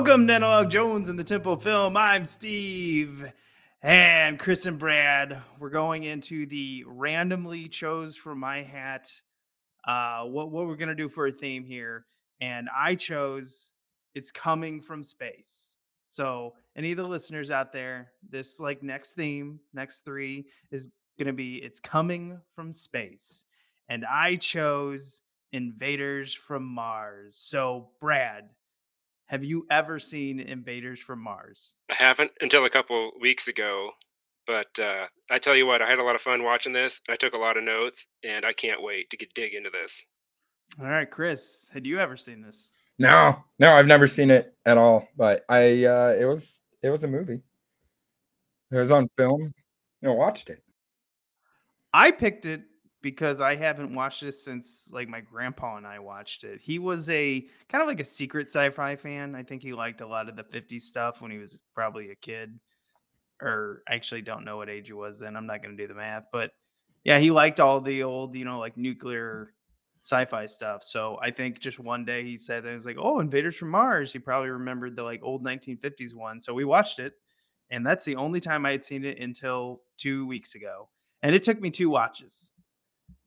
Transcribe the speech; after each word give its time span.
Welcome 0.00 0.28
to 0.28 0.32
Analog 0.32 0.70
Jones 0.70 1.10
and 1.10 1.18
the 1.18 1.24
Temple 1.24 1.58
Film. 1.58 1.94
I'm 1.94 2.24
Steve 2.24 3.30
and 3.82 4.38
Chris 4.38 4.64
and 4.64 4.78
Brad. 4.78 5.42
We're 5.58 5.68
going 5.68 6.04
into 6.04 6.46
the 6.46 6.84
randomly 6.86 7.68
chose 7.68 8.16
from 8.16 8.40
my 8.40 8.62
hat 8.62 9.12
uh 9.84 10.22
what 10.22 10.50
what 10.50 10.66
we're 10.66 10.76
going 10.76 10.88
to 10.88 10.94
do 10.94 11.10
for 11.10 11.26
a 11.26 11.30
theme 11.30 11.66
here 11.66 12.06
and 12.40 12.70
I 12.74 12.94
chose 12.94 13.72
it's 14.14 14.32
coming 14.32 14.80
from 14.80 15.04
space. 15.04 15.76
So, 16.08 16.54
any 16.76 16.92
of 16.92 16.96
the 16.96 17.06
listeners 17.06 17.50
out 17.50 17.70
there, 17.70 18.12
this 18.26 18.58
like 18.58 18.82
next 18.82 19.12
theme, 19.12 19.60
next 19.74 20.06
3 20.06 20.46
is 20.70 20.88
going 21.18 21.26
to 21.26 21.34
be 21.34 21.56
it's 21.56 21.78
coming 21.78 22.40
from 22.54 22.72
space. 22.72 23.44
And 23.90 24.06
I 24.06 24.36
chose 24.36 25.20
Invaders 25.52 26.32
from 26.32 26.64
Mars. 26.64 27.36
So, 27.36 27.90
Brad, 28.00 28.48
have 29.30 29.44
you 29.44 29.64
ever 29.70 30.00
seen 30.00 30.40
Invaders 30.40 30.98
from 30.98 31.20
Mars? 31.20 31.76
I 31.88 31.94
haven't 31.94 32.32
until 32.40 32.64
a 32.64 32.70
couple 32.70 33.12
weeks 33.20 33.46
ago, 33.46 33.90
but 34.44 34.76
uh, 34.80 35.06
I 35.30 35.38
tell 35.38 35.54
you 35.54 35.66
what, 35.66 35.80
I 35.80 35.88
had 35.88 36.00
a 36.00 36.02
lot 36.02 36.16
of 36.16 36.20
fun 36.20 36.42
watching 36.42 36.72
this. 36.72 37.00
I 37.08 37.14
took 37.14 37.34
a 37.34 37.38
lot 37.38 37.56
of 37.56 37.62
notes, 37.62 38.08
and 38.24 38.44
I 38.44 38.52
can't 38.52 38.82
wait 38.82 39.08
to 39.10 39.16
get 39.16 39.32
dig 39.34 39.54
into 39.54 39.70
this. 39.70 40.04
All 40.80 40.88
right, 40.88 41.08
Chris, 41.08 41.70
had 41.72 41.86
you 41.86 42.00
ever 42.00 42.16
seen 42.16 42.42
this? 42.42 42.70
No, 42.98 43.36
no, 43.60 43.76
I've 43.76 43.86
never 43.86 44.08
seen 44.08 44.32
it 44.32 44.52
at 44.66 44.76
all. 44.76 45.06
But 45.16 45.44
I, 45.48 45.84
uh, 45.84 46.16
it 46.18 46.24
was, 46.24 46.62
it 46.82 46.90
was 46.90 47.04
a 47.04 47.08
movie. 47.08 47.40
It 48.72 48.76
was 48.76 48.90
on 48.90 49.08
film. 49.16 49.54
You 50.02 50.08
know, 50.08 50.14
watched 50.14 50.50
it. 50.50 50.60
I 51.94 52.10
picked 52.10 52.46
it 52.46 52.62
because 53.02 53.40
I 53.40 53.56
haven't 53.56 53.94
watched 53.94 54.20
this 54.20 54.42
since 54.42 54.90
like 54.92 55.08
my 55.08 55.20
grandpa 55.20 55.76
and 55.76 55.86
I 55.86 55.98
watched 55.98 56.44
it. 56.44 56.60
He 56.60 56.78
was 56.78 57.08
a 57.08 57.46
kind 57.68 57.82
of 57.82 57.88
like 57.88 58.00
a 58.00 58.04
secret 58.04 58.48
sci-fi 58.48 58.96
fan. 58.96 59.34
I 59.34 59.42
think 59.42 59.62
he 59.62 59.72
liked 59.72 60.00
a 60.00 60.06
lot 60.06 60.28
of 60.28 60.36
the 60.36 60.44
50s 60.44 60.82
stuff 60.82 61.20
when 61.20 61.30
he 61.30 61.38
was 61.38 61.62
probably 61.74 62.10
a 62.10 62.14
kid. 62.14 62.58
Or 63.42 63.82
I 63.88 63.94
actually 63.94 64.22
don't 64.22 64.44
know 64.44 64.58
what 64.58 64.68
age 64.68 64.88
he 64.88 64.92
was 64.92 65.18
then. 65.18 65.34
I'm 65.34 65.46
not 65.46 65.62
going 65.62 65.74
to 65.74 65.82
do 65.82 65.88
the 65.88 65.98
math, 65.98 66.26
but 66.30 66.52
yeah, 67.04 67.18
he 67.18 67.30
liked 67.30 67.58
all 67.58 67.80
the 67.80 68.02
old, 68.02 68.36
you 68.36 68.44
know, 68.44 68.58
like 68.58 68.76
nuclear 68.76 69.54
sci-fi 70.02 70.44
stuff. 70.44 70.82
So 70.82 71.18
I 71.22 71.30
think 71.30 71.58
just 71.58 71.80
one 71.80 72.04
day 72.04 72.22
he 72.22 72.36
said 72.36 72.64
that 72.64 72.74
was 72.74 72.84
like, 72.84 72.98
"Oh, 72.98 73.20
Invaders 73.20 73.56
from 73.56 73.70
Mars." 73.70 74.12
He 74.12 74.18
probably 74.18 74.50
remembered 74.50 74.94
the 74.94 75.04
like 75.04 75.22
old 75.22 75.42
1950s 75.42 76.14
one. 76.14 76.40
So 76.40 76.52
we 76.52 76.66
watched 76.66 76.98
it, 76.98 77.14
and 77.70 77.86
that's 77.86 78.04
the 78.04 78.16
only 78.16 78.40
time 78.40 78.66
I 78.66 78.72
had 78.72 78.84
seen 78.84 79.06
it 79.06 79.18
until 79.18 79.80
2 79.96 80.26
weeks 80.26 80.54
ago. 80.54 80.90
And 81.22 81.34
it 81.34 81.42
took 81.42 81.60
me 81.60 81.70
two 81.70 81.88
watches 81.88 82.50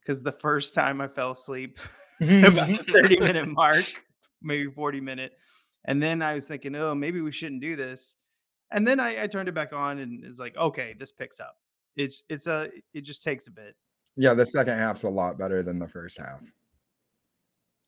because 0.04 0.22
the 0.22 0.32
first 0.32 0.74
time 0.74 1.02
I 1.02 1.08
fell 1.08 1.32
asleep 1.32 1.80
about 2.22 2.68
the 2.68 2.84
30 2.92 3.20
minute 3.20 3.48
mark, 3.48 3.86
maybe 4.42 4.70
40 4.70 5.02
minute. 5.02 5.34
And 5.86 6.02
then 6.02 6.22
I 6.22 6.34
was 6.34 6.48
thinking, 6.48 6.76
oh, 6.76 6.96
maybe 6.96 7.22
we 7.22 7.32
shouldn't 7.32 7.62
do 7.62 7.76
this. 7.76 8.16
And 8.72 8.88
then 8.88 9.00
I, 9.00 9.24
I 9.24 9.28
turned 9.28 9.50
it 9.50 9.54
back 9.54 9.74
on 9.74 10.00
and 10.00 10.24
it's 10.24 10.40
like, 10.40 10.56
okay, 10.58 10.96
this 10.98 11.12
picks 11.12 11.40
up. 11.40 11.56
It's 11.96 12.24
it's 12.30 12.48
a 12.48 12.70
it 12.94 13.02
just 13.02 13.24
takes 13.24 13.48
a 13.48 13.52
bit. 13.52 13.76
Yeah, 14.16 14.34
the 14.34 14.46
second 14.46 14.78
half's 14.78 15.04
a 15.04 15.10
lot 15.10 15.38
better 15.38 15.62
than 15.62 15.80
the 15.80 15.88
first 15.88 16.18
half. 16.18 16.42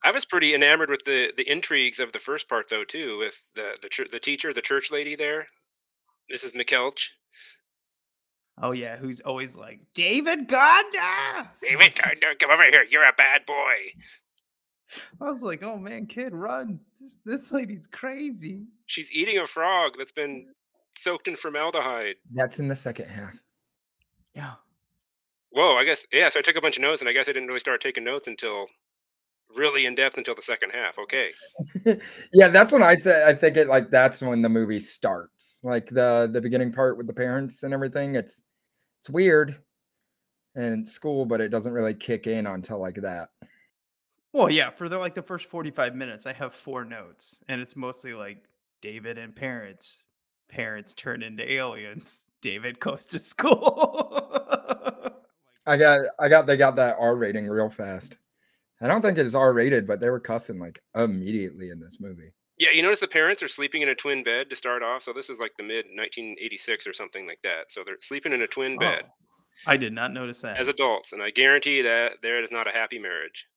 I 0.04 0.12
was 0.12 0.26
pretty 0.26 0.54
enamored 0.54 0.90
with 0.92 1.04
the 1.06 1.34
the 1.36 1.50
intrigues 1.50 2.00
of 2.00 2.12
the 2.12 2.20
first 2.20 2.48
part, 2.48 2.70
though, 2.70 2.84
too, 2.84 3.18
with 3.18 3.42
the 3.56 3.78
the 3.82 3.90
chur- 3.90 4.06
the 4.12 4.20
teacher, 4.20 4.54
the 4.54 4.62
church 4.62 4.92
lady 4.92 5.16
there, 5.16 5.48
Mrs. 6.32 6.54
McKeltch. 6.56 7.10
Oh 8.62 8.72
yeah, 8.72 8.96
who's 8.96 9.20
always 9.20 9.58
like 9.58 9.82
David 9.94 10.48
Gonda? 10.48 11.50
David 11.62 11.94
Gonda, 11.96 12.40
come 12.40 12.52
over 12.52 12.64
here. 12.64 12.86
You're 12.90 13.04
a 13.04 13.14
bad 13.18 13.46
boy. 13.46 13.74
I 15.20 15.26
was 15.26 15.44
like, 15.44 15.62
oh 15.62 15.78
man, 15.78 16.06
kid, 16.06 16.34
run! 16.34 16.80
This 17.02 17.20
this 17.26 17.52
lady's 17.52 17.88
crazy. 17.88 18.64
She's 18.86 19.12
eating 19.12 19.40
a 19.40 19.48
frog 19.48 19.94
that's 19.98 20.14
been 20.14 20.48
soaked 20.98 21.28
in 21.28 21.36
formaldehyde. 21.36 22.16
That's 22.34 22.60
in 22.60 22.68
the 22.68 22.76
second 22.76 23.08
half. 23.08 23.42
Yeah. 24.34 24.54
Whoa, 25.50 25.76
I 25.76 25.84
guess 25.84 26.06
yeah. 26.14 26.30
So 26.30 26.40
I 26.40 26.42
took 26.42 26.56
a 26.56 26.62
bunch 26.62 26.78
of 26.78 26.82
notes, 26.82 27.02
and 27.02 27.10
I 27.10 27.14
guess 27.14 27.28
I 27.28 27.34
didn't 27.34 27.48
really 27.48 27.60
start 27.60 27.82
taking 27.82 28.04
notes 28.04 28.28
until 28.28 28.68
really 29.56 29.86
in 29.86 29.96
depth 29.96 30.18
until 30.18 30.36
the 30.36 30.42
second 30.42 30.72
half. 30.72 30.98
Okay. 30.98 31.32
yeah, 32.34 32.48
that's 32.48 32.72
when 32.72 32.84
I 32.84 32.96
said 32.96 33.28
I 33.28 33.34
think 33.34 33.58
it 33.58 33.68
like 33.68 33.90
that's 33.90 34.22
when 34.22 34.42
the 34.42 34.50
movie 34.50 34.80
starts. 34.80 35.60
Like 35.64 35.88
the 35.88 36.30
the 36.32 36.42
beginning 36.42 36.72
part 36.72 36.98
with 36.98 37.08
the 37.08 37.14
parents 37.14 37.64
and 37.64 37.74
everything. 37.74 38.16
It's 38.16 38.42
it's 39.02 39.10
weird 39.10 39.58
and 40.56 40.88
school, 40.88 41.26
but 41.26 41.42
it 41.42 41.50
doesn't 41.50 41.74
really 41.74 41.94
kick 41.94 42.28
in 42.28 42.48
until 42.48 42.80
like 42.80 42.96
that. 43.02 43.30
Well, 44.34 44.50
yeah, 44.50 44.70
for 44.70 44.90
the 44.90 44.98
like 44.98 45.16
the 45.16 45.22
first 45.22 45.50
45 45.50 45.96
minutes, 45.96 46.26
I 46.26 46.34
have 46.34 46.54
four 46.54 46.84
notes, 46.84 47.42
and 47.48 47.62
it's 47.62 47.76
mostly 47.76 48.14
like 48.14 48.44
David 48.82 49.18
and 49.18 49.36
parents. 49.36 50.04
Parents 50.48 50.94
turn 50.94 51.24
into 51.24 51.50
aliens. 51.52 52.28
David 52.42 52.80
goes 52.80 53.08
to 53.08 53.20
school. 53.20 55.14
I 55.66 55.78
got 55.78 56.02
I 56.20 56.28
got 56.28 56.46
they 56.46 56.58
got 56.58 56.76
that 56.76 56.98
R 57.00 57.16
rating 57.16 57.48
real 57.48 57.70
fast. 57.70 58.18
I 58.82 58.88
don't 58.88 59.02
think 59.02 59.18
it 59.18 59.26
is 59.26 59.36
R 59.36 59.54
rated, 59.54 59.88
but 59.88 60.00
they 60.00 60.10
were 60.10 60.20
cussing 60.20 60.60
like 60.60 60.82
immediately 60.96 61.70
in 61.70 61.80
this 61.80 61.98
movie. 62.00 62.34
Yeah, 62.58 62.70
you 62.74 62.82
notice 62.82 63.02
the 63.02 63.08
parents 63.08 63.44
are 63.44 63.48
sleeping 63.48 63.82
in 63.82 63.90
a 63.90 63.96
twin 63.96 64.24
bed 64.24 64.50
to 64.50 64.56
start 64.56 64.82
off. 64.82 65.04
So 65.04 65.12
this 65.14 65.30
is 65.30 65.40
like 65.40 65.52
the 65.58 65.64
mid 65.64 65.86
1986 65.86 66.88
or 66.88 66.94
something 66.94 67.28
like 67.28 67.40
that. 67.44 67.70
So 67.72 67.84
they're 67.86 67.98
sleeping 68.00 68.34
in 68.34 68.42
a 68.42 68.48
twin 68.48 68.78
oh. 68.78 68.80
bed 68.80 69.04
Oh, 69.68 69.72
I 69.72 69.78
did 69.78 69.94
not 69.94 70.14
notice 70.14 70.42
that. 70.42 70.58
as 70.58 70.68
adults, 70.68 71.14
and 71.14 71.22
I 71.22 71.30
guarantee 71.32 71.82
that 71.82 72.14
there 72.22 72.44
is 72.44 72.52
not 72.52 72.68
a 72.68 72.72
happy 72.72 73.00
marriage. 73.00 73.48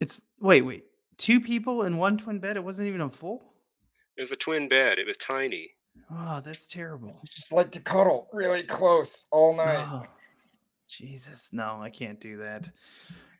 it's 0.00 0.20
wait, 0.40 0.62
wait. 0.62 0.84
Two 1.16 1.40
people 1.40 1.82
in 1.82 1.98
one 1.98 2.16
twin 2.16 2.38
bed. 2.38 2.56
It 2.56 2.64
wasn't 2.64 2.88
even 2.88 3.00
a 3.00 3.10
full. 3.10 3.54
It 4.16 4.20
was 4.20 4.30
a 4.30 4.36
twin 4.36 4.68
bed. 4.68 4.98
It 4.98 5.06
was 5.06 5.16
tiny. 5.16 5.70
Oh, 6.10 6.40
that's 6.44 6.66
terrible. 6.66 7.20
Just 7.26 7.52
like 7.52 7.72
to 7.72 7.80
cuddle 7.80 8.28
really 8.32 8.62
close 8.62 9.24
all 9.32 9.56
night. 9.56 9.84
Oh, 9.90 10.04
Jesus, 10.88 11.50
no, 11.52 11.80
I 11.82 11.90
can't 11.90 12.20
do 12.20 12.38
that. 12.38 12.68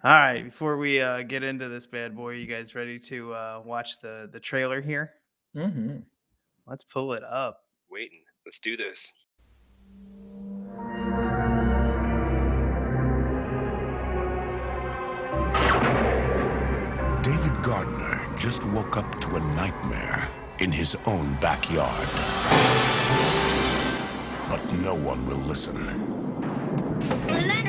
All 0.05 0.13
right, 0.13 0.45
before 0.45 0.77
we 0.77 1.01
uh, 1.01 1.23
get 1.23 1.43
into 1.43 1.69
this 1.69 1.89
bad 1.89 2.15
boy, 2.15 2.31
you 2.35 2.47
guys 2.47 2.77
ready 2.77 3.01
to 3.01 3.33
uh, 3.35 3.63
watch 3.65 3.99
the 4.01 4.29
the 4.33 4.39
trailer 4.39 4.81
here? 4.81 5.15
hmm 5.55 5.97
Let's 6.67 6.85
pull 6.85 7.15
it 7.15 7.25
up. 7.25 7.63
Waiting. 7.91 8.23
Let's 8.47 8.59
do 8.61 8.77
this. 8.77 9.13
David 17.23 17.63
Gardner 17.63 18.25
just 18.37 18.65
woke 18.65 18.97
up 18.97 19.21
to 19.21 19.37
a 19.37 19.41
nightmare 19.41 20.29
in 20.61 20.71
his 20.71 20.97
own 21.07 21.37
backyard. 21.41 22.09
But 24.49 24.73
no 24.75 24.95
one 24.95 25.27
will 25.27 25.39
listen. 25.39 25.77
We 27.27 27.68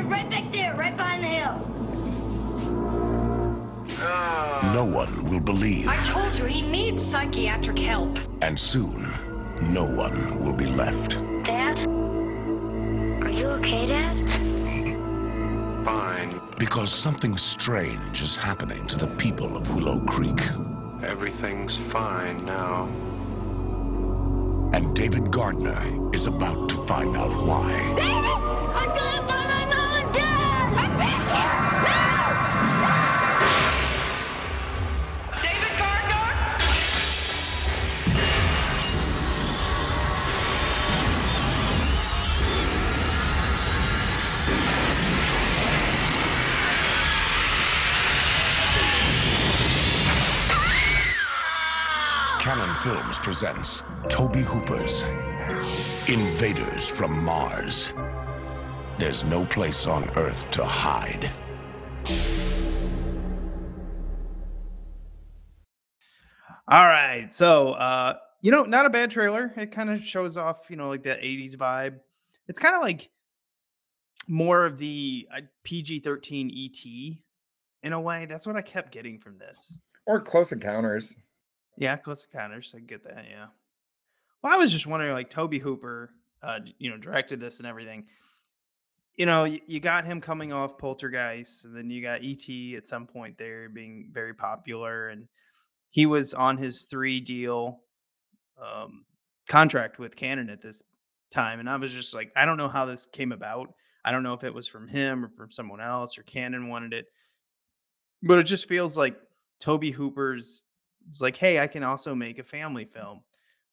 No 4.73 4.83
one 4.83 5.25
will 5.29 5.39
believe. 5.39 5.87
I 5.87 5.95
told 6.05 6.37
you 6.37 6.45
he 6.45 6.61
needs 6.61 7.03
psychiatric 7.03 7.79
help. 7.79 8.19
And 8.41 8.59
soon, 8.59 9.13
no 9.61 9.83
one 9.83 10.43
will 10.43 10.53
be 10.53 10.67
left. 10.67 11.11
Dad? 11.43 11.79
Are 13.23 13.29
you 13.29 13.47
okay, 13.47 13.85
Dad? 13.85 14.15
Fine. 15.85 16.41
Because 16.57 16.91
something 16.91 17.37
strange 17.37 18.21
is 18.21 18.35
happening 18.35 18.87
to 18.87 18.97
the 18.97 19.07
people 19.07 19.55
of 19.55 19.75
Willow 19.75 19.99
Creek. 20.01 20.41
Everything's 21.03 21.77
fine 21.77 22.45
now. 22.45 22.87
And 24.73 24.95
David 24.95 25.31
Gardner 25.31 26.13
is 26.13 26.25
about 26.25 26.69
to 26.69 26.75
find 26.85 27.15
out 27.15 27.33
why. 27.45 27.71
David! 27.95 28.25
I'm 28.75 28.95
gonna 28.95 29.28
presents 53.29 53.83
Tobe 54.09 54.37
Hooper's 54.37 55.03
Invaders 56.07 56.87
from 56.87 57.23
Mars. 57.23 57.93
There's 58.97 59.23
no 59.23 59.45
place 59.45 59.85
on 59.85 60.09
Earth 60.17 60.49
to 60.49 60.65
hide. 60.65 61.29
All 66.67 66.87
right. 66.87 67.27
So, 67.29 67.73
uh, 67.73 68.15
you 68.41 68.49
know, 68.49 68.63
not 68.63 68.87
a 68.87 68.89
bad 68.89 69.11
trailer. 69.11 69.53
It 69.55 69.71
kind 69.71 69.91
of 69.91 70.03
shows 70.03 70.35
off, 70.35 70.67
you 70.67 70.75
know, 70.75 70.89
like 70.89 71.03
that 71.03 71.21
80s 71.21 71.55
vibe. 71.55 71.99
It's 72.47 72.57
kind 72.57 72.75
of 72.75 72.81
like 72.81 73.11
more 74.27 74.65
of 74.65 74.79
the 74.79 75.27
uh, 75.31 75.41
PG 75.63 75.99
13 75.99 76.49
ET 76.49 77.13
in 77.83 77.93
a 77.93 78.01
way. 78.01 78.25
That's 78.25 78.47
what 78.47 78.55
I 78.55 78.63
kept 78.63 78.91
getting 78.91 79.19
from 79.19 79.37
this. 79.37 79.77
Or 80.07 80.19
Close 80.19 80.51
Encounters. 80.51 81.15
Yeah, 81.79 81.95
Close 81.95 82.27
Encounters. 82.31 82.73
I 82.75 82.79
get 82.79 83.05
that. 83.05 83.25
Yeah. 83.29 83.47
Well, 84.43 84.53
I 84.53 84.57
was 84.57 84.71
just 84.71 84.85
wondering, 84.85 85.13
like 85.13 85.29
Tobe 85.29 85.55
Hooper, 85.55 86.11
uh, 86.43 86.59
you 86.77 86.89
know, 86.89 86.97
directed 86.97 87.39
this 87.39 87.59
and 87.59 87.67
everything. 87.67 88.05
You 89.15 89.25
know, 89.25 89.45
you, 89.45 89.61
you 89.65 89.79
got 89.79 90.05
him 90.05 90.19
coming 90.19 90.51
off 90.51 90.77
Poltergeist, 90.77 91.63
and 91.63 91.75
then 91.75 91.89
you 91.89 92.01
got 92.01 92.21
ET 92.21 92.75
at 92.75 92.85
some 92.85 93.07
point 93.07 93.37
there 93.37 93.69
being 93.69 94.09
very 94.11 94.33
popular, 94.33 95.07
and 95.07 95.27
he 95.89 96.05
was 96.05 96.33
on 96.33 96.57
his 96.57 96.83
three 96.83 97.21
deal 97.21 97.79
um, 98.61 99.05
contract 99.47 99.99
with 99.99 100.17
Cannon 100.17 100.49
at 100.49 100.61
this 100.61 100.83
time, 101.31 101.61
and 101.61 101.69
I 101.69 101.77
was 101.77 101.93
just 101.93 102.13
like, 102.13 102.31
I 102.35 102.43
don't 102.43 102.57
know 102.57 102.69
how 102.69 102.85
this 102.85 103.05
came 103.05 103.31
about. 103.31 103.73
I 104.03 104.11
don't 104.11 104.23
know 104.23 104.33
if 104.33 104.43
it 104.43 104.53
was 104.53 104.67
from 104.67 104.89
him 104.89 105.23
or 105.23 105.29
from 105.29 105.49
someone 105.49 105.79
else, 105.79 106.17
or 106.17 106.23
Cannon 106.23 106.67
wanted 106.67 106.93
it, 106.93 107.05
but 108.21 108.37
it 108.37 108.43
just 108.43 108.67
feels 108.67 108.97
like 108.97 109.17
Tobe 109.61 109.93
Hooper's. 109.93 110.65
It's 111.07 111.21
like, 111.21 111.37
hey, 111.37 111.59
I 111.59 111.67
can 111.67 111.83
also 111.83 112.13
make 112.13 112.39
a 112.39 112.43
family 112.43 112.85
mm. 112.85 112.93
film, 112.93 113.21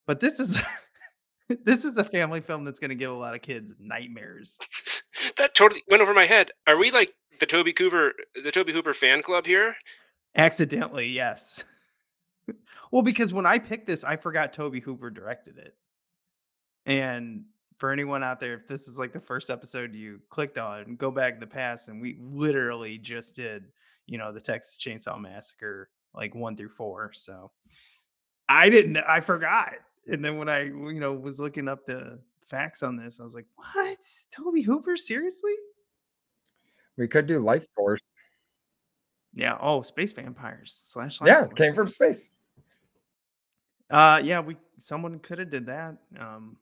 but 0.07 0.21
this 0.21 0.41
is 0.41 0.61
this 1.65 1.85
is 1.85 1.97
a 1.97 2.05
family 2.05 2.41
film 2.41 2.65
that's 2.65 2.79
going 2.79 2.91
to 2.91 2.95
give 2.95 3.11
a 3.11 3.15
lot 3.15 3.35
of 3.35 3.43
kids 3.43 3.75
nightmares. 3.79 4.59
That 5.39 5.55
totally 5.55 5.83
went 5.89 6.03
over 6.03 6.13
my 6.13 6.27
head. 6.27 6.51
Are 6.67 6.77
we 6.77 6.91
like 6.91 7.11
the 7.41 7.47
Toby 7.47 7.73
Cooper, 7.73 8.13
the 8.43 8.53
Tobe 8.53 8.69
Hooper 8.69 8.93
fan 8.93 9.23
club 9.23 9.47
here? 9.47 9.75
Accidentally, 10.37 11.09
yes. 11.09 11.65
well, 12.91 13.03
because 13.03 13.33
when 13.33 13.47
I 13.47 13.59
picked 13.59 13.87
this, 13.87 14.05
I 14.05 14.17
forgot 14.17 14.53
Tobe 14.53 14.83
Hooper 14.83 15.11
directed 15.11 15.57
it. 15.59 15.75
And 16.85 17.45
for 17.79 17.91
anyone 17.91 18.23
out 18.23 18.41
there, 18.41 18.55
if 18.55 18.69
this 18.69 18.89
is 18.89 18.99
like 18.99 19.13
the 19.13 19.21
first 19.21 19.51
episode 19.51 19.95
you 19.95 20.21
clicked 20.31 20.59
on, 20.59 20.97
go 20.97 21.11
back 21.11 21.35
in 21.35 21.41
the 21.41 21.47
past, 21.47 21.89
and 21.89 22.01
we 22.01 22.19
literally 22.21 22.99
just 22.99 23.37
did, 23.37 23.67
you 24.07 24.19
know, 24.19 24.33
the 24.33 24.41
Texas 24.41 24.79
Chainsaw 24.79 25.21
Massacre, 25.21 25.89
like 26.17 26.35
one 26.35 26.57
through 26.57 26.71
four. 26.71 27.11
So 27.13 27.51
I 28.49 28.71
didn't, 28.71 28.97
I 28.97 29.21
forgot. 29.21 29.73
And 30.07 30.25
then 30.25 30.39
when 30.39 30.49
I, 30.49 30.65
you 30.65 31.01
know, 31.01 31.13
was 31.13 31.39
looking 31.41 31.69
up 31.69 31.85
the 31.87 32.19
facts 32.49 32.83
on 32.83 32.97
this, 32.97 33.21
I 33.21 33.25
was 33.25 33.35
like, 33.35 33.47
what? 33.57 33.99
Tobe 34.33 34.65
Hooper? 34.65 34.97
Seriously? 34.97 35.55
We 36.97 37.09
could 37.09 37.27
do 37.27 37.41
Life 37.41 37.67
Force. 37.75 38.01
Yeah. 39.35 39.59
Oh, 39.61 39.83
space 39.83 40.13
vampires 40.13 40.81
slash. 40.85 41.21
life 41.21 41.29
Yeah, 41.29 41.45
it 41.45 41.55
came 41.55 41.75
from 41.75 41.89
space. 41.89 42.31
Uh, 43.91 44.21
yeah, 44.25 44.41
we 44.41 44.57
someone 44.79 45.19
could 45.19 45.39
have 45.39 45.51
did 45.51 45.67
that. 45.67 45.97
Um, 46.19 46.57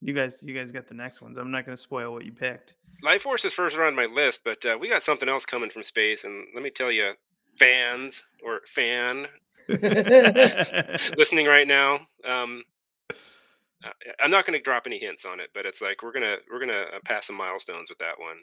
you 0.00 0.12
guys, 0.12 0.42
you 0.42 0.54
guys 0.54 0.70
got 0.70 0.86
the 0.86 0.94
next 0.94 1.22
ones. 1.22 1.38
I'm 1.38 1.50
not 1.50 1.64
going 1.64 1.74
to 1.74 1.80
spoil 1.80 2.12
what 2.12 2.24
you 2.24 2.32
picked. 2.32 2.74
Life 3.02 3.22
Force 3.22 3.44
is 3.44 3.54
first 3.54 3.76
on 3.76 3.96
my 3.96 4.04
list, 4.04 4.42
but 4.44 4.64
uh, 4.66 4.76
we 4.78 4.88
got 4.88 5.02
something 5.02 5.28
else 5.28 5.46
coming 5.46 5.70
from 5.70 5.82
space, 5.82 6.24
and 6.24 6.46
let 6.54 6.62
me 6.62 6.70
tell 6.70 6.92
you, 6.92 7.14
fans 7.58 8.22
or 8.44 8.60
fan 8.66 9.26
listening 11.16 11.46
right 11.46 11.66
now, 11.66 12.00
um, 12.28 12.62
I'm 14.22 14.30
not 14.30 14.46
going 14.46 14.58
to 14.58 14.62
drop 14.62 14.84
any 14.86 14.98
hints 14.98 15.24
on 15.24 15.40
it, 15.40 15.50
but 15.54 15.66
it's 15.66 15.80
like 15.80 16.02
we're 16.02 16.12
gonna 16.12 16.36
we're 16.50 16.60
gonna 16.60 16.84
uh, 16.94 16.98
pass 17.04 17.26
some 17.26 17.36
milestones 17.36 17.88
with 17.88 17.98
that 17.98 18.18
one. 18.18 18.36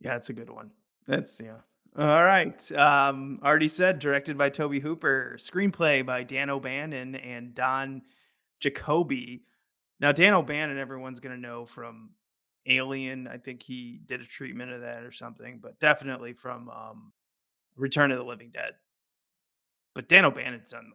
Yeah, 0.00 0.16
it's 0.16 0.30
a 0.30 0.34
good 0.34 0.50
one. 0.50 0.70
That's 1.06 1.40
yeah. 1.40 1.58
All 1.96 2.24
right. 2.24 2.72
Um, 2.72 3.38
already 3.44 3.68
said, 3.68 3.98
directed 3.98 4.38
by 4.38 4.48
Tobe 4.48 4.80
Hooper, 4.80 5.36
screenplay 5.38 6.04
by 6.04 6.22
Dan 6.22 6.48
O'Bannon 6.48 7.16
and 7.16 7.54
Don 7.54 8.02
Jakoby. 8.60 9.44
Now, 10.00 10.10
Dan 10.12 10.32
O'Bannon, 10.32 10.78
everyone's 10.78 11.20
gonna 11.20 11.36
know 11.36 11.66
from 11.66 12.10
Alien. 12.66 13.26
I 13.26 13.36
think 13.36 13.62
he 13.62 14.00
did 14.06 14.20
a 14.20 14.24
treatment 14.24 14.72
of 14.72 14.80
that 14.80 15.02
or 15.02 15.12
something, 15.12 15.60
but 15.62 15.78
definitely 15.80 16.32
from 16.32 16.70
um, 16.70 17.12
Return 17.76 18.10
of 18.10 18.18
the 18.18 18.24
Living 18.24 18.50
Dead. 18.52 18.72
But 19.94 20.08
Dan 20.08 20.24
O'Bannon's 20.24 20.70
done 20.70 20.92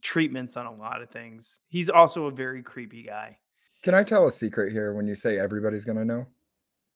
treatments 0.00 0.56
on 0.56 0.66
a 0.66 0.74
lot 0.74 1.02
of 1.02 1.10
things. 1.10 1.60
He's 1.68 1.90
also 1.90 2.26
a 2.26 2.30
very 2.30 2.62
creepy 2.62 3.02
guy. 3.02 3.38
Can 3.82 3.94
I 3.94 4.02
tell 4.02 4.26
a 4.26 4.32
secret 4.32 4.72
here 4.72 4.94
when 4.94 5.06
you 5.06 5.14
say 5.14 5.38
everybody's 5.38 5.84
going 5.84 5.98
to 5.98 6.04
know? 6.04 6.26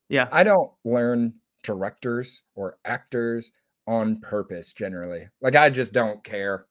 Yeah. 0.09 0.27
I 0.31 0.43
don't 0.43 0.71
learn 0.83 1.35
directors 1.63 2.43
or 2.55 2.77
actors 2.85 3.51
on 3.87 4.19
purpose 4.21 4.73
generally. 4.73 5.29
Like 5.41 5.55
I 5.55 5.69
just 5.69 5.93
don't 5.93 6.23
care. 6.23 6.65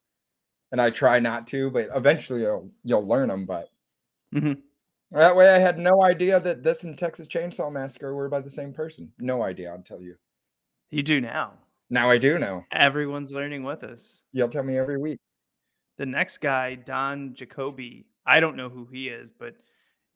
And 0.73 0.81
I 0.81 0.91
try 0.91 1.21
not 1.21 1.47
to, 1.49 1.71
but 1.71 1.89
eventually 1.95 2.43
you'll, 2.43 2.71
you'll 2.83 3.07
learn 3.07 3.29
them. 3.29 3.47
But 3.47 3.69
Mhm. 4.33 4.63
that 5.13 5.37
way 5.37 5.49
I 5.55 5.59
had 5.59 5.79
no 5.79 6.03
idea 6.03 6.41
that 6.41 6.65
this 6.65 6.83
and 6.83 6.99
Texas 6.99 7.29
Chainsaw 7.29 7.71
Massacre 7.73 8.15
were 8.15 8.29
by 8.29 8.41
the 8.41 8.51
same 8.51 8.73
person. 8.73 9.13
No 9.19 9.43
idea, 9.43 9.71
I'll 9.71 9.83
tell 9.83 10.01
you. 10.01 10.17
You 10.91 11.03
do 11.05 11.21
now. 11.21 11.55
Now 11.95 12.11
I 12.11 12.19
do 12.19 12.39
know. 12.39 12.65
Everyone's 12.73 13.31
learning 13.31 13.63
with 13.63 13.85
us. 13.85 14.25
You'll 14.33 14.49
tell 14.49 14.65
me 14.65 14.77
every 14.77 14.99
week. 14.99 15.21
The 15.97 16.05
next 16.07 16.39
guy, 16.39 16.75
Don 16.75 17.35
Jakoby, 17.35 18.05
I 18.27 18.41
don't 18.41 18.57
know 18.57 18.69
who 18.69 18.89
he 18.91 19.09
is, 19.09 19.31
but 19.31 19.55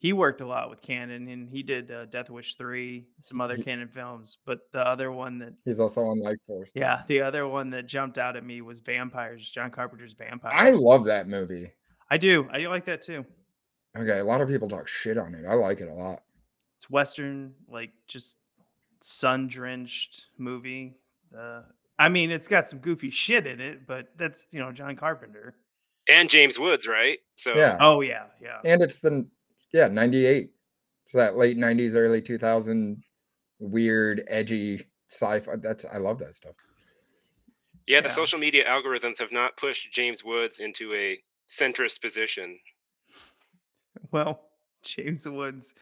he 0.01 0.13
worked 0.13 0.41
a 0.41 0.47
lot 0.47 0.71
with 0.71 0.81
Cannon 0.81 1.29
and 1.29 1.49
he 1.49 1.63
did 1.63 1.93
uh, 1.93 2.07
Death 2.07 2.31
Wish 2.31 2.57
3, 2.57 3.07
some 3.21 3.41
other 3.41 3.55
He- 3.55 3.63
Cannon 3.63 3.87
films. 3.87 4.39
But 4.45 4.63
the 4.73 4.85
other 4.85 5.13
one 5.13 5.39
that, 5.39 5.53
He's 5.65 5.79
also 5.79 6.05
on 6.07 6.19
Life 6.21 6.39
Force. 6.49 6.73
yeah, 6.75 7.05
the 7.07 7.21
other 7.23 7.47
one 7.47 7.71
that 7.71 7.87
jumped 7.87 8.19
out 8.19 8.35
at 8.37 8.45
me 8.45 8.61
was 8.61 8.81
Vampires, 8.81 9.49
John 9.49 9.71
Carpenter's 9.71 10.15
Vampires. 10.15 10.55
I 10.57 10.71
love 10.73 11.05
that 11.05 11.29
movie. 11.29 11.71
I 12.11 12.19
do. 12.19 12.49
I 12.53 12.59
like 12.67 12.87
that 12.87 13.03
too. 13.03 13.25
Okay, 13.97 14.19
a 14.19 14.25
lot 14.25 14.41
of 14.41 14.49
people 14.49 14.69
talk 14.69 14.89
shit 14.89 15.17
on 15.17 15.33
it. 15.37 15.47
I 15.49 15.55
like 15.55 15.81
it 15.81 15.89
a 15.89 15.95
lot. 15.95 16.23
It's 16.77 16.91
Western, 16.91 17.55
like 17.69 17.91
just 18.09 18.39
sun 19.01 19.47
drenched 19.47 20.27
movie. 20.39 20.97
Uh, 21.37 21.63
I 21.99 22.09
mean, 22.09 22.31
it's 22.31 22.49
got 22.49 22.69
some 22.69 22.79
goofy 22.79 23.11
shit 23.11 23.47
in 23.47 23.61
it, 23.61 23.87
but 23.87 24.09
that's, 24.17 24.47
you 24.53 24.61
know, 24.61 24.71
John 24.73 24.97
Carpenter. 24.97 25.55
And 26.09 26.31
James 26.31 26.59
Woods, 26.59 26.87
right? 26.87 27.19
So 27.37 27.55
Yeah. 27.57 27.77
Oh, 27.81 28.01
yeah. 28.01 28.25
Yeah. 28.41 28.59
and 28.65 28.83
it's 28.83 29.01
the 29.01 29.27
yeah 29.73 29.89
98 29.89 30.51
so 31.07 31.19
that 31.19 31.37
late 31.37 31.59
90s 31.59 31.95
early 31.95 32.23
2000 32.23 33.03
weird 33.59 34.25
edgy 34.29 34.83
sci-fi 35.11 35.57
that's 35.57 35.85
i 35.93 35.99
love 35.99 36.19
that 36.19 36.35
stuff 36.35 36.55
yeah, 37.87 38.01
the 38.01 38.09
Yeah. 38.09 38.15
social 38.15 38.39
media 38.39 38.67
algorithms 38.69 39.19
have 39.19 39.33
not 39.33 39.57
pushed 39.57 39.93
James 39.93 40.23
Woods 40.23 40.59
into 40.59 40.93
a 40.95 41.19
centrist 41.49 42.03
position. 42.03 42.59
Well, 44.11 44.43
James 44.83 45.27
Woods 45.27 45.75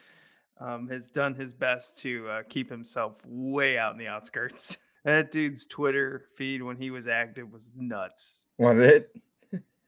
um, 0.61 0.87
has 0.89 1.09
done 1.09 1.35
his 1.35 1.53
best 1.53 1.99
to 2.03 2.29
uh, 2.29 2.43
keep 2.49 2.71
himself 2.71 3.17
way 3.27 3.77
out 3.77 3.91
in 3.93 3.99
the 3.99 4.07
outskirts. 4.07 4.77
That 5.07 5.31
dude's 5.31 5.67
Twitter 5.67 6.25
feed 6.35 6.63
when 6.63 6.77
he 6.77 6.91
was 6.91 7.07
active 7.07 7.51
was 7.53 7.71
nuts. 7.77 8.43
was 8.59 8.79
it 8.79 9.11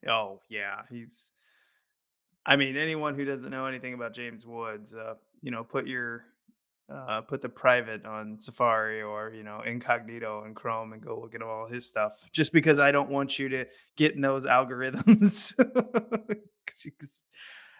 Oh 0.08 0.40
yeah, 0.48 0.82
he's. 0.90 1.32
I 2.46 2.54
mean, 2.56 2.76
anyone 2.76 3.14
who 3.16 3.24
doesn't 3.24 3.50
know 3.50 3.66
anything 3.66 3.94
about 3.94 4.14
James 4.14 4.46
Woods, 4.46 4.94
uh, 4.94 5.14
you 5.42 5.50
know, 5.50 5.64
put 5.64 5.86
your 5.88 6.24
uh, 6.88 7.20
put 7.20 7.42
the 7.42 7.48
private 7.48 8.06
on 8.06 8.38
Safari 8.38 9.02
or 9.02 9.32
you 9.34 9.42
know 9.42 9.60
incognito 9.66 10.44
in 10.44 10.54
Chrome 10.54 10.92
and 10.92 11.02
go 11.02 11.18
look 11.20 11.34
at 11.34 11.42
all 11.42 11.66
his 11.66 11.84
stuff. 11.84 12.12
Just 12.32 12.52
because 12.52 12.78
I 12.78 12.92
don't 12.92 13.10
want 13.10 13.40
you 13.40 13.48
to 13.50 13.66
get 13.96 14.14
in 14.14 14.20
those 14.20 14.46
algorithms. 14.58 15.52
you 15.58 16.92
can 16.92 16.92
s- 17.02 17.20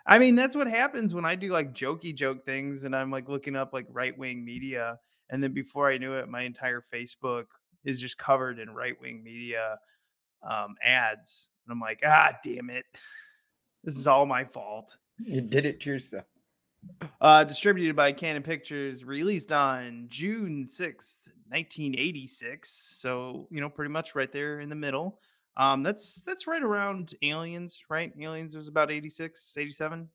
I 0.04 0.18
mean, 0.18 0.35
that's 0.35 0.57
what 0.57 0.66
happens 0.66 1.14
when 1.14 1.25
I 1.25 1.37
do 1.37 1.52
like 1.52 1.73
jokey 1.73 2.14
joke 2.14 2.45
things 2.45 2.83
and 2.85 2.97
I'm 2.97 3.11
like 3.12 3.28
looking 3.28 3.54
up 3.54 3.73
like 3.73 3.87
right 3.90 4.16
wing 4.18 4.45
media. 4.45 4.99
And 5.30 5.42
then 5.42 5.52
before 5.52 5.90
I 5.90 5.99
knew 5.99 6.14
it, 6.14 6.28
my 6.28 6.42
entire 6.42 6.82
Facebook 6.92 7.44
is 7.85 8.00
just 8.00 8.18
covered 8.18 8.58
in 8.58 8.70
right 8.70 8.99
wing 9.00 9.23
media 9.23 9.78
um, 10.42 10.76
ads. 10.82 11.49
And 11.66 11.73
I'm 11.73 11.80
like, 11.80 12.00
ah, 12.06 12.32
damn 12.42 12.70
it. 12.70 12.85
This 13.85 13.97
is 13.97 14.06
all 14.06 14.26
my 14.26 14.44
fault. 14.44 14.97
you 15.18 15.40
did 15.40 15.66
it 15.66 15.80
to 15.80 15.90
yourself 15.90 16.25
Uh, 17.20 17.44
distributed 17.44 17.94
by 17.97 18.12
Cannon 18.12 18.42
Pictures, 18.42 19.04
released 19.04 19.52
on 19.52 20.06
June 20.08 20.64
6th, 20.64 21.18
1986. 21.49 22.97
So, 23.00 23.47
you 23.50 23.61
know, 23.61 23.68
pretty 23.68 23.90
much 23.90 24.14
right 24.14 24.32
there 24.32 24.61
in 24.61 24.68
the 24.68 24.76
middle. 24.76 25.20
Um, 25.56 25.82
that's 25.82 26.23
that's 26.23 26.47
right 26.47 26.62
around 26.62 27.14
Aliens, 27.23 27.82
right? 27.88 28.12
Aliens 28.20 28.54
was 28.54 28.68
about 28.68 28.92
86, 28.92 29.56
87. 29.58 30.08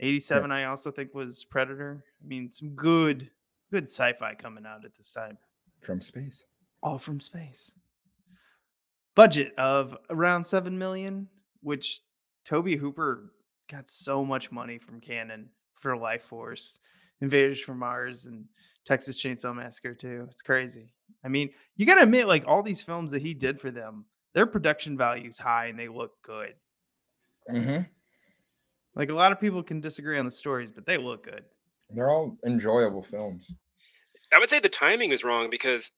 87, 0.00 0.50
I 0.50 0.64
also 0.64 0.90
think 0.90 1.14
was 1.14 1.44
Predator. 1.44 2.04
I 2.22 2.26
mean, 2.26 2.50
some 2.50 2.70
good, 2.70 3.30
good 3.72 3.84
sci-fi 3.84 4.34
coming 4.34 4.66
out 4.66 4.84
at 4.84 4.94
this 4.94 5.12
time. 5.12 5.38
from 5.80 6.00
space 6.00 6.44
all 6.84 6.98
from 6.98 7.18
space. 7.18 7.74
Budget 9.16 9.52
of 9.58 9.96
around 10.10 10.44
seven 10.44 10.78
million, 10.78 11.28
which 11.62 12.00
Tobe 12.44 12.78
Hooper 12.78 13.32
got 13.70 13.88
so 13.88 14.24
much 14.24 14.52
money 14.52 14.78
from 14.78 15.00
Cannon 15.00 15.48
for 15.80 15.96
Life 15.96 16.24
Force, 16.24 16.78
Invaders 17.20 17.60
from 17.60 17.78
Mars, 17.78 18.26
and 18.26 18.44
Texas 18.84 19.20
Chainsaw 19.20 19.56
Massacre 19.56 19.94
too. 19.94 20.26
It's 20.28 20.42
crazy. 20.42 20.92
I 21.24 21.28
mean, 21.28 21.50
you 21.76 21.86
gotta 21.86 22.02
admit, 22.02 22.26
like 22.26 22.44
all 22.46 22.62
these 22.62 22.82
films 22.82 23.10
that 23.12 23.22
he 23.22 23.32
did 23.32 23.58
for 23.58 23.70
them, 23.70 24.04
their 24.34 24.46
production 24.46 24.98
value 24.98 25.28
is 25.30 25.38
high 25.38 25.66
and 25.66 25.78
they 25.78 25.88
look 25.88 26.12
good. 26.22 26.54
hmm 27.48 27.78
Like 28.94 29.10
a 29.10 29.14
lot 29.14 29.32
of 29.32 29.40
people 29.40 29.62
can 29.62 29.80
disagree 29.80 30.18
on 30.18 30.26
the 30.26 30.30
stories, 30.30 30.70
but 30.70 30.84
they 30.84 30.98
look 30.98 31.24
good. 31.24 31.44
They're 31.90 32.10
all 32.10 32.36
enjoyable 32.44 33.02
films. 33.02 33.52
I 34.32 34.38
would 34.38 34.50
say 34.50 34.58
the 34.58 34.68
timing 34.68 35.12
is 35.12 35.24
wrong 35.24 35.48
because 35.50 35.92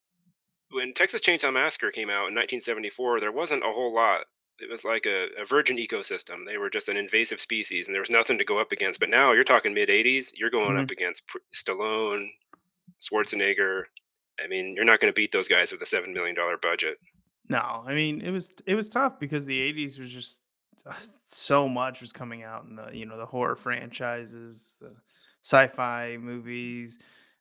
when 0.70 0.92
Texas 0.94 1.22
Chainsaw 1.22 1.52
Massacre 1.52 1.90
came 1.90 2.10
out 2.10 2.28
in 2.28 2.34
1974, 2.34 3.20
there 3.20 3.32
wasn't 3.32 3.62
a 3.62 3.72
whole 3.72 3.94
lot. 3.94 4.22
It 4.58 4.70
was 4.70 4.84
like 4.84 5.06
a, 5.06 5.28
a 5.40 5.44
virgin 5.44 5.76
ecosystem. 5.76 6.46
They 6.46 6.56
were 6.56 6.70
just 6.70 6.88
an 6.88 6.96
invasive 6.96 7.40
species, 7.40 7.86
and 7.86 7.94
there 7.94 8.00
was 8.00 8.10
nothing 8.10 8.38
to 8.38 8.44
go 8.44 8.58
up 8.58 8.72
against. 8.72 9.00
But 9.00 9.10
now 9.10 9.32
you're 9.32 9.44
talking 9.44 9.74
mid 9.74 9.88
80s. 9.88 10.30
You're 10.34 10.50
going 10.50 10.78
up 10.78 10.90
against 10.90 11.26
Pr- 11.28 11.38
Stallone, 11.54 12.26
Schwarzenegger. 13.00 13.82
I 14.42 14.48
mean, 14.48 14.74
you're 14.74 14.84
not 14.84 15.00
going 15.00 15.12
to 15.12 15.16
beat 15.16 15.32
those 15.32 15.48
guys 15.48 15.72
with 15.72 15.82
a 15.82 15.86
seven 15.86 16.12
million 16.12 16.34
dollar 16.34 16.56
budget. 16.56 16.98
No, 17.48 17.84
I 17.86 17.94
mean 17.94 18.22
it 18.22 18.30
was 18.30 18.52
it 18.66 18.74
was 18.74 18.88
tough 18.88 19.20
because 19.20 19.46
the 19.46 19.58
'80s 19.72 20.00
was 20.00 20.10
just 20.10 20.42
uh, 20.84 20.94
so 20.98 21.68
much 21.68 22.00
was 22.00 22.12
coming 22.12 22.42
out 22.42 22.64
in 22.64 22.76
the 22.76 22.90
you 22.92 23.06
know 23.06 23.16
the 23.16 23.26
horror 23.26 23.56
franchises, 23.56 24.78
the 24.80 24.92
sci-fi 25.46 26.16
movies, 26.20 26.98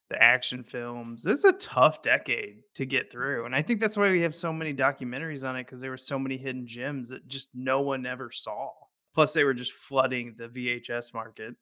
the 0.09 0.21
action 0.21 0.63
films. 0.63 1.23
This 1.23 1.39
is 1.39 1.45
a 1.45 1.53
tough 1.53 2.03
decade 2.03 2.61
to 2.75 2.85
get 2.85 3.11
through, 3.11 3.45
and 3.45 3.55
I 3.55 3.63
think 3.63 3.79
that's 3.79 3.97
why 3.97 4.11
we 4.11 4.21
have 4.21 4.35
so 4.35 4.53
many 4.53 4.73
documentaries 4.75 5.47
on 5.47 5.55
it 5.55 5.65
because 5.65 5.81
there 5.81 5.89
were 5.89 5.97
so 5.97 6.19
many 6.19 6.37
hidden 6.37 6.67
gems 6.67 7.09
that 7.09 7.27
just 7.27 7.49
no 7.55 7.81
one 7.81 8.05
ever 8.05 8.29
saw. 8.31 8.69
Plus, 9.15 9.33
they 9.33 9.43
were 9.43 9.55
just 9.55 9.71
flooding 9.71 10.35
the 10.37 10.47
VHS 10.47 11.13
market. 11.13 11.55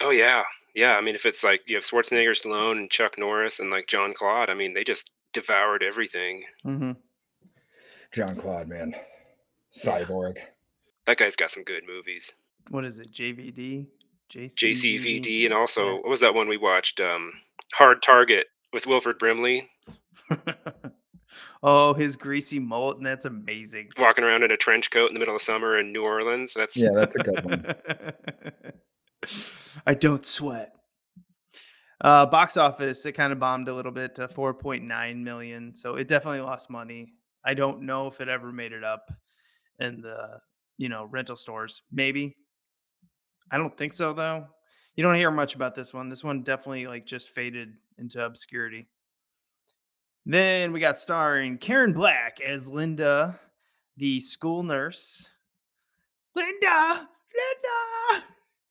Oh 0.00 0.10
yeah, 0.10 0.44
yeah. 0.76 0.92
I 0.92 1.00
mean, 1.00 1.16
if 1.16 1.26
it's 1.26 1.42
like 1.42 1.62
you 1.66 1.74
have 1.74 1.84
Schwarzenegger, 1.84 2.40
Stallone, 2.40 2.78
and 2.78 2.90
Chuck 2.90 3.18
Norris, 3.18 3.58
and 3.58 3.70
like 3.70 3.88
John 3.88 4.14
Claude, 4.14 4.50
I 4.50 4.54
mean, 4.54 4.74
they 4.74 4.84
just 4.84 5.10
devoured 5.32 5.82
everything. 5.82 6.44
Mm-hmm. 6.64 6.92
John 8.12 8.36
Claude, 8.36 8.68
man. 8.68 8.94
Cyborg. 9.76 10.36
That 11.06 11.18
guy's 11.18 11.36
got 11.36 11.50
some 11.50 11.64
good 11.64 11.82
movies. 11.86 12.32
What 12.70 12.84
is 12.84 12.98
it? 12.98 13.12
JVD, 13.12 13.86
JCVD, 14.30 15.44
and 15.44 15.54
also 15.54 15.96
what 15.96 16.08
was 16.08 16.20
that 16.20 16.34
one 16.34 16.48
we 16.48 16.56
watched? 16.56 17.00
Um, 17.00 17.32
Hard 17.74 18.02
Target 18.02 18.46
with 18.72 18.86
Wilford 18.86 19.18
Brimley 19.18 19.68
oh, 21.62 21.94
his 21.94 22.16
greasy 22.16 22.58
mullet, 22.58 22.98
and 22.98 23.06
that's 23.06 23.24
amazing. 23.24 23.88
walking 23.98 24.24
around 24.24 24.42
in 24.42 24.50
a 24.50 24.56
trench 24.56 24.90
coat 24.90 25.08
in 25.08 25.14
the 25.14 25.20
middle 25.20 25.36
of 25.36 25.42
summer 25.42 25.78
in 25.78 25.92
New 25.92 26.02
Orleans. 26.02 26.54
That's 26.54 26.76
Yeah, 26.76 26.90
that's 26.94 27.16
a 27.16 27.20
good 27.20 27.44
one. 27.44 27.74
I 29.86 29.94
don't 29.94 30.24
sweat. 30.24 30.72
Uh, 32.00 32.26
box 32.26 32.56
office, 32.56 33.04
it 33.06 33.12
kind 33.12 33.32
of 33.32 33.40
bombed 33.40 33.68
a 33.68 33.74
little 33.74 33.90
bit 33.90 34.14
to 34.16 34.28
4.9 34.28 35.22
million. 35.22 35.74
So 35.74 35.96
it 35.96 36.08
definitely 36.08 36.40
lost 36.40 36.70
money. 36.70 37.12
I 37.44 37.54
don't 37.54 37.82
know 37.82 38.06
if 38.06 38.20
it 38.20 38.28
ever 38.28 38.52
made 38.52 38.72
it 38.72 38.84
up 38.84 39.10
in 39.80 40.00
the, 40.00 40.38
you 40.76 40.88
know, 40.88 41.08
rental 41.10 41.36
stores. 41.36 41.82
Maybe. 41.90 42.36
I 43.50 43.58
don't 43.58 43.76
think 43.76 43.92
so 43.92 44.12
though. 44.12 44.46
You 44.96 45.02
don't 45.02 45.14
hear 45.14 45.30
much 45.30 45.54
about 45.54 45.74
this 45.74 45.94
one. 45.94 46.08
This 46.08 46.24
one 46.24 46.42
definitely 46.42 46.86
like 46.86 47.06
just 47.06 47.30
faded 47.30 47.74
into 47.98 48.24
obscurity. 48.24 48.88
Then 50.26 50.72
we 50.72 50.80
got 50.80 50.98
starring 50.98 51.58
Karen 51.58 51.92
Black 51.92 52.40
as 52.40 52.68
Linda, 52.68 53.38
the 53.96 54.20
school 54.20 54.62
nurse. 54.62 55.28
Linda, 56.34 57.08
Linda. 57.38 58.24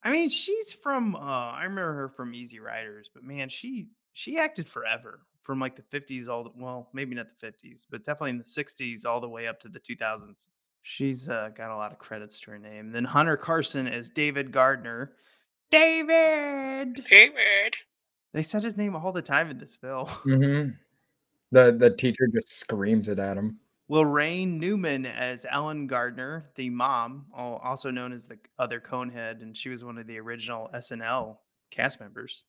I 0.04 0.12
mean, 0.12 0.30
she's 0.30 0.74
from 0.74 1.16
uh 1.16 1.20
I 1.20 1.64
remember 1.64 1.94
her 1.94 2.10
from 2.10 2.34
Easy 2.36 2.60
Riders, 2.60 3.10
but 3.14 3.24
man, 3.24 3.50
she 3.50 3.88
she 4.14 4.38
acted 4.38 4.68
forever 4.68 5.22
from 5.44 5.60
like 5.60 5.76
the 5.76 5.82
50s 5.82 6.28
all 6.28 6.44
the 6.44 6.52
well, 6.56 6.90
maybe 6.94 7.16
not 7.16 7.28
the 7.30 7.48
50s, 7.48 7.86
but 7.90 8.04
definitely 8.04 8.32
in 8.32 8.38
the 8.38 8.44
60s 8.44 9.06
all 9.06 9.22
the 9.22 9.30
way 9.30 9.48
up 9.48 9.60
to 9.62 9.70
the 9.70 9.80
2000s. 9.80 10.48
She's 10.90 11.28
uh, 11.28 11.50
got 11.54 11.70
a 11.70 11.76
lot 11.76 11.92
of 11.92 12.00
credits 12.00 12.40
to 12.40 12.52
her 12.52 12.58
name. 12.58 12.94
Then 12.94 13.04
Hunter 13.04 13.36
Carson 13.36 13.90
as 13.90 14.10
David 14.10 14.54
Gardner. 14.54 15.12
David. 15.70 17.06
David. 17.10 17.76
They 18.34 18.42
said 18.42 18.64
his 18.64 18.78
name 18.78 18.96
all 18.96 19.12
the 19.12 19.22
time 19.22 19.52
in 19.52 19.58
this 19.58 19.76
film. 19.76 20.08
hmm 20.24 20.70
The 21.52 21.76
the 21.78 21.90
teacher 21.90 22.30
just 22.34 22.58
screams 22.58 23.10
it 23.10 23.20
at 23.20 23.36
him. 23.36 23.60
Laraine 23.92 24.60
Newman 24.62 25.06
as 25.06 25.46
Ellen 25.52 25.88
Gardner, 25.88 26.52
the 26.56 26.70
mom, 26.70 27.26
also 27.36 27.92
known 27.92 28.14
as 28.14 28.26
the 28.26 28.38
other 28.58 28.80
Conehead, 28.80 29.42
and 29.42 29.58
she 29.58 29.68
was 29.68 29.84
one 29.84 29.98
of 29.98 30.08
the 30.08 30.18
original 30.20 30.70
SNL 30.74 31.36
cast 31.70 32.00
members. 32.00 32.46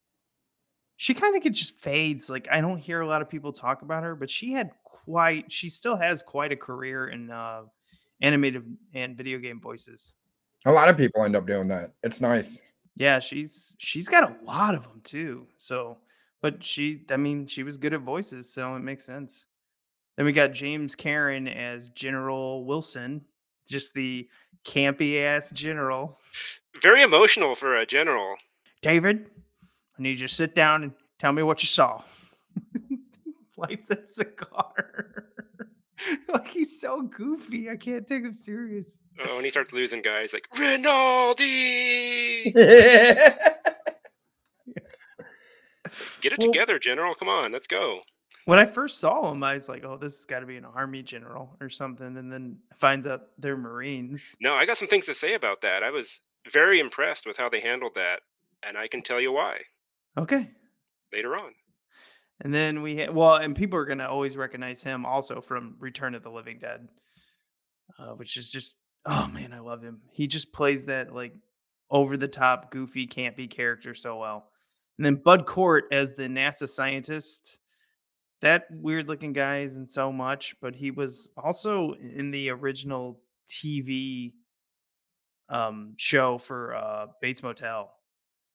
She 0.97 1.13
kind 1.13 1.37
of 1.37 1.53
just 1.53 1.81
fades. 1.81 2.31
Like 2.31 2.47
I 2.53 2.61
don't 2.61 2.79
hear 2.79 3.01
a 3.01 3.07
lot 3.07 3.21
of 3.21 3.29
people 3.29 3.53
talk 3.53 3.83
about 3.83 4.05
her, 4.05 4.15
but 4.15 4.31
she 4.31 4.53
had 4.53 4.71
quite. 4.85 5.51
She 5.51 5.69
still 5.71 5.97
has 5.97 6.23
quite 6.23 6.53
a 6.53 6.57
career 6.57 7.09
in 7.09 7.33
uh, 7.33 7.63
animated 8.21 8.65
and 8.95 9.17
video 9.17 9.39
game 9.39 9.61
voices. 9.61 10.15
A 10.67 10.73
lot 10.73 10.89
of 10.89 10.97
people 10.97 11.25
end 11.25 11.37
up 11.37 11.47
doing 11.47 11.69
that. 11.69 11.93
It's 12.03 12.21
nice. 12.21 12.61
Yeah, 12.97 13.21
she's 13.21 13.73
she's 13.79 14.09
got 14.09 14.25
a 14.25 14.45
lot 14.45 14.75
of 14.75 14.83
them 14.83 15.01
too. 15.05 15.47
So, 15.59 15.99
but 16.43 16.63
she, 16.63 17.05
I 17.11 17.17
mean, 17.17 17.47
she 17.47 17.63
was 17.63 17.77
good 17.77 17.95
at 17.95 18.01
voices, 18.01 18.53
so 18.53 18.75
it 18.75 18.81
makes 18.81 19.05
sense. 19.05 19.47
Then 20.17 20.27
we 20.27 20.33
got 20.33 20.53
James 20.53 20.97
Karen 20.97 21.47
as 21.47 21.91
General 21.91 22.65
Wilson, 22.65 23.25
just 23.69 23.95
the 23.95 24.29
campy 24.65 25.23
ass 25.23 25.53
general. 25.53 26.19
Very 26.83 27.03
emotional 27.03 27.55
for 27.55 27.77
a 27.77 27.87
general. 27.87 28.35
David, 28.83 29.27
I 29.99 30.03
need 30.03 30.19
you 30.19 30.27
to 30.27 30.35
sit 30.35 30.57
down 30.57 30.83
and 30.83 30.93
tell 31.21 31.33
me 31.33 31.45
what 31.45 31.63
you 31.63 31.69
saw. 31.69 32.03
Lights 33.57 33.89
that 33.89 34.09
cigar. 34.09 35.25
like 36.33 36.49
he's 36.49 36.81
so 36.81 37.03
goofy. 37.03 37.69
I 37.71 37.77
can't 37.77 38.07
take 38.07 38.23
him 38.25 38.35
serious. 38.35 39.01
Oh, 39.27 39.37
and 39.37 39.45
he 39.45 39.51
starts 39.51 39.73
losing 39.73 40.01
guys 40.03 40.33
like 40.33 40.47
Rinaldi. 40.59 42.53
Get 46.21 46.33
it 46.33 46.39
Well- 46.39 46.49
together, 46.53 46.79
General. 46.79 47.15
Come 47.15 47.29
on, 47.29 47.53
let's 47.53 47.67
go. 47.67 48.01
When 48.45 48.59
I 48.59 48.65
first 48.65 48.99
saw 48.99 49.31
him, 49.31 49.43
I 49.43 49.55
was 49.55 49.69
like, 49.69 49.85
"Oh, 49.85 49.97
this 49.99 50.17
has 50.19 50.25
got 50.27 50.41
to 50.41 50.47
be 50.47 50.57
an 50.57 50.65
army 50.65 51.03
general 51.03 51.57
or 51.61 51.69
something," 51.69 52.17
and 52.17 52.33
then 52.33 52.59
finds 52.77 53.07
out 53.07 53.23
they're 53.39 53.57
Marines. 53.59 54.35
No, 54.41 54.55
I 54.55 54.65
got 54.65 54.79
some 54.79 54.89
things 54.89 55.05
to 55.07 55.15
say 55.15 55.35
about 55.35 55.61
that. 55.63 55.83
I 55.83 55.91
was 55.91 56.23
very 56.53 56.81
impressed 56.81 57.27
with 57.27 57.37
how 57.37 57.49
they 57.51 57.61
handled 57.61 57.93
that, 57.97 58.21
and 58.67 58.79
I 58.79 58.89
can 58.89 59.03
tell 59.03 59.21
you 59.21 59.33
why 59.33 59.59
Okay, 60.17 60.49
later 61.13 61.37
on. 61.37 61.53
And 62.41 62.53
then 62.55 62.83
we 62.83 62.99
ha- 62.99 63.13
well, 63.13 63.37
and 63.37 63.57
people 63.57 63.79
are 63.79 63.85
gonna 63.85 64.09
always 64.09 64.37
recognize 64.37 64.83
him 64.83 65.05
also 65.05 65.41
from 65.41 65.77
Return 65.79 66.15
of 66.15 66.23
the 66.23 66.31
Living 66.31 66.59
Dead, 66.59 66.89
uh, 67.99 68.13
which 68.13 68.37
is 68.37 68.51
just 68.51 68.77
oh 69.07 69.27
man, 69.29 69.53
I 69.53 69.61
love 69.61 69.83
him. 69.83 70.01
He 70.13 70.27
just 70.27 70.53
plays 70.53 70.87
that 70.87 71.15
like 71.15 71.35
over 71.91 72.17
the 72.17 72.29
top, 72.29 72.71
goofy, 72.71 73.07
campy 73.07 73.51
character 73.51 73.95
so 73.95 74.19
well. 74.19 74.51
And 74.99 75.07
then 75.07 75.17
Bud 75.17 75.47
Cort 75.47 75.85
as 75.93 76.15
the 76.15 76.25
NASA 76.25 76.69
scientist. 76.69 77.59
That 78.41 78.67
weird 78.71 79.09
looking 79.09 79.33
guy 79.33 79.61
isn't 79.63 79.91
so 79.91 80.13
much, 80.13 80.55
but 80.61 80.77
he 80.77 80.93
was 80.93 81.29
also 81.37 81.95
in 81.95 82.31
the 82.31 82.51
original 82.51 83.21
TV 83.49 84.33
um, 85.49 85.95
show 85.97 86.39
for 86.39 86.77
uh, 86.77 87.07
Bates 87.21 87.43
Motel 87.43 87.93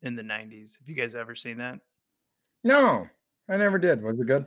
in 0.02 0.16
the 0.16 0.22
90s. 0.22 0.80
Have 0.80 0.88
you 0.88 0.96
guys 0.96 1.16
ever 1.16 1.36
seen 1.36 1.58
that? 1.58 1.80
no, 2.64 3.08
I 3.50 3.58
never 3.58 3.78
did. 3.78 4.02
Was 4.02 4.20
it 4.20 4.28
good? 4.28 4.46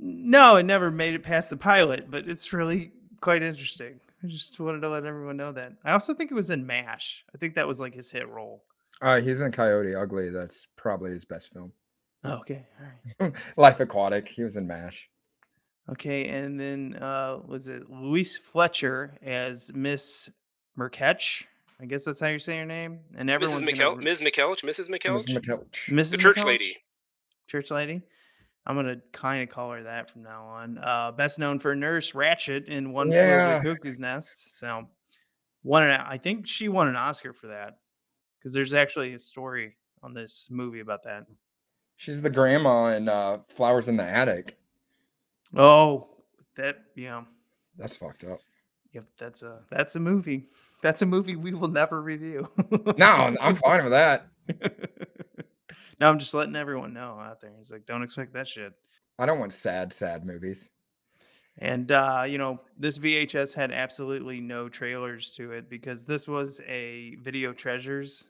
No, 0.00 0.56
it 0.56 0.62
never 0.64 0.90
made 0.90 1.14
it 1.14 1.22
past 1.22 1.50
the 1.50 1.56
pilot, 1.56 2.10
but 2.10 2.28
it's 2.28 2.52
really 2.52 2.92
quite 3.20 3.42
interesting. 3.42 4.00
I 4.22 4.26
just 4.28 4.58
wanted 4.58 4.80
to 4.80 4.88
let 4.88 5.04
everyone 5.04 5.36
know 5.36 5.52
that. 5.52 5.72
I 5.84 5.92
also 5.92 6.14
think 6.14 6.30
it 6.30 6.34
was 6.34 6.50
in 6.50 6.66
MASH. 6.66 7.24
I 7.34 7.38
think 7.38 7.54
that 7.54 7.66
was 7.66 7.80
like 7.80 7.94
his 7.94 8.10
hit 8.10 8.28
role. 8.28 8.64
Uh, 9.00 9.20
he's 9.20 9.40
in 9.40 9.52
Coyote 9.52 9.94
Ugly. 9.94 10.30
That's 10.30 10.66
probably 10.76 11.10
his 11.10 11.24
best 11.24 11.52
film. 11.52 11.72
Okay, 12.24 12.66
all 13.20 13.26
right. 13.28 13.32
Life 13.56 13.78
Aquatic. 13.80 14.28
He 14.28 14.42
was 14.42 14.56
in 14.56 14.66
MASH. 14.66 15.08
Okay, 15.90 16.28
and 16.28 16.58
then 16.60 16.96
uh 17.00 17.38
was 17.46 17.68
it 17.68 17.88
Louise 17.88 18.36
Fletcher 18.36 19.14
as 19.22 19.70
Miss 19.72 20.28
Merketch? 20.76 21.44
I 21.80 21.86
guess 21.86 22.04
that's 22.04 22.18
how 22.20 22.26
you 22.26 22.40
say 22.40 22.58
her 22.58 22.66
name. 22.66 22.98
And 23.16 23.28
Mrs. 23.28 23.32
everyone's 23.34 23.66
McKel- 23.66 23.94
gonna, 23.94 24.02
Ms. 24.02 24.20
McKeltch, 24.20 24.64
Mrs. 24.64 24.88
Mrs. 24.88 24.98
McKeltch, 24.98 25.28
McKeltch. 25.38 25.90
Mrs. 25.92 26.10
the 26.10 26.16
church 26.18 26.36
McKeltch? 26.38 26.44
lady. 26.44 26.76
Church 27.46 27.70
lady. 27.70 28.02
I'm 28.68 28.76
gonna 28.76 29.00
kind 29.12 29.42
of 29.42 29.48
call 29.52 29.72
her 29.72 29.82
that 29.84 30.10
from 30.10 30.22
now 30.22 30.44
on. 30.44 30.78
Uh, 30.78 31.10
best 31.10 31.38
known 31.38 31.58
for 31.58 31.74
Nurse 31.74 32.12
Ratched 32.12 32.66
in 32.66 32.92
One 32.92 33.06
Flew 33.08 33.16
Over 33.18 33.58
the 33.64 33.74
Cuckoo's 33.74 33.98
Nest. 33.98 34.58
So, 34.58 34.84
won 35.64 35.84
an. 35.84 36.00
I 36.02 36.18
think 36.18 36.46
she 36.46 36.68
won 36.68 36.86
an 36.86 36.94
Oscar 36.94 37.32
for 37.32 37.46
that 37.46 37.78
because 38.38 38.52
there's 38.52 38.74
actually 38.74 39.14
a 39.14 39.18
story 39.18 39.76
on 40.02 40.12
this 40.12 40.48
movie 40.50 40.80
about 40.80 41.02
that. 41.04 41.24
She's 41.96 42.20
the 42.20 42.28
grandma 42.30 42.88
in 42.94 43.08
uh, 43.08 43.38
Flowers 43.48 43.88
in 43.88 43.96
the 43.96 44.04
Attic. 44.04 44.58
Oh, 45.56 46.08
that 46.56 46.76
yeah, 46.94 47.22
That's 47.78 47.96
fucked 47.96 48.24
up. 48.24 48.40
yep. 48.92 49.06
That's 49.18 49.42
a 49.42 49.60
that's 49.70 49.96
a 49.96 50.00
movie. 50.00 50.46
That's 50.82 51.00
a 51.00 51.06
movie 51.06 51.36
we 51.36 51.54
will 51.54 51.70
never 51.70 52.02
review. 52.02 52.46
No, 52.98 53.34
I'm 53.40 53.54
fine 53.56 53.82
with 53.82 53.92
that. 53.92 54.26
no, 56.00 56.08
I'm 56.08 56.18
just 56.18 56.34
letting 56.34 56.56
everyone 56.56 56.92
know 56.92 57.18
out 57.20 57.40
there. 57.40 57.52
He's 57.56 57.72
like, 57.72 57.86
don't 57.86 58.02
expect 58.02 58.32
that 58.34 58.48
shit. 58.48 58.72
I 59.18 59.26
don't 59.26 59.40
want 59.40 59.52
sad, 59.52 59.92
sad 59.92 60.24
movies. 60.24 60.70
And 61.58 61.90
uh, 61.90 62.24
you 62.26 62.38
know, 62.38 62.60
this 62.78 62.98
VHS 62.98 63.54
had 63.54 63.72
absolutely 63.72 64.40
no 64.40 64.68
trailers 64.68 65.32
to 65.32 65.52
it 65.52 65.68
because 65.68 66.04
this 66.04 66.28
was 66.28 66.60
a 66.68 67.16
Video 67.22 67.52
Treasures 67.52 68.28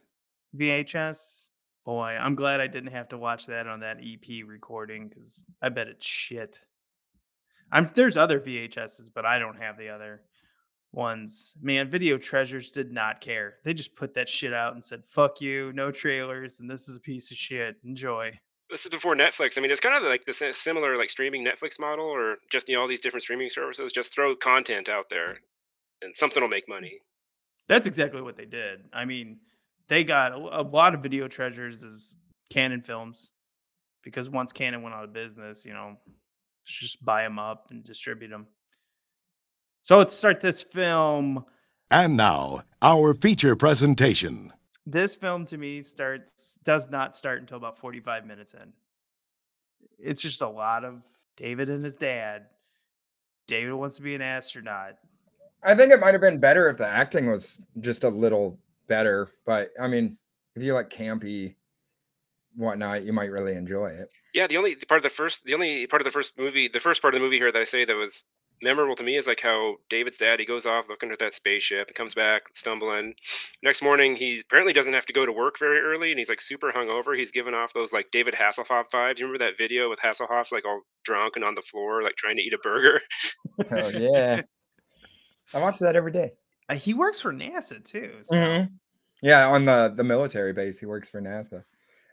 VHS. 0.57 1.45
Boy, 1.85 2.17
I'm 2.19 2.35
glad 2.35 2.59
I 2.59 2.67
didn't 2.67 2.91
have 2.91 3.09
to 3.09 3.17
watch 3.17 3.45
that 3.45 3.67
on 3.67 3.81
that 3.81 3.97
EP 3.97 4.45
recording 4.45 5.07
because 5.07 5.45
I 5.61 5.69
bet 5.69 5.87
it's 5.87 6.05
shit. 6.05 6.59
I'm 7.71 7.87
there's 7.93 8.17
other 8.17 8.39
VHSs, 8.39 9.11
but 9.13 9.25
I 9.25 9.37
don't 9.37 9.61
have 9.61 9.77
the 9.77 9.89
other 9.89 10.21
ones. 10.91 11.53
Man, 11.61 11.89
Video 11.89 12.17
Treasures 12.17 12.71
did 12.71 12.91
not 12.91 13.21
care. 13.21 13.55
They 13.63 13.73
just 13.73 13.95
put 13.95 14.13
that 14.15 14.29
shit 14.29 14.53
out 14.53 14.73
and 14.73 14.83
said, 14.83 15.03
"Fuck 15.07 15.41
you, 15.41 15.71
no 15.73 15.91
trailers, 15.91 16.59
and 16.59 16.69
this 16.69 16.87
is 16.87 16.95
a 16.95 17.01
piece 17.01 17.31
of 17.31 17.37
shit. 17.37 17.77
Enjoy." 17.83 18.39
This 18.69 18.85
is 18.85 18.91
before 18.91 19.15
Netflix. 19.15 19.57
I 19.57 19.61
mean, 19.61 19.71
it's 19.71 19.81
kind 19.81 19.95
of 19.95 20.03
like 20.03 20.25
the 20.25 20.53
similar 20.53 20.97
like 20.97 21.09
streaming 21.09 21.43
Netflix 21.43 21.79
model, 21.79 22.05
or 22.05 22.37
just 22.51 22.67
you 22.69 22.75
know 22.75 22.81
all 22.81 22.87
these 22.87 22.99
different 22.99 23.23
streaming 23.23 23.49
services. 23.49 23.91
Just 23.91 24.13
throw 24.13 24.35
content 24.35 24.89
out 24.89 25.05
there, 25.09 25.39
and 26.01 26.15
something 26.15 26.41
will 26.41 26.49
make 26.49 26.69
money. 26.69 26.99
That's 27.67 27.87
exactly 27.87 28.21
what 28.21 28.37
they 28.37 28.45
did. 28.45 28.81
I 28.93 29.05
mean, 29.05 29.39
they 29.87 30.03
got 30.03 30.31
a, 30.31 30.61
a 30.61 30.63
lot 30.63 30.95
of 30.95 31.01
video 31.01 31.27
treasures 31.27 31.83
as 31.83 32.17
Cannon 32.49 32.81
films 32.81 33.31
because 34.03 34.29
once 34.29 34.51
Cannon 34.51 34.81
went 34.81 34.95
out 34.95 35.03
of 35.03 35.13
business, 35.13 35.65
you 35.65 35.73
know, 35.73 35.97
just 36.65 37.03
buy 37.03 37.23
them 37.23 37.39
up 37.39 37.67
and 37.71 37.83
distribute 37.83 38.29
them. 38.29 38.47
So 39.81 39.97
let's 39.97 40.15
start 40.15 40.41
this 40.41 40.61
film. 40.61 41.45
And 41.91 42.15
now, 42.15 42.63
our 42.81 43.13
feature 43.13 43.55
presentation. 43.55 44.53
This 44.85 45.15
film 45.15 45.45
to 45.47 45.57
me 45.57 45.81
starts 45.81 46.59
does 46.63 46.89
not 46.89 47.15
start 47.15 47.39
until 47.39 47.57
about 47.57 47.77
45 47.79 48.25
minutes 48.25 48.53
in. 48.53 48.73
It's 49.97 50.21
just 50.21 50.41
a 50.41 50.49
lot 50.49 50.83
of 50.83 51.01
David 51.37 51.69
and 51.69 51.83
his 51.83 51.95
dad. 51.95 52.45
David 53.47 53.73
wants 53.73 53.97
to 53.97 54.01
be 54.01 54.15
an 54.15 54.21
astronaut. 54.21 54.95
I 55.63 55.75
think 55.75 55.91
it 55.91 55.99
might 55.99 56.13
have 56.13 56.21
been 56.21 56.39
better 56.39 56.69
if 56.69 56.77
the 56.77 56.87
acting 56.87 57.29
was 57.29 57.59
just 57.79 58.03
a 58.03 58.09
little 58.09 58.59
better. 58.87 59.29
But 59.45 59.71
I 59.81 59.87
mean, 59.87 60.17
if 60.55 60.63
you 60.63 60.73
like 60.73 60.89
campy 60.89 61.55
whatnot, 62.55 63.03
you 63.03 63.13
might 63.13 63.31
really 63.31 63.55
enjoy 63.55 63.87
it. 63.87 64.09
Yeah, 64.39 64.47
the 64.47 64.55
only 64.55 64.75
part 64.75 64.99
of 64.99 65.03
the 65.03 65.09
first, 65.09 65.43
the 65.43 65.53
only 65.53 65.85
part 65.85 66.01
of 66.01 66.05
the 66.05 66.11
first 66.11 66.31
movie, 66.37 66.69
the 66.69 66.79
first 66.79 67.01
part 67.01 67.13
of 67.13 67.19
the 67.19 67.25
movie 67.25 67.35
here 67.35 67.51
that 67.51 67.61
I 67.61 67.65
say 67.65 67.83
that 67.83 67.93
was 67.93 68.23
memorable 68.61 68.95
to 68.95 69.03
me 69.03 69.17
is 69.17 69.27
like 69.27 69.41
how 69.41 69.75
David's 69.89 70.15
dad 70.15 70.39
he 70.39 70.45
goes 70.45 70.65
off 70.65 70.85
looking 70.87 71.11
at 71.11 71.19
that 71.19 71.35
spaceship, 71.35 71.89
he 71.89 71.93
comes 71.93 72.13
back 72.13 72.43
stumbling. 72.53 73.15
Next 73.63 73.81
morning, 73.81 74.15
he 74.15 74.39
apparently 74.39 74.71
doesn't 74.71 74.93
have 74.93 75.05
to 75.07 75.11
go 75.11 75.25
to 75.25 75.31
work 75.33 75.59
very 75.59 75.81
early, 75.81 76.11
and 76.11 76.19
he's 76.19 76.29
like 76.29 76.39
super 76.39 76.71
hungover. 76.71 77.17
He's 77.17 77.31
giving 77.31 77.53
off 77.53 77.73
those 77.73 77.91
like 77.91 78.11
David 78.13 78.33
Hasselhoff 78.33 78.85
vibes. 78.93 79.19
You 79.19 79.25
remember 79.25 79.43
that 79.43 79.57
video 79.57 79.89
with 79.89 79.99
Hasselhoff's 79.99 80.53
like 80.53 80.65
all 80.65 80.83
drunk 81.03 81.33
and 81.35 81.43
on 81.43 81.55
the 81.55 81.61
floor, 81.61 82.01
like 82.01 82.15
trying 82.15 82.37
to 82.37 82.41
eat 82.41 82.53
a 82.53 82.59
burger? 82.59 83.01
Oh 83.71 83.89
yeah, 83.89 84.43
I 85.53 85.59
watch 85.59 85.79
that 85.79 85.97
every 85.97 86.13
day. 86.13 86.31
Uh, 86.69 86.75
he 86.75 86.93
works 86.93 87.19
for 87.19 87.33
NASA 87.33 87.83
too. 87.83 88.19
So. 88.21 88.37
Mhm. 88.37 88.69
Yeah, 89.21 89.49
on 89.49 89.65
the 89.65 89.93
the 89.93 90.05
military 90.05 90.53
base, 90.53 90.79
he 90.79 90.85
works 90.85 91.09
for 91.09 91.19
NASA. 91.19 91.65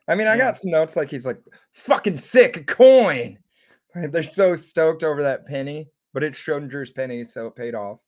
I 0.09 0.15
mean, 0.15 0.27
I 0.27 0.33
Yeah. 0.33 0.39
got 0.39 0.57
some 0.57 0.71
notes 0.71 0.97
like 0.97 1.11
he's 1.11 1.27
like 1.27 1.41
fucking 1.73 2.19
sick 2.19 2.67
coin. 2.67 3.39
They're 3.95 4.23
so 4.23 4.55
stoked 4.57 5.03
over 5.03 5.23
that 5.23 5.47
penny, 5.47 5.91
but 6.13 6.23
it's 6.23 6.39
Schrodinger's 6.39 6.91
penny, 6.91 7.25
so 7.25 7.47
it 7.47 7.57
paid 7.57 7.75
off. 7.75 8.01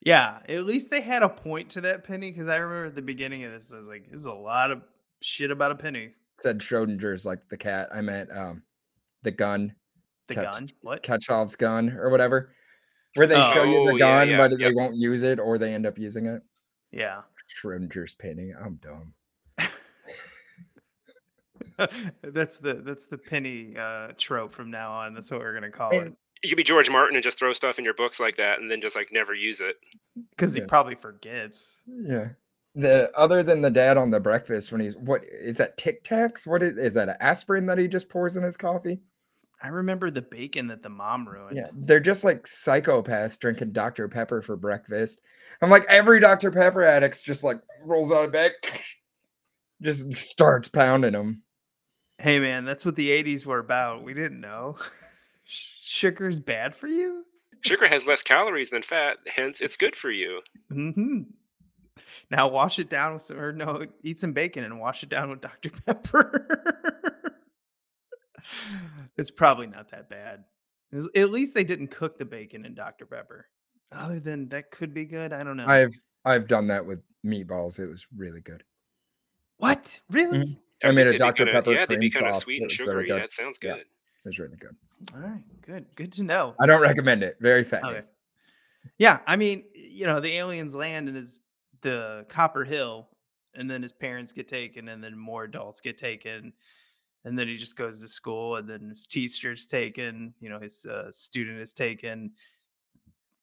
Yeah, 0.00 0.38
at 0.48 0.64
least 0.64 0.90
they 0.90 1.00
had 1.00 1.22
a 1.22 1.28
point 1.28 1.70
to 1.70 1.80
that 1.82 2.04
penny 2.04 2.30
because 2.30 2.48
I 2.48 2.56
remember 2.56 2.86
at 2.86 2.94
the 2.94 3.02
beginning 3.02 3.44
of 3.44 3.52
this, 3.52 3.72
I 3.72 3.76
was 3.76 3.88
like, 3.88 4.10
"This 4.10 4.20
is 4.20 4.26
a 4.26 4.32
lot 4.32 4.70
of 4.70 4.82
shit 5.22 5.50
about 5.50 5.72
a 5.72 5.74
penny." 5.74 6.14
Said 6.38 6.60
Schrodinger's 6.60 7.24
like 7.26 7.48
the 7.48 7.56
cat. 7.56 7.88
I 7.92 8.00
meant 8.02 8.30
um 8.30 8.62
the 9.22 9.30
gun, 9.30 9.74
The 10.28 10.34
gun, 10.36 10.70
what? 10.82 11.02
Chekhov's 11.02 11.56
gun 11.56 11.90
or 11.90 12.10
whatever, 12.10 12.52
where 13.14 13.26
they 13.26 13.40
show 13.40 13.64
you 13.64 13.78
Oh, 13.80 13.86
the 13.92 13.98
gun, 13.98 14.28
yeah, 14.28 14.36
but 14.36 14.58
they 14.58 14.72
won't 14.72 14.96
use 14.96 15.22
it 15.22 15.38
or 15.40 15.58
they 15.58 15.74
end 15.74 15.86
up 15.86 15.98
using 15.98 16.26
it. 16.26 16.42
Yeah, 16.92 17.22
Schrodinger's 17.60 18.14
penny. 18.14 18.52
I'm 18.52 18.76
dumb. 18.76 19.14
That's 22.22 22.58
the 22.58 22.74
that's 22.74 23.06
the 23.06 23.18
penny 23.18 23.74
uh, 23.76 24.08
trope 24.16 24.52
from 24.52 24.70
now 24.70 24.92
on. 24.92 25.14
That's 25.14 25.30
what 25.30 25.40
we're 25.40 25.54
gonna 25.54 25.70
call 25.70 25.90
it 25.90 26.14
You 26.42 26.50
could 26.50 26.56
be 26.56 26.64
George 26.64 26.90
Martin 26.90 27.16
and 27.16 27.22
just 27.22 27.38
throw 27.38 27.52
stuff 27.52 27.78
in 27.78 27.84
your 27.84 27.94
books 27.94 28.20
like 28.20 28.36
that, 28.36 28.60
and 28.60 28.70
then 28.70 28.80
just 28.80 28.96
like 28.96 29.08
never 29.12 29.34
use 29.34 29.60
it. 29.60 29.76
because 30.30 30.54
he 30.54 30.60
yeah. 30.60 30.66
probably 30.66 30.94
forgets. 30.94 31.78
Yeah. 31.86 32.28
The 32.74 33.10
other 33.16 33.42
than 33.42 33.62
the 33.62 33.70
dad 33.70 33.96
on 33.96 34.10
the 34.10 34.20
breakfast 34.20 34.70
when 34.70 34.82
he's 34.82 34.96
what 34.96 35.22
is 35.24 35.56
that 35.56 35.78
Tic 35.78 36.04
Tacs? 36.04 36.46
What 36.46 36.62
is, 36.62 36.76
is 36.76 36.94
that? 36.94 37.08
An 37.08 37.16
aspirin 37.20 37.66
that 37.66 37.78
he 37.78 37.88
just 37.88 38.10
pours 38.10 38.36
in 38.36 38.42
his 38.42 38.56
coffee? 38.56 39.00
I 39.62 39.68
remember 39.68 40.10
the 40.10 40.22
bacon 40.22 40.66
that 40.66 40.82
the 40.82 40.90
mom 40.90 41.26
ruined. 41.26 41.56
Yeah, 41.56 41.68
they're 41.72 42.00
just 42.00 42.24
like 42.24 42.44
psychopaths 42.44 43.38
drinking 43.38 43.72
Dr 43.72 44.08
Pepper 44.08 44.42
for 44.42 44.56
breakfast. 44.56 45.22
I'm 45.62 45.70
like 45.70 45.86
every 45.88 46.20
Dr 46.20 46.50
Pepper 46.50 46.84
addict's 46.84 47.22
just 47.22 47.42
like 47.42 47.60
rolls 47.82 48.12
out 48.12 48.26
of 48.26 48.32
bed, 48.32 48.52
just 49.82 50.14
starts 50.18 50.68
pounding 50.68 51.12
them. 51.12 51.42
Hey 52.18 52.38
man, 52.40 52.64
that's 52.64 52.84
what 52.84 52.96
the 52.96 53.10
'80s 53.10 53.44
were 53.44 53.58
about. 53.58 54.02
We 54.02 54.14
didn't 54.14 54.40
know. 54.40 54.76
Sugar's 55.44 56.40
bad 56.40 56.74
for 56.74 56.88
you. 56.88 57.24
Sugar 57.62 57.86
has 57.88 58.06
less 58.06 58.22
calories 58.22 58.70
than 58.70 58.82
fat, 58.82 59.18
hence 59.26 59.60
it's 59.60 59.76
good 59.76 59.96
for 59.96 60.10
you. 60.10 60.40
hmm 60.70 61.22
Now 62.30 62.48
wash 62.48 62.78
it 62.78 62.88
down 62.88 63.14
with 63.14 63.22
some, 63.22 63.38
or 63.38 63.52
no, 63.52 63.86
eat 64.02 64.18
some 64.18 64.32
bacon 64.32 64.64
and 64.64 64.80
wash 64.80 65.02
it 65.02 65.08
down 65.08 65.30
with 65.30 65.40
Dr. 65.40 65.70
Pepper. 65.86 66.46
it's 69.16 69.30
probably 69.30 69.66
not 69.66 69.90
that 69.90 70.08
bad. 70.08 70.44
At- 70.92 71.16
At 71.16 71.30
least 71.30 71.54
they 71.54 71.64
didn't 71.64 71.88
cook 71.88 72.18
the 72.18 72.24
bacon 72.24 72.64
in 72.64 72.74
Dr. 72.74 73.06
Pepper. 73.06 73.46
Other 73.92 74.20
than 74.20 74.48
that, 74.48 74.70
could 74.70 74.92
be 74.94 75.04
good. 75.04 75.32
I 75.32 75.42
don't 75.44 75.56
know. 75.56 75.66
I've 75.66 75.94
I've 76.24 76.48
done 76.48 76.66
that 76.68 76.84
with 76.84 77.00
meatballs. 77.24 77.78
It 77.78 77.86
was 77.86 78.06
really 78.16 78.40
good. 78.40 78.64
what? 79.58 80.00
Really? 80.10 80.58
I 80.84 80.90
made 80.90 81.06
a 81.06 81.16
Dr 81.16 81.46
Pepper 81.46 81.72
Yeah, 81.72 81.86
they'd 81.86 81.98
be 82.00 82.10
cream 82.10 82.22
kind 82.22 82.26
of 82.26 82.34
sauce. 82.36 82.44
sweet 82.44 82.62
and 82.62 82.70
sugary. 82.70 83.08
That 83.10 83.32
sounds 83.32 83.58
Yeah. 83.62 83.74
good. 83.74 83.80
It 83.80 83.86
was 84.24 84.38
really 84.38 84.56
good. 84.56 84.76
All 85.14 85.20
right. 85.20 85.42
Good. 85.62 85.86
Good 85.94 86.12
to 86.12 86.22
know. 86.22 86.54
I 86.60 86.66
don't 86.66 86.82
recommend 86.82 87.22
it. 87.22 87.36
Very 87.40 87.64
fattening. 87.64 87.96
Okay. 87.96 88.06
Yeah, 88.98 89.20
I 89.26 89.36
mean, 89.36 89.64
you 89.74 90.06
know, 90.06 90.20
the 90.20 90.32
aliens 90.34 90.74
land 90.74 91.08
in 91.08 91.14
his 91.14 91.40
the 91.82 92.24
Copper 92.28 92.64
Hill, 92.64 93.08
and 93.54 93.70
then 93.70 93.82
his 93.82 93.92
parents 93.92 94.32
get 94.32 94.48
taken, 94.48 94.88
and 94.88 95.02
then 95.02 95.16
more 95.16 95.44
adults 95.44 95.80
get 95.80 95.98
taken, 95.98 96.52
and 97.24 97.38
then 97.38 97.46
he 97.48 97.56
just 97.56 97.76
goes 97.76 98.00
to 98.00 98.08
school, 98.08 98.56
and 98.56 98.68
then 98.68 98.90
his 98.90 99.06
teacher's 99.06 99.66
taken. 99.66 100.34
You 100.40 100.48
know, 100.50 100.58
his 100.58 100.86
uh, 100.86 101.10
student 101.12 101.60
is 101.60 101.72
taken. 101.72 102.32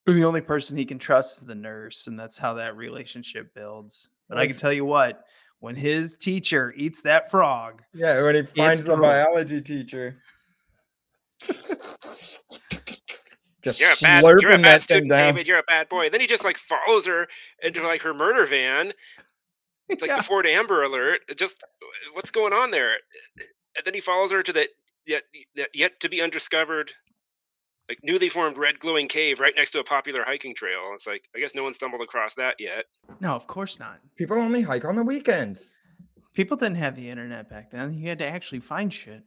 And 0.06 0.18
the 0.18 0.26
only 0.26 0.42
person 0.42 0.78
he 0.78 0.86
can 0.86 1.00
trust 1.00 1.38
is 1.38 1.46
the 1.46 1.56
nurse, 1.56 2.08
and 2.08 2.20
that's 2.20 2.38
how 2.38 2.56
that 2.56 2.76
relationship 2.76 3.54
builds. 3.54 4.10
But 4.28 4.38
I 4.38 4.48
can 4.48 4.58
tell 4.58 4.74
you 4.74 4.84
what, 4.86 5.26
when 5.64 5.78
his 5.78 6.18
teacher 6.18 6.74
eats 6.76 7.00
that 7.04 7.32
frog, 7.32 7.84
Yeah, 7.94 8.22
when 8.22 8.36
he 8.36 8.42
finds 8.44 8.84
the 8.84 8.98
gross. 8.98 9.26
biology 9.28 9.62
teacher. 9.62 10.18
Just 13.62 13.80
You're 13.80 13.92
a 13.92 13.96
bad, 14.02 14.24
you're 14.42 14.52
a 14.52 14.58
that 14.58 14.62
bad 14.62 14.82
thing 14.82 14.82
student, 14.82 15.10
down. 15.12 15.34
David. 15.36 15.48
You're 15.48 15.60
a 15.60 15.64
bad 15.64 15.88
boy. 15.88 16.10
Then 16.10 16.20
he 16.20 16.28
just 16.28 16.44
like 16.44 16.58
follows 16.58 17.06
her 17.06 17.28
into 17.62 17.82
like 17.82 18.02
her 18.02 18.14
murder 18.14 18.46
van, 18.46 18.92
It's 19.88 20.02
like 20.02 20.10
Yeah. 20.10 20.18
the 20.18 20.24
Ford 20.24 20.46
Amber 20.46 20.84
Alert. 20.84 21.22
Just 21.38 21.64
what's 22.12 22.30
going 22.30 22.52
on 22.52 22.72
there? 22.72 22.98
And 23.78 23.86
then 23.86 23.94
he 23.94 24.02
follows 24.02 24.34
her 24.34 24.44
to 24.44 24.52
the 24.52 24.68
yet 25.06 25.24
yet, 25.56 25.70
yet 25.74 25.98
to 26.02 26.10
be 26.10 26.22
undiscovered, 26.22 26.92
like 27.90 28.00
newly 28.04 28.30
formed 28.30 28.58
red 28.58 28.80
glowing 28.80 29.08
cave 29.08 29.40
right 29.40 29.54
next 29.56 29.72
to 29.72 29.80
a 29.80 29.84
popular 29.84 30.24
hiking 30.26 30.56
trail. 30.56 30.92
It's 30.94 31.08
like 31.08 31.28
I 31.36 31.40
guess 31.40 31.56
no 31.56 31.64
one 31.64 31.74
stumbled 31.74 32.02
across 32.02 32.34
that 32.36 32.56
yet. 32.60 32.86
no, 33.20 33.36
of 33.36 33.48
course 33.48 33.80
not. 33.80 34.00
People 34.16 34.38
only 34.38 34.62
hike 34.62 34.86
on 34.86 34.96
the 34.96 35.04
weekends. 35.04 35.76
People 36.34 36.58
didn't 36.58 36.78
have 36.78 36.96
the 36.96 37.10
internet 37.10 37.50
back 37.50 37.72
then. 37.72 37.94
You 37.94 38.10
had 38.10 38.20
to 38.20 38.28
actually 38.28 38.60
find 38.62 38.92
shit. 38.92 39.24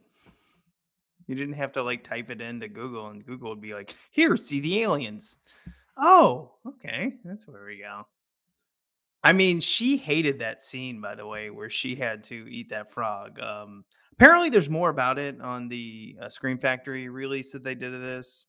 You 1.27 1.35
didn't 1.35 1.55
have 1.55 1.73
to 1.73 1.83
like 1.83 2.03
type 2.05 2.31
it 2.31 2.41
into 2.41 2.69
Google 2.69 3.09
and 3.09 3.25
Google 3.25 3.51
would 3.51 3.61
be 3.61 3.75
like, 3.75 3.95
here, 4.11 4.37
see 4.37 4.61
the 4.61 4.83
aliens. 4.83 5.37
Oh, 5.97 6.53
okay. 6.67 7.15
That's 7.25 7.47
where 7.49 7.65
we 7.65 7.79
go. 7.79 8.07
I 9.27 9.33
mean, 9.33 9.61
she 9.61 9.97
hated 9.97 10.39
that 10.39 10.63
scene, 10.63 11.01
by 11.01 11.17
the 11.17 11.27
way, 11.27 11.51
where 11.51 11.69
she 11.69 11.97
had 11.97 12.23
to 12.25 12.47
eat 12.49 12.69
that 12.69 12.93
frog. 12.93 13.41
Um, 13.41 13.85
apparently, 14.13 14.51
there's 14.51 14.71
more 14.71 14.89
about 14.89 15.19
it 15.19 15.41
on 15.41 15.67
the 15.67 16.17
uh, 16.23 16.29
Scream 16.29 16.59
Factory 16.59 17.09
release 17.09 17.51
that 17.51 17.65
they 17.65 17.75
did 17.75 17.93
of 17.93 18.03
this. 18.03 18.47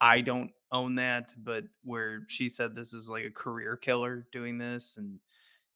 I 0.00 0.20
don't 0.20 0.52
own 0.70 0.94
that, 0.94 1.32
but 1.36 1.64
where 1.82 2.20
she 2.28 2.48
said 2.48 2.76
this 2.76 2.94
is 2.94 3.08
like 3.08 3.24
a 3.24 3.30
career 3.30 3.76
killer 3.76 4.24
doing 4.30 4.56
this, 4.56 4.98
and 4.98 5.18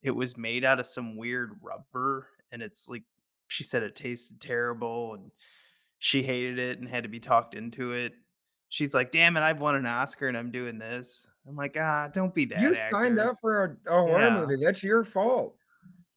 it 0.04 0.12
was 0.12 0.38
made 0.38 0.64
out 0.64 0.78
of 0.78 0.86
some 0.86 1.16
weird 1.16 1.58
rubber, 1.60 2.28
and 2.52 2.62
it's 2.62 2.88
like 2.88 3.02
she 3.48 3.64
said 3.64 3.82
it 3.82 3.96
tasted 3.96 4.40
terrible, 4.40 5.14
and 5.14 5.32
she 5.98 6.22
hated 6.22 6.60
it 6.60 6.78
and 6.78 6.88
had 6.88 7.02
to 7.02 7.08
be 7.08 7.18
talked 7.18 7.56
into 7.56 7.90
it. 7.90 8.12
She's 8.68 8.94
like, 8.94 9.10
"Damn 9.10 9.36
it, 9.36 9.42
I've 9.42 9.60
won 9.60 9.74
an 9.74 9.84
Oscar 9.84 10.28
and 10.28 10.38
I'm 10.38 10.52
doing 10.52 10.78
this." 10.78 11.26
I'm 11.48 11.56
like, 11.56 11.76
ah, 11.78 12.08
don't 12.12 12.34
be 12.34 12.44
that. 12.46 12.60
You 12.60 12.74
actor. 12.74 12.88
signed 12.90 13.18
up 13.18 13.36
for 13.40 13.78
a, 13.86 13.92
a 13.94 14.00
horror 14.00 14.20
Yeah. 14.20 14.40
movie. 14.40 14.62
That's 14.64 14.82
your 14.82 15.04
fault. 15.04 15.56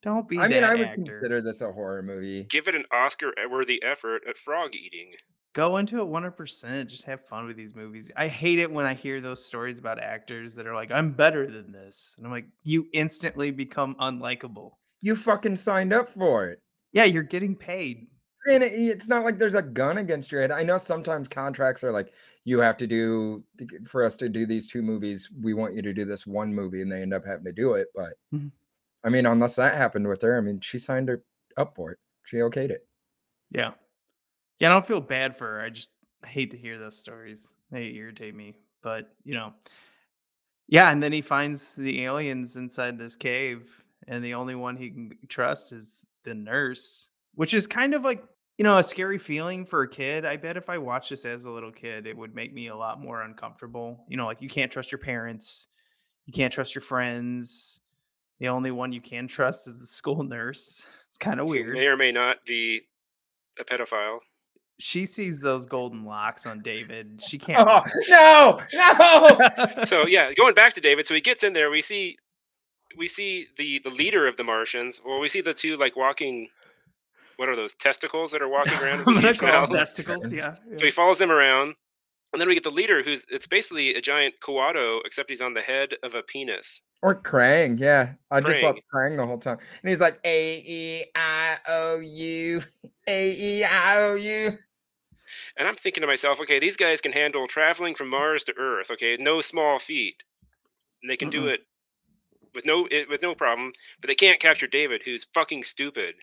Don't 0.03 0.27
be 0.27 0.37
I 0.37 0.43
mean, 0.43 0.51
that 0.51 0.63
I 0.63 0.75
would 0.75 0.87
actor. 0.87 1.01
consider 1.01 1.41
this 1.41 1.61
a 1.61 1.71
horror 1.71 2.03
movie. 2.03 2.43
Give 2.43 2.67
it 2.67 2.75
an 2.75 2.85
Oscar-worthy 2.93 3.81
effort 3.83 4.21
at 4.29 4.37
frog 4.37 4.75
eating. 4.75 5.13
Go 5.53 5.77
into 5.77 5.99
it 5.99 6.05
100%. 6.07 6.85
Just 6.87 7.05
have 7.05 7.25
fun 7.25 7.47
with 7.47 7.55
these 7.57 7.73
movies. 7.75 8.11
I 8.15 8.27
hate 8.27 8.59
it 8.59 8.69
when 8.69 8.85
I 8.85 8.93
hear 8.93 9.19
those 9.21 9.43
stories 9.43 9.79
about 9.79 9.99
actors 9.99 10.53
that 10.55 10.67
are 10.67 10.75
like, 10.75 10.91
I'm 10.91 11.11
better 11.13 11.49
than 11.49 11.71
this. 11.71 12.13
And 12.17 12.25
I'm 12.27 12.31
like, 12.31 12.45
you 12.63 12.87
instantly 12.93 13.49
become 13.51 13.95
unlikable. 13.95 14.71
You 15.01 15.15
fucking 15.15 15.55
signed 15.55 15.93
up 15.93 16.09
for 16.09 16.49
it. 16.49 16.61
Yeah, 16.91 17.05
you're 17.05 17.23
getting 17.23 17.55
paid. 17.55 18.07
And 18.47 18.63
it's 18.63 19.07
not 19.07 19.23
like 19.23 19.39
there's 19.39 19.55
a 19.55 19.61
gun 19.61 19.97
against 19.97 20.31
your 20.31 20.41
head. 20.41 20.51
I 20.51 20.61
know 20.61 20.77
sometimes 20.77 21.27
contracts 21.27 21.83
are 21.83 21.91
like, 21.91 22.13
you 22.45 22.59
have 22.59 22.77
to 22.77 22.87
do 22.87 23.43
for 23.85 24.03
us 24.05 24.15
to 24.17 24.29
do 24.29 24.45
these 24.45 24.67
two 24.67 24.81
movies. 24.81 25.29
We 25.41 25.53
want 25.53 25.73
you 25.75 25.81
to 25.81 25.93
do 25.93 26.05
this 26.05 26.25
one 26.25 26.53
movie, 26.53 26.81
and 26.81 26.91
they 26.91 27.01
end 27.01 27.13
up 27.13 27.25
having 27.25 27.45
to 27.45 27.51
do 27.51 27.73
it. 27.73 27.87
But 27.93 28.13
Mhm. 28.33 28.51
I 29.03 29.09
mean, 29.09 29.25
unless 29.25 29.55
that 29.57 29.75
happened 29.75 30.07
with 30.07 30.21
her, 30.21 30.37
I 30.37 30.41
mean, 30.41 30.61
she 30.61 30.79
signed 30.79 31.09
her 31.09 31.23
up 31.57 31.75
for 31.75 31.91
it. 31.91 31.99
She 32.23 32.37
okayed 32.37 32.69
it. 32.71 32.87
Yeah. 33.51 33.73
Yeah, 34.59 34.69
I 34.69 34.73
don't 34.73 34.85
feel 34.85 35.01
bad 35.01 35.37
for 35.37 35.45
her. 35.45 35.61
I 35.61 35.69
just 35.69 35.91
hate 36.25 36.51
to 36.51 36.57
hear 36.57 36.77
those 36.77 36.97
stories. 36.97 37.53
They 37.71 37.87
irritate 37.93 38.35
me. 38.35 38.55
But, 38.81 39.15
you 39.23 39.33
know, 39.33 39.53
yeah. 40.67 40.91
And 40.91 41.01
then 41.01 41.11
he 41.11 41.21
finds 41.21 41.75
the 41.75 42.03
aliens 42.03 42.55
inside 42.57 42.97
this 42.97 43.15
cave, 43.15 43.83
and 44.07 44.23
the 44.23 44.33
only 44.35 44.55
one 44.55 44.77
he 44.77 44.91
can 44.91 45.17
trust 45.27 45.71
is 45.71 46.05
the 46.23 46.33
nurse, 46.33 47.09
which 47.33 47.53
is 47.53 47.67
kind 47.67 47.93
of 47.93 48.03
like, 48.03 48.23
you 48.57 48.63
know, 48.63 48.77
a 48.77 48.83
scary 48.83 49.17
feeling 49.17 49.65
for 49.65 49.83
a 49.83 49.87
kid. 49.89 50.25
I 50.25 50.37
bet 50.37 50.55
if 50.57 50.69
I 50.69 50.77
watched 50.77 51.09
this 51.09 51.25
as 51.25 51.45
a 51.45 51.51
little 51.51 51.71
kid, 51.71 52.07
it 52.07 52.15
would 52.17 52.33
make 52.33 52.53
me 52.53 52.67
a 52.67 52.75
lot 52.75 53.01
more 53.01 53.21
uncomfortable. 53.21 54.05
You 54.07 54.17
know, 54.17 54.25
like 54.25 54.41
you 54.41 54.49
can't 54.49 54.71
trust 54.71 54.91
your 54.91 54.99
parents, 54.99 55.67
you 56.25 56.33
can't 56.33 56.53
trust 56.53 56.73
your 56.75 56.81
friends. 56.81 57.81
The 58.39 58.49
only 58.49 58.71
one 58.71 58.91
you 58.91 59.01
can 59.01 59.27
trust 59.27 59.67
is 59.67 59.79
the 59.79 59.85
school 59.87 60.23
nurse. 60.35 60.85
It's 61.09 61.17
kind 61.17 61.39
of 61.39 61.47
weird. 61.47 61.73
May 61.73 61.85
or 61.87 61.97
may 61.97 62.11
not 62.11 62.37
be 62.45 62.81
a 63.59 63.63
pedophile. 63.63 64.19
she 64.77 65.05
sees 65.05 65.39
those 65.39 65.65
golden 65.65 66.03
locks 66.03 66.45
on 66.45 66.61
David. 66.61 67.21
She 67.25 67.37
can't. 67.39 67.65
Oh 67.67 67.81
no, 68.09 68.59
no! 68.73 69.85
so 69.85 70.05
yeah, 70.07 70.33
going 70.33 70.53
back 70.53 70.73
to 70.73 70.81
David, 70.81 71.07
so 71.07 71.13
he 71.13 71.21
gets 71.21 71.43
in 71.43 71.53
there. 71.53 71.69
We 71.69 71.81
see, 71.81 72.17
we 72.97 73.07
see 73.07 73.47
the 73.57 73.79
the 73.83 73.89
leader 73.89 74.27
of 74.27 74.35
the 74.37 74.43
Martians. 74.43 75.01
Well, 75.05 75.19
we 75.19 75.29
see 75.29 75.41
the 75.41 75.53
two 75.53 75.77
like 75.77 75.95
walking. 75.95 76.49
What 77.37 77.49
are 77.49 77.55
those 77.55 77.73
testicles 77.73 78.31
that 78.31 78.41
are 78.41 78.47
walking 78.49 78.73
around? 78.79 78.99
with 78.99 79.07
I'm 79.09 79.15
the 79.15 79.21
gonna 79.21 79.35
call 79.35 79.67
them 79.67 79.69
testicles. 79.69 80.31
Yeah. 80.31 80.55
So 80.75 80.85
he 80.85 80.91
follows 80.91 81.17
them 81.17 81.31
around, 81.31 81.75
and 82.33 82.41
then 82.41 82.47
we 82.47 82.53
get 82.53 82.63
the 82.63 82.69
leader, 82.71 83.01
who's 83.03 83.25
it's 83.29 83.47
basically 83.47 83.95
a 83.95 84.01
giant 84.01 84.35
Kuato, 84.41 84.99
except 85.05 85.29
he's 85.29 85.41
on 85.41 85.53
the 85.53 85.61
head 85.61 85.95
of 86.03 86.15
a 86.15 86.21
penis. 86.21 86.81
Or 87.01 87.15
Krang, 87.15 87.79
yeah. 87.79 88.13
I 88.31 88.41
just 88.41 88.61
love 88.63 88.75
Krang. 88.93 89.11
Krang 89.11 89.17
the 89.17 89.25
whole 89.25 89.37
time. 89.37 89.57
And 89.83 89.89
he's 89.89 89.99
like 89.99 90.19
A 90.23 90.57
E 90.65 91.05
I 91.15 91.57
O 91.67 91.99
U, 91.99 92.63
A 93.07 93.31
E 93.31 93.63
I 93.63 94.01
O 94.01 94.15
U. 94.15 94.57
And 95.57 95.67
I'm 95.67 95.75
thinking 95.75 96.01
to 96.01 96.07
myself, 96.07 96.39
okay, 96.41 96.59
these 96.59 96.75
guys 96.75 96.99
can 96.99 97.11
handle 97.11 97.47
traveling 97.47 97.95
from 97.95 98.09
Mars 98.09 98.43
to 98.45 98.53
Earth. 98.57 98.91
Okay, 98.91 99.17
no 99.19 99.39
small 99.41 99.79
feat, 99.79 100.23
and 101.01 101.09
they 101.09 101.15
can 101.15 101.29
do 101.29 101.43
Mm-mm. 101.43 101.53
it 101.53 101.59
with 102.53 102.65
no 102.65 102.87
it, 102.89 103.07
with 103.09 103.21
no 103.21 103.35
problem. 103.35 103.71
But 104.01 104.07
they 104.07 104.15
can't 104.15 104.39
capture 104.39 104.67
David, 104.67 105.01
who's 105.05 105.27
fucking 105.33 105.63
stupid. 105.63 106.15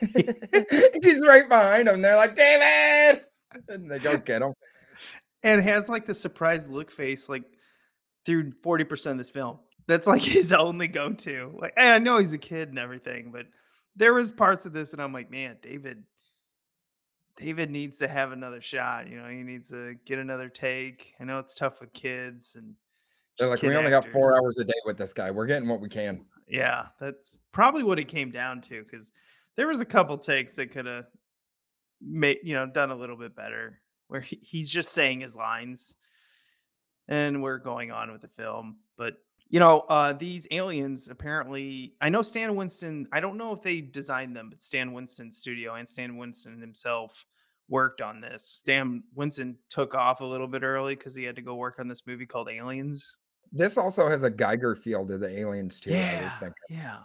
He's 1.02 1.24
right 1.26 1.48
behind 1.48 1.88
him. 1.88 2.02
They're 2.02 2.16
like, 2.16 2.36
David! 2.36 3.22
And 3.68 3.88
they 3.88 4.00
don't 4.00 4.24
get 4.24 4.42
him. 4.42 4.52
And 5.44 5.62
has 5.62 5.88
like 5.88 6.06
the 6.06 6.14
surprised 6.14 6.68
look 6.68 6.90
face 6.90 7.28
like 7.28 7.44
through 8.26 8.50
40% 8.64 9.12
of 9.12 9.18
this 9.18 9.30
film. 9.30 9.60
That's 9.86 10.08
like 10.08 10.22
his 10.22 10.52
only 10.52 10.88
go-to. 10.88 11.54
Like 11.56 11.72
and 11.76 11.94
I 11.94 11.98
know 11.98 12.18
he's 12.18 12.32
a 12.32 12.38
kid 12.38 12.70
and 12.70 12.80
everything, 12.80 13.30
but 13.30 13.46
there 13.94 14.12
was 14.12 14.32
parts 14.32 14.66
of 14.66 14.72
this 14.72 14.92
and 14.92 15.00
I'm 15.00 15.12
like, 15.12 15.30
man, 15.30 15.58
David 15.62 16.02
David 17.36 17.70
needs 17.70 17.98
to 17.98 18.08
have 18.08 18.32
another 18.32 18.60
shot. 18.60 19.08
You 19.08 19.18
know, 19.22 19.28
he 19.28 19.44
needs 19.44 19.68
to 19.68 19.94
get 20.04 20.18
another 20.18 20.48
take. 20.48 21.14
I 21.20 21.24
know 21.24 21.38
it's 21.38 21.54
tough 21.54 21.80
with 21.80 21.92
kids 21.92 22.56
and 22.56 22.74
They're 23.38 23.46
just 23.48 23.62
like, 23.62 23.70
we 23.70 23.76
only 23.76 23.90
got 23.90 24.08
four 24.08 24.36
hours 24.36 24.58
a 24.58 24.64
day 24.64 24.74
with 24.84 24.98
this 24.98 25.12
guy. 25.12 25.30
We're 25.30 25.46
getting 25.46 25.68
what 25.68 25.80
we 25.80 25.88
can. 25.88 26.24
Yeah, 26.48 26.86
that's 27.00 27.38
probably 27.52 27.84
what 27.84 28.00
it 28.00 28.08
came 28.08 28.32
down 28.32 28.60
to 28.62 28.82
because 28.82 29.12
there 29.56 29.68
was 29.68 29.80
a 29.80 29.86
couple 29.86 30.18
takes 30.18 30.56
that 30.56 30.72
could 30.72 30.86
have 30.86 31.06
made 32.00 32.38
you 32.42 32.54
know 32.54 32.66
done 32.66 32.90
a 32.90 32.96
little 32.96 33.16
bit 33.16 33.34
better 33.34 33.80
where 34.08 34.20
he, 34.20 34.38
he's 34.42 34.68
just 34.68 34.92
saying 34.92 35.20
his 35.20 35.36
lines 35.36 35.96
and 37.08 37.42
we're 37.42 37.58
going 37.58 37.90
on 37.90 38.12
with 38.12 38.22
the 38.22 38.28
film. 38.28 38.78
But 38.96 39.14
you 39.48 39.60
know, 39.60 39.80
uh, 39.80 40.12
these 40.14 40.46
aliens 40.50 41.08
apparently 41.08 41.94
I 42.00 42.08
know 42.08 42.22
Stan 42.22 42.56
Winston, 42.56 43.06
I 43.12 43.20
don't 43.20 43.36
know 43.36 43.52
if 43.52 43.60
they 43.60 43.80
designed 43.80 44.36
them, 44.36 44.50
but 44.50 44.62
Stan 44.62 44.92
Winston's 44.92 45.36
studio 45.36 45.74
and 45.74 45.88
Stan 45.88 46.16
Winston 46.16 46.60
himself 46.60 47.26
worked 47.68 48.00
on 48.00 48.20
this. 48.20 48.44
Stan 48.44 49.02
Winston 49.14 49.56
took 49.68 49.94
off 49.94 50.20
a 50.20 50.24
little 50.24 50.48
bit 50.48 50.62
early 50.62 50.94
because 50.94 51.14
he 51.14 51.24
had 51.24 51.36
to 51.36 51.42
go 51.42 51.54
work 51.54 51.76
on 51.78 51.88
this 51.88 52.06
movie 52.06 52.26
called 52.26 52.48
Aliens. 52.48 53.16
This 53.52 53.78
also 53.78 54.08
has 54.08 54.22
a 54.22 54.30
Geiger 54.30 54.74
feel 54.74 55.06
to 55.06 55.16
the 55.16 55.28
aliens 55.28 55.78
too. 55.78 55.90
Yeah, 55.90 56.30
yeah. 56.68 56.96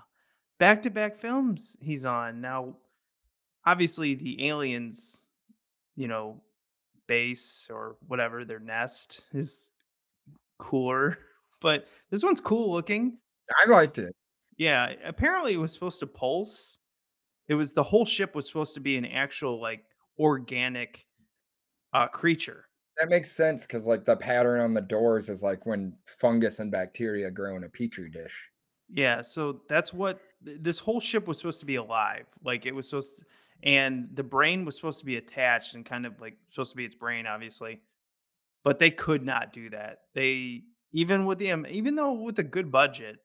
Back 0.59 0.81
to 0.83 0.89
back 0.89 1.15
films 1.15 1.77
he's 1.81 2.05
on. 2.05 2.41
Now, 2.41 2.75
obviously, 3.65 4.15
the 4.15 4.47
aliens, 4.47 5.23
you 5.95 6.07
know, 6.07 6.43
base 7.07 7.69
or 7.69 7.97
whatever, 8.07 8.45
their 8.45 8.59
nest 8.59 9.23
is 9.33 9.71
cooler, 10.59 11.19
but 11.61 11.87
this 12.11 12.23
one's 12.23 12.41
cool 12.41 12.71
looking. 12.71 13.19
I 13.65 13.69
liked 13.69 13.97
it. 13.99 14.15
Yeah, 14.57 14.93
apparently 15.03 15.53
it 15.53 15.57
was 15.59 15.73
supposed 15.73 15.99
to 16.01 16.07
pulse. 16.07 16.79
It 17.47 17.55
was 17.55 17.73
the 17.73 17.83
whole 17.83 18.05
ship 18.05 18.35
was 18.35 18.47
supposed 18.47 18.75
to 18.75 18.81
be 18.81 18.97
an 18.97 19.05
actual, 19.05 19.61
like, 19.61 19.85
organic 20.19 21.07
uh 21.93 22.07
creature. 22.07 22.65
That 22.97 23.09
makes 23.09 23.31
sense 23.31 23.65
because 23.65 23.87
like 23.87 24.05
the 24.05 24.17
pattern 24.17 24.59
on 24.59 24.73
the 24.73 24.81
doors 24.81 25.29
is 25.29 25.41
like 25.41 25.65
when 25.65 25.97
fungus 26.05 26.59
and 26.59 26.71
bacteria 26.71 27.31
grow 27.31 27.55
in 27.55 27.63
a 27.63 27.69
petri 27.69 28.09
dish. 28.09 28.49
Yeah, 28.89 29.21
so 29.21 29.61
that's 29.69 29.93
what 29.93 30.19
this 30.41 30.79
whole 30.79 30.99
ship 30.99 31.27
was 31.27 31.37
supposed 31.37 31.59
to 31.59 31.65
be 31.65 31.75
alive. 31.75 32.25
Like 32.43 32.65
it 32.65 32.73
was 32.73 32.89
supposed 32.89 33.19
to, 33.19 33.25
and 33.63 34.09
the 34.13 34.23
brain 34.23 34.65
was 34.65 34.75
supposed 34.75 34.99
to 34.99 35.05
be 35.05 35.17
attached 35.17 35.75
and 35.75 35.85
kind 35.85 36.05
of 36.05 36.19
like 36.21 36.37
supposed 36.47 36.71
to 36.71 36.77
be 36.77 36.85
its 36.85 36.95
brain, 36.95 37.27
obviously. 37.27 37.81
But 38.63 38.79
they 38.79 38.91
could 38.91 39.25
not 39.25 39.53
do 39.53 39.69
that. 39.71 39.99
They 40.13 40.63
even 40.91 41.25
with 41.25 41.39
the 41.39 41.51
um, 41.51 41.65
even 41.69 41.95
though 41.95 42.13
with 42.13 42.39
a 42.39 42.43
good 42.43 42.71
budget 42.71 43.17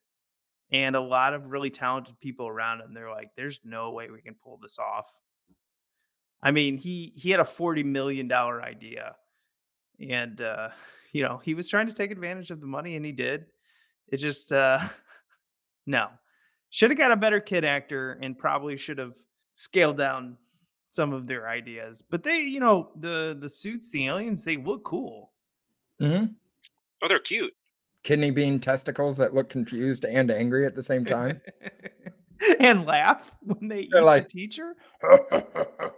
and 0.70 0.96
a 0.96 1.00
lot 1.00 1.34
of 1.34 1.50
really 1.50 1.70
talented 1.70 2.18
people 2.20 2.48
around 2.48 2.80
him, 2.80 2.94
they're 2.94 3.10
like, 3.10 3.30
there's 3.36 3.60
no 3.64 3.92
way 3.92 4.10
we 4.10 4.22
can 4.22 4.34
pull 4.34 4.58
this 4.60 4.78
off. 4.78 5.06
I 6.42 6.50
mean, 6.50 6.76
he 6.76 7.12
he 7.16 7.30
had 7.30 7.40
a 7.40 7.44
40 7.44 7.82
million 7.84 8.28
dollar 8.28 8.62
idea. 8.62 9.16
And 10.00 10.40
uh, 10.40 10.70
you 11.12 11.22
know, 11.22 11.40
he 11.44 11.54
was 11.54 11.68
trying 11.68 11.86
to 11.86 11.94
take 11.94 12.10
advantage 12.10 12.50
of 12.50 12.60
the 12.60 12.66
money 12.66 12.96
and 12.96 13.04
he 13.04 13.12
did. 13.12 13.46
It 14.08 14.18
just 14.18 14.52
uh 14.52 14.80
no. 15.86 16.08
Should 16.74 16.90
have 16.90 16.98
got 16.98 17.12
a 17.12 17.16
better 17.16 17.38
kid 17.38 17.64
actor 17.64 18.18
and 18.20 18.36
probably 18.36 18.76
should 18.76 18.98
have 18.98 19.12
scaled 19.52 19.96
down 19.96 20.36
some 20.90 21.12
of 21.12 21.28
their 21.28 21.48
ideas. 21.48 22.02
But 22.10 22.24
they, 22.24 22.40
you 22.40 22.58
know, 22.58 22.90
the 22.98 23.36
the 23.40 23.48
suits, 23.48 23.92
the 23.92 24.08
aliens, 24.08 24.42
they 24.42 24.56
look 24.56 24.82
cool. 24.82 25.30
Mm-hmm. 26.02 26.32
Oh, 27.00 27.06
they're 27.08 27.20
cute. 27.20 27.52
Kidney 28.02 28.32
bean 28.32 28.58
testicles 28.58 29.16
that 29.18 29.32
look 29.34 29.48
confused 29.48 30.04
and 30.04 30.32
angry 30.32 30.66
at 30.66 30.74
the 30.74 30.82
same 30.82 31.04
time. 31.04 31.40
and 32.58 32.84
laugh 32.84 33.36
when 33.42 33.68
they 33.68 33.86
They're 33.92 34.00
eat 34.02 34.04
like- 34.04 34.28
the 34.28 34.40
teacher. 34.40 34.74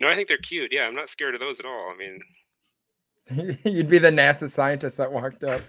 No, 0.00 0.08
I 0.10 0.14
think 0.14 0.28
they're 0.28 0.36
cute. 0.36 0.72
Yeah, 0.74 0.84
I'm 0.84 0.94
not 0.94 1.08
scared 1.08 1.32
of 1.34 1.40
those 1.40 1.58
at 1.58 1.64
all. 1.64 1.90
I 1.90 1.96
mean, 1.96 3.58
You'd 3.64 3.88
be 3.88 3.96
the 3.98 4.10
NASA 4.10 4.50
scientist 4.50 4.98
that 4.98 5.10
walked 5.10 5.42
up. 5.42 5.62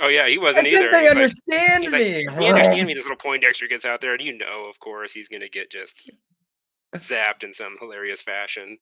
Oh 0.00 0.08
yeah, 0.08 0.26
he 0.26 0.38
wasn't 0.38 0.64
think 0.64 0.76
either. 0.78 0.90
they 0.90 1.02
He's 1.02 1.10
understand 1.10 1.84
he's 1.84 1.92
like, 1.92 2.02
me. 2.02 2.20
"You 2.22 2.30
understand 2.30 2.86
me? 2.86 2.94
This 2.94 3.04
little 3.04 3.16
Poindexter 3.16 3.68
gets 3.68 3.84
out 3.84 4.00
there, 4.00 4.14
and 4.14 4.22
you 4.22 4.36
know, 4.36 4.66
of 4.68 4.78
course, 4.80 5.12
he's 5.12 5.28
gonna 5.28 5.48
get 5.48 5.70
just 5.70 6.10
zapped 6.96 7.44
in 7.44 7.52
some 7.52 7.76
hilarious 7.80 8.22
fashion. 8.22 8.78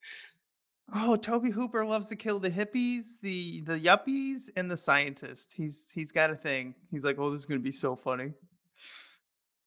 Oh, 0.94 1.16
Tobe 1.16 1.52
Hooper 1.52 1.84
loves 1.84 2.08
to 2.08 2.16
kill 2.16 2.38
the 2.40 2.50
hippies, 2.50 3.20
the 3.20 3.60
the 3.62 3.78
yuppies, 3.78 4.50
and 4.56 4.70
the 4.70 4.76
scientists. 4.76 5.52
He's 5.54 5.90
he's 5.92 6.12
got 6.12 6.30
a 6.30 6.36
thing. 6.36 6.74
He's 6.90 7.04
like, 7.04 7.18
oh, 7.18 7.30
this 7.30 7.40
is 7.40 7.46
gonna 7.46 7.60
be 7.60 7.72
so 7.72 7.96
funny. 7.96 8.32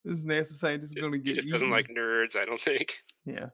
This 0.04 0.26
NASA 0.26 0.54
scientist 0.54 0.96
is 0.96 1.02
gonna 1.02 1.18
He 1.18 1.24
get 1.24 1.36
just 1.36 1.50
doesn't 1.50 1.70
like 1.70 1.88
nerds, 1.88 2.36
I 2.36 2.46
don't 2.46 2.60
think. 2.60 2.94
Yeah. 3.26 3.48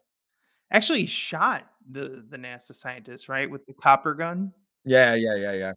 Actually, 0.72 1.02
he 1.02 1.06
shot 1.08 1.68
the 1.92 2.24
the 2.30 2.38
NASA 2.38 2.74
scientist, 2.74 3.30
right, 3.30 3.50
with 3.50 3.66
the 3.66 3.74
copper 3.74 4.14
gun. 4.14 4.54
Yeah, 4.86 5.14
yeah, 5.16 5.36
yeah, 5.36 5.54
yeah. 5.54 5.74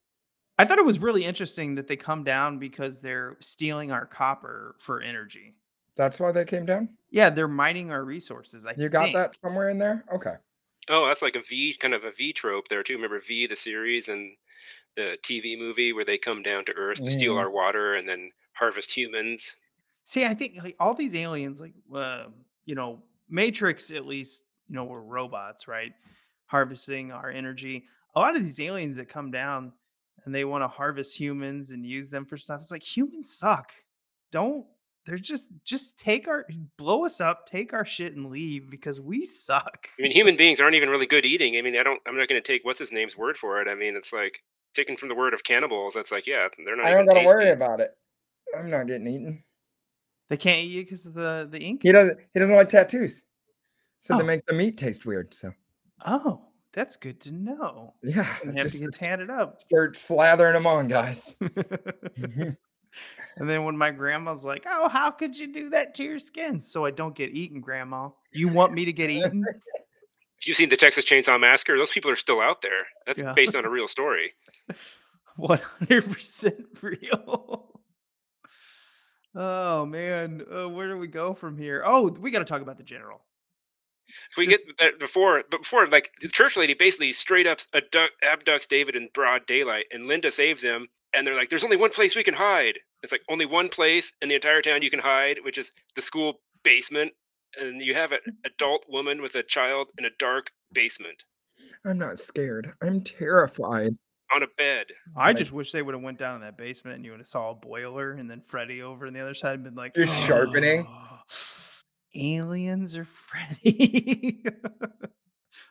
I 0.58 0.64
thought 0.64 0.78
it 0.78 0.84
was 0.84 0.98
really 0.98 1.24
interesting 1.24 1.74
that 1.76 1.88
they 1.88 1.96
come 1.96 2.24
down 2.24 2.58
because 2.58 3.00
they're 3.00 3.36
stealing 3.40 3.90
our 3.90 4.06
copper 4.06 4.76
for 4.78 5.00
energy. 5.00 5.54
That's 5.96 6.20
why 6.20 6.32
they 6.32 6.44
came 6.44 6.66
down. 6.66 6.90
Yeah, 7.10 7.30
they're 7.30 7.48
mining 7.48 7.90
our 7.90 8.04
resources. 8.04 8.64
I 8.66 8.74
You 8.76 8.88
got 8.88 9.04
think. 9.06 9.14
that 9.14 9.36
somewhere 9.42 9.68
in 9.68 9.78
there? 9.78 10.04
Okay. 10.12 10.34
Oh, 10.88 11.06
that's 11.06 11.22
like 11.22 11.36
a 11.36 11.42
V 11.42 11.74
kind 11.78 11.94
of 11.94 12.04
a 12.04 12.12
V 12.12 12.32
trope 12.32 12.68
there 12.68 12.82
too. 12.82 12.94
Remember 12.94 13.20
V 13.20 13.46
the 13.46 13.56
series 13.56 14.08
and 14.08 14.36
the 14.96 15.18
TV 15.22 15.58
movie 15.58 15.92
where 15.92 16.04
they 16.04 16.18
come 16.18 16.42
down 16.42 16.64
to 16.66 16.72
Earth 16.74 17.02
to 17.02 17.10
steal 17.10 17.34
Mm. 17.34 17.38
our 17.38 17.50
water 17.50 17.94
and 17.94 18.08
then 18.08 18.32
harvest 18.54 18.92
humans. 18.96 19.56
See, 20.04 20.24
I 20.24 20.34
think 20.34 20.56
like 20.62 20.76
all 20.80 20.94
these 20.94 21.14
aliens, 21.14 21.60
like 21.60 21.74
uh, 21.94 22.26
you 22.64 22.74
know, 22.74 23.02
Matrix 23.28 23.90
at 23.90 24.06
least, 24.06 24.44
you 24.68 24.74
know, 24.74 24.84
were 24.84 25.02
robots, 25.02 25.68
right? 25.68 25.92
Harvesting 26.46 27.12
our 27.12 27.30
energy. 27.30 27.86
A 28.14 28.20
lot 28.20 28.36
of 28.36 28.42
these 28.42 28.60
aliens 28.60 28.96
that 28.96 29.08
come 29.08 29.30
down 29.30 29.72
and 30.24 30.34
they 30.34 30.44
want 30.44 30.62
to 30.62 30.68
harvest 30.68 31.18
humans 31.18 31.70
and 31.70 31.84
use 31.86 32.08
them 32.08 32.24
for 32.24 32.36
stuff. 32.36 32.60
It's 32.60 32.70
like 32.70 32.82
humans 32.82 33.32
suck. 33.32 33.72
Don't 34.30 34.66
they're 35.04 35.18
just 35.18 35.48
just 35.64 35.98
take 35.98 36.28
our 36.28 36.46
blow 36.78 37.04
us 37.04 37.20
up, 37.20 37.46
take 37.48 37.72
our 37.72 37.84
shit 37.84 38.14
and 38.14 38.30
leave 38.30 38.70
because 38.70 39.00
we 39.00 39.24
suck. 39.24 39.88
I 39.98 40.02
mean, 40.02 40.12
human 40.12 40.36
beings 40.36 40.60
aren't 40.60 40.76
even 40.76 40.90
really 40.90 41.06
good 41.06 41.24
eating. 41.24 41.56
I 41.56 41.62
mean, 41.62 41.76
I 41.76 41.82
don't. 41.82 42.00
I'm 42.06 42.16
not 42.16 42.28
going 42.28 42.40
to 42.40 42.46
take 42.46 42.64
what's 42.64 42.78
his 42.78 42.92
name's 42.92 43.16
word 43.16 43.36
for 43.36 43.60
it. 43.60 43.68
I 43.68 43.74
mean, 43.74 43.96
it's 43.96 44.12
like 44.12 44.42
taken 44.74 44.96
from 44.96 45.08
the 45.08 45.14
word 45.14 45.34
of 45.34 45.42
cannibals. 45.44 45.94
That's 45.94 46.12
like, 46.12 46.26
yeah, 46.26 46.48
they're 46.64 46.76
not. 46.76 46.86
I 46.86 46.94
don't 46.94 47.06
gotta 47.06 47.24
worry 47.26 47.50
about 47.50 47.80
it. 47.80 47.90
I'm 48.56 48.70
not 48.70 48.86
getting 48.86 49.08
eaten. 49.08 49.42
They 50.28 50.36
can't 50.36 50.60
eat 50.60 50.70
you 50.70 50.84
because 50.84 51.04
of 51.04 51.14
the 51.14 51.48
the 51.50 51.58
ink. 51.60 51.82
He 51.82 51.90
doesn't. 51.92 52.18
He 52.32 52.40
doesn't 52.40 52.54
like 52.54 52.68
tattoos, 52.68 53.22
so 53.98 54.14
Oh. 54.14 54.18
they 54.18 54.24
make 54.24 54.46
the 54.46 54.54
meat 54.54 54.78
taste 54.78 55.04
weird. 55.04 55.34
So 55.34 55.52
Oh, 56.06 56.42
that's 56.72 56.96
good 56.96 57.20
to 57.22 57.32
know. 57.32 57.94
yeah, 58.02 58.36
And 58.42 58.56
have 58.56 58.66
to 58.66 58.70
just 58.70 58.80
get 58.82 58.94
tatted 58.94 59.30
up. 59.30 59.60
start 59.60 59.94
slathering 59.96 60.54
them 60.54 60.66
on, 60.66 60.88
guys. 60.88 61.34
And 63.38 63.48
then 63.48 63.64
when 63.64 63.78
my 63.78 63.90
grandma's 63.90 64.44
like, 64.44 64.66
"Oh, 64.68 64.90
how 64.90 65.10
could 65.10 65.34
you 65.38 65.50
do 65.50 65.70
that 65.70 65.94
to 65.94 66.04
your 66.04 66.18
skin?" 66.18 66.60
So 66.60 66.84
I 66.84 66.90
don't 66.90 67.14
get 67.14 67.30
eaten, 67.30 67.62
Grandma. 67.62 68.10
You 68.30 68.48
want 68.48 68.74
me 68.74 68.84
to 68.84 68.92
get 68.92 69.08
eaten? 69.08 69.42
You've 70.44 70.58
seen 70.58 70.68
the 70.68 70.76
Texas 70.76 71.06
Chainsaw 71.06 71.40
Massacre. 71.40 71.78
Those 71.78 71.90
people 71.90 72.10
are 72.10 72.16
still 72.16 72.42
out 72.42 72.60
there. 72.60 72.84
That's 73.06 73.22
Yeah. 73.22 73.32
based 73.32 73.56
on 73.56 73.64
a 73.64 73.70
real 73.70 73.88
story. 73.88 74.34
One 75.36 75.60
hundred 75.78 76.12
percent 76.12 76.66
real. 76.82 77.80
Oh 79.34 79.86
man, 79.86 80.42
uh, 80.54 80.68
where 80.68 80.88
do 80.88 80.98
we 80.98 81.06
go 81.06 81.32
from 81.32 81.56
here? 81.56 81.82
Oh, 81.86 82.10
we 82.10 82.30
got 82.30 82.40
to 82.40 82.44
talk 82.44 82.60
about 82.60 82.76
the 82.76 82.82
general. 82.84 83.22
We 84.36 84.46
Just- 84.46 84.66
get 84.66 84.78
that 84.78 84.98
before, 84.98 85.42
but 85.50 85.62
before, 85.62 85.86
like 85.86 86.10
the 86.20 86.28
church 86.28 86.56
lady 86.56 86.74
basically 86.74 87.12
straight 87.12 87.46
up 87.46 87.60
abduct, 87.74 88.14
abducts 88.22 88.68
David 88.68 88.96
in 88.96 89.08
broad 89.14 89.46
daylight, 89.46 89.86
and 89.90 90.06
Linda 90.06 90.30
saves 90.30 90.62
him. 90.62 90.88
And 91.14 91.26
they're 91.26 91.34
like, 91.34 91.50
"There's 91.50 91.64
only 91.64 91.76
one 91.76 91.90
place 91.90 92.14
we 92.14 92.24
can 92.24 92.34
hide." 92.34 92.78
It's 93.02 93.12
like 93.12 93.22
only 93.28 93.44
one 93.44 93.68
place 93.68 94.12
in 94.22 94.28
the 94.28 94.34
entire 94.34 94.62
town 94.62 94.80
you 94.82 94.90
can 94.90 95.00
hide, 95.00 95.40
which 95.42 95.58
is 95.58 95.72
the 95.94 96.02
school 96.02 96.40
basement. 96.62 97.12
And 97.60 97.82
you 97.82 97.94
have 97.94 98.12
an 98.12 98.20
mm. 98.26 98.32
adult 98.46 98.86
woman 98.88 99.20
with 99.20 99.34
a 99.34 99.42
child 99.42 99.88
in 99.98 100.06
a 100.06 100.10
dark 100.18 100.50
basement 100.72 101.24
I'm 101.84 101.98
not 101.98 102.18
scared. 102.18 102.72
I'm 102.82 103.02
terrified. 103.02 103.92
on 104.34 104.42
a 104.42 104.46
bed. 104.56 104.86
I 105.14 105.26
Like- 105.28 105.36
just 105.36 105.52
wish 105.52 105.72
they 105.72 105.82
would 105.82 105.94
have 105.94 106.02
went 106.02 106.18
down 106.18 106.36
in 106.36 106.40
that 106.40 106.56
basement 106.56 106.96
and 106.96 107.04
you 107.04 107.10
would 107.10 107.20
have 107.20 107.26
saw 107.26 107.50
a 107.50 107.54
boiler 107.54 108.12
and 108.12 108.30
then 108.30 108.40
Freddy 108.40 108.80
over 108.80 109.06
on 109.06 109.12
the 109.12 109.20
other 109.20 109.34
side 109.34 109.56
and 109.56 109.64
been 109.64 109.74
like, 109.74 109.94
Just 109.94 110.18
sharpening. 110.26 110.86
"Oh, 112.14 112.18
aliens 112.20 112.96
or 112.96 113.04
Freddy. 113.62 114.44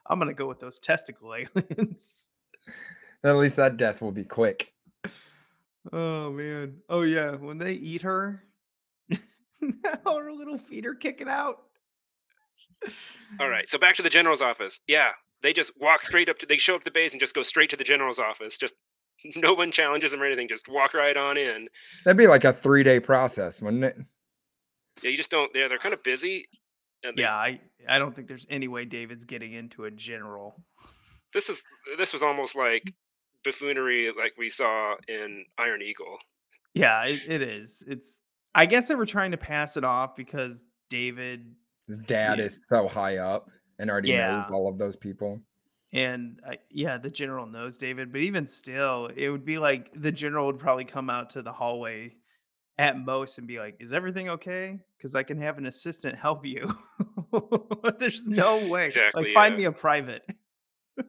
I'm 0.08 0.20
gonna 0.20 0.34
go 0.34 0.48
with 0.48 0.60
those 0.60 0.80
testicle 0.80 1.34
aliens. 1.34 2.30
At 3.24 3.36
least 3.36 3.56
that 3.58 3.78
death 3.78 4.02
will 4.02 4.12
be 4.12 4.24
quick. 4.24 4.74
Oh 5.92 6.32
man. 6.32 6.78
Oh 6.90 7.02
yeah. 7.02 7.36
When 7.36 7.58
they 7.58 7.74
eat 7.74 8.02
her, 8.02 8.44
how 10.04 10.18
her 10.18 10.32
little 10.32 10.58
feet 10.58 10.86
are 10.86 10.96
kicking 10.96 11.30
out. 11.30 11.58
All 13.40 13.48
right, 13.50 13.70
so 13.70 13.78
back 13.78 13.96
to 13.98 14.02
the 14.02 14.10
general's 14.10 14.42
office. 14.42 14.80
Yeah, 14.88 15.12
they 15.44 15.54
just 15.54 15.72
walk 15.80 16.04
straight 16.04 16.30
up 16.30 16.40
to. 16.40 16.46
They 16.46 16.58
show 16.58 16.76
up 16.76 16.84
the 16.84 16.92
base 16.92 17.14
and 17.14 17.20
just 17.20 17.36
go 17.36 17.44
straight 17.44 17.70
to 17.70 17.78
the 17.78 17.84
general's 17.84 18.20
office. 18.20 18.58
Just 18.58 18.74
no 19.36 19.54
one 19.54 19.72
challenges 19.72 20.12
them 20.12 20.22
or 20.22 20.26
anything. 20.26 20.48
Just 20.48 20.68
walk 20.68 20.94
right 20.96 21.16
on 21.16 21.38
in. 21.38 21.68
That'd 22.06 22.18
be 22.18 22.28
like 22.28 22.44
a 22.44 22.54
three 22.54 22.84
day 22.84 23.00
process, 23.00 23.62
wouldn't 23.62 23.84
it? 23.84 23.98
Yeah, 25.04 25.10
you 25.12 25.18
just 25.18 25.32
don't. 25.32 25.52
Yeah, 25.56 25.68
they're 25.68 25.80
kind 25.80 25.94
of 25.94 26.04
busy. 26.04 26.46
And 27.04 27.18
they- 27.18 27.24
Yeah, 27.24 27.36
I 27.36 27.60
I 27.88 27.98
don't 28.00 28.16
think 28.16 28.28
there's 28.28 28.46
any 28.50 28.68
way 28.68 28.86
David's 28.86 29.26
getting 29.26 29.54
into 29.54 29.86
a 29.86 29.92
general. 29.92 30.56
this 31.34 31.50
is 31.50 31.64
this 31.98 32.14
was 32.14 32.22
almost 32.24 32.56
like 32.56 32.84
buffoonery, 33.44 34.12
like 34.18 34.34
we 34.38 34.50
saw 34.50 34.96
in 35.08 35.46
Iron 35.58 35.82
Eagle. 35.82 36.18
Yeah, 36.74 37.06
it, 37.06 37.22
it 37.28 37.42
is. 37.42 37.84
It's 37.88 38.22
I 38.54 38.66
guess 38.66 38.88
they 38.88 38.96
were 38.96 39.06
trying 39.06 39.32
to 39.32 39.38
pass 39.38 39.78
it 39.78 39.84
off 39.84 40.16
because 40.16 40.66
David 40.90 41.56
His 41.88 41.98
dad 42.00 42.38
Yeah. 42.40 42.46
is 42.46 42.62
so 42.70 42.88
high 42.88 43.18
up 43.18 43.50
and 43.80 43.90
already 43.90 44.16
knows 44.16 44.44
all 44.52 44.68
of 44.68 44.78
those 44.78 44.96
people. 44.96 45.42
and 45.94 46.40
I, 46.48 46.58
yeah, 46.70 46.98
the 46.98 47.10
general 47.10 47.46
knows 47.48 47.78
David, 47.78 48.12
but 48.12 48.22
even 48.22 48.46
still, 48.48 49.10
it 49.16 49.30
would 49.30 49.44
be 49.46 49.58
like 49.58 49.90
the 49.96 50.12
general 50.12 50.46
would 50.48 50.60
probably 50.60 50.86
come 50.86 51.10
out 51.10 51.32
to 51.32 51.42
the 51.42 51.52
hallway 51.52 52.16
at 52.78 52.98
most 53.00 53.38
and 53.38 53.48
be 53.48 53.60
like, 53.60 53.76
"Is 53.80 53.94
everything 53.94 54.30
okay? 54.30 54.80
Because 54.98 55.16
I 55.16 55.24
can 55.24 55.40
have 55.42 55.58
an 55.58 55.66
assistant 55.66 56.18
help 56.18 56.46
you." 56.46 56.68
There's 58.00 58.28
no 58.28 58.68
way. 58.68 58.86
Exactly, 58.86 59.24
Like, 59.26 59.34
find 59.34 59.54
yeah. 59.54 59.58
me 59.58 59.64
a 59.66 59.72
private. 59.72 60.24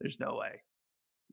There's 0.00 0.20
no 0.20 0.36
way. 0.36 0.62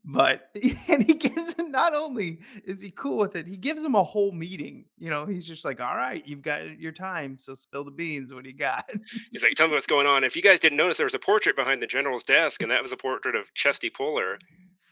But 0.07 0.49
and 0.87 1.03
he 1.03 1.15
gives 1.15 1.53
him 1.55 1.71
not 1.71 1.95
only 1.95 2.39
is 2.63 2.79
he 2.81 2.91
cool 2.91 3.17
with 3.17 3.35
it, 3.35 3.47
he 3.47 3.57
gives 3.57 3.83
him 3.83 3.95
a 3.95 4.03
whole 4.03 4.31
meeting. 4.31 4.85
You 4.99 5.09
know, 5.09 5.25
he's 5.25 5.47
just 5.47 5.65
like, 5.65 5.81
"All 5.81 5.95
right, 5.95 6.21
you've 6.27 6.43
got 6.43 6.79
your 6.79 6.91
time, 6.91 7.39
so 7.39 7.55
spill 7.55 7.83
the 7.83 7.89
beans. 7.91 8.31
What 8.31 8.43
do 8.43 8.49
you 8.51 8.55
got?" 8.55 8.87
He's 9.31 9.41
like, 9.41 9.53
"Tell 9.55 9.67
me 9.67 9.73
what's 9.73 9.87
going 9.87 10.05
on." 10.05 10.23
If 10.23 10.35
you 10.35 10.43
guys 10.43 10.59
didn't 10.59 10.77
notice, 10.77 10.97
there 10.97 11.05
was 11.07 11.15
a 11.15 11.19
portrait 11.19 11.55
behind 11.55 11.81
the 11.81 11.87
general's 11.87 12.23
desk, 12.23 12.61
and 12.61 12.71
that 12.71 12.83
was 12.83 12.91
a 12.91 12.97
portrait 12.97 13.35
of 13.35 13.51
Chesty 13.55 13.89
Puller, 13.89 14.37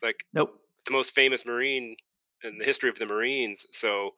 like 0.01 0.25
Nope. 0.33 0.59
the 0.85 0.91
most 0.91 1.11
famous 1.13 1.45
Marine 1.45 1.95
in 2.43 2.57
the 2.57 2.65
history 2.65 2.89
of 2.89 2.97
the 2.97 3.05
Marines. 3.05 3.65
So 3.71 4.11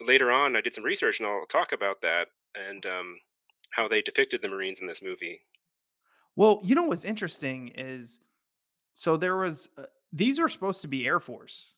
later 0.00 0.30
on, 0.30 0.56
I 0.56 0.60
did 0.60 0.74
some 0.74 0.84
research, 0.84 1.20
and 1.20 1.28
I'll 1.28 1.46
talk 1.46 1.72
about 1.72 2.00
that 2.02 2.26
and 2.54 2.84
um, 2.86 3.16
how 3.70 3.88
they 3.88 4.02
depicted 4.02 4.42
the 4.42 4.48
Marines 4.48 4.80
in 4.80 4.86
this 4.86 5.02
movie. 5.02 5.40
Well, 6.36 6.60
you 6.62 6.74
know 6.74 6.84
what's 6.84 7.04
interesting 7.04 7.72
is 7.74 8.20
so 8.92 9.16
there 9.16 9.36
was 9.36 9.70
uh, 9.76 9.84
these 10.12 10.40
were 10.40 10.48
supposed 10.48 10.82
to 10.82 10.88
be 10.88 11.06
Air 11.06 11.20
Force. 11.20 11.74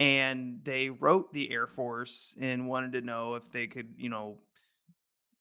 And 0.00 0.58
they 0.64 0.90
wrote 0.90 1.32
the 1.32 1.52
Air 1.52 1.68
Force 1.68 2.34
and 2.40 2.66
wanted 2.68 2.92
to 2.94 3.00
know 3.00 3.36
if 3.36 3.52
they 3.52 3.68
could, 3.68 3.94
you 3.96 4.08
know, 4.08 4.38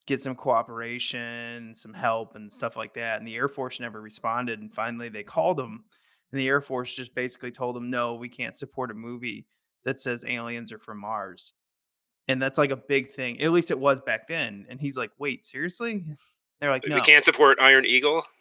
get 0.06 0.22
some 0.22 0.36
cooperation, 0.36 1.74
some 1.74 1.94
help 1.94 2.36
and 2.36 2.52
stuff 2.52 2.76
like 2.76 2.94
that. 2.94 3.18
And 3.18 3.28
the 3.28 3.36
Air 3.36 3.48
Force 3.48 3.80
never 3.80 4.00
responded. 4.00 4.62
And 4.62 4.74
finally 4.74 5.10
they 5.10 5.24
called 5.24 5.58
them. 5.58 5.86
And 6.34 6.42
the 6.42 6.48
Air 6.48 6.62
Force 6.62 6.96
just 6.96 7.14
basically 7.14 7.52
told 7.52 7.76
them, 7.76 7.92
no, 7.92 8.16
we 8.16 8.28
can't 8.28 8.58
support 8.58 8.90
a 8.90 8.96
movie 8.96 9.46
that 9.86 10.00
says 10.00 10.26
aliens 10.28 10.72
are 10.72 10.80
from 10.80 11.00
Mars. 11.00 11.54
And 12.28 12.42
that's 12.42 12.58
like 12.58 12.72
a 12.72 12.76
big 12.76 13.12
thing. 13.12 13.40
At 13.40 13.52
least 13.52 13.70
it 13.70 13.78
was 13.78 14.02
back 14.02 14.28
then. 14.28 14.66
And 14.68 14.82
he's 14.82 14.98
like, 14.98 15.12
wait, 15.20 15.46
seriously? 15.46 16.04
They're 16.60 16.72
like, 16.72 16.88
no. 16.88 16.96
We 16.96 17.02
can't 17.02 17.24
support 17.24 17.60
Iron 17.62 17.86
Eagle. 17.86 18.24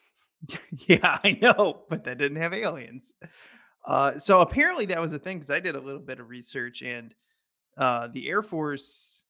Yeah, 0.89 1.21
I 1.23 1.39
know, 1.41 1.83
but 1.89 2.03
that 2.03 2.19
didn't 2.19 2.43
have 2.43 2.53
aliens. 2.53 3.15
Uh, 3.87 4.19
so 4.19 4.41
apparently 4.41 4.87
that 4.87 5.01
was 5.01 5.13
a 5.13 5.19
thing 5.21 5.37
because 5.37 5.51
I 5.51 5.61
did 5.61 5.77
a 5.77 5.81
little 5.81 6.01
bit 6.01 6.19
of 6.19 6.29
research 6.29 6.83
and 6.83 7.15
uh, 7.79 8.09
the 8.09 8.29
Air 8.29 8.43
Force 8.43 9.23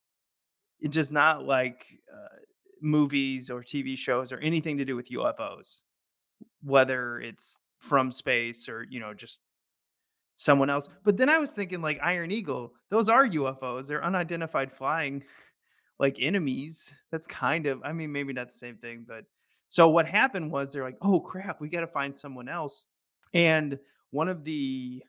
it 0.81 0.91
does 0.91 1.13
not 1.13 1.45
like 1.45 1.85
uh, 2.11 2.37
movies 2.81 3.51
or 3.51 3.63
TV 3.63 3.99
shows 3.99 4.33
or 4.33 4.39
anything 4.39 4.79
to 4.79 4.87
do 4.87 4.97
with 4.97 5.11
UFOs, 5.11 5.83
whether 6.63 7.21
it's 7.21 7.59
from 7.83 8.13
space 8.13 8.69
or 8.69 8.87
you 8.89 9.01
know 9.01 9.13
just 9.13 9.41
someone 10.37 10.71
else. 10.71 10.89
But 11.05 11.17
then 11.17 11.29
I 11.29 11.39
was 11.39 11.51
thinking 11.51 11.83
like 11.83 11.99
Iron 12.03 12.31
Eagle, 12.31 12.73
those 12.91 13.09
are 13.09 13.27
UFOs. 13.27 13.87
They're 13.87 14.05
unidentified 14.05 14.73
flying 14.73 15.25
like 15.99 16.17
enemies. 16.21 16.95
That's 17.11 17.27
kind 17.27 17.67
of 17.67 17.83
I 17.85 17.93
mean 17.93 18.13
maybe 18.13 18.33
not 18.33 18.49
the 18.49 18.55
same 18.55 18.77
thing, 18.77 19.05
but 19.07 19.25
so 19.69 19.89
what 19.89 20.07
happened 20.07 20.53
was 20.53 20.73
they're 20.73 20.85
like, 20.85 20.99
"Oh 21.03 21.21
crap, 21.21 21.61
we 21.61 21.69
got 21.69 21.81
to 21.81 21.87
find 21.87 22.17
someone 22.17 22.49
else." 22.49 22.87
And 23.35 23.79
one 24.11 24.29
of 24.29 24.45
the 24.45 25.03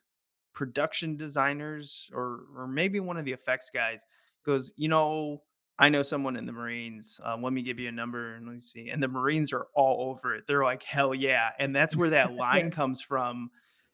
production 0.53 1.17
designers 1.17 2.09
or 2.13 2.41
or 2.57 2.67
maybe 2.67 2.99
one 2.99 3.17
of 3.17 3.25
the 3.25 3.33
effects 3.33 3.69
guys 3.69 4.01
goes, 4.45 4.73
"You 4.77 4.89
know, 4.89 5.43
I 5.79 5.89
know 5.89 6.03
someone 6.03 6.35
in 6.35 6.45
the 6.45 6.51
Marines. 6.51 7.19
Uh, 7.25 7.35
let 7.37 7.51
me 7.53 7.61
give 7.63 7.79
you 7.79 7.89
a 7.89 7.91
number 7.91 8.35
and 8.35 8.45
let 8.45 8.53
me 8.53 8.59
see." 8.59 8.89
And 8.89 9.01
the 9.01 9.07
Marines 9.07 9.51
are 9.53 9.67
all 9.75 10.09
over 10.11 10.35
it. 10.35 10.45
They're 10.47 10.63
like, 10.63 10.83
"Hell 10.83 11.13
yeah!" 11.15 11.49
And 11.59 11.75
that's 11.75 11.95
where 11.95 12.11
that 12.11 12.33
line 12.35 12.71
comes 12.79 13.01
from. 13.01 13.49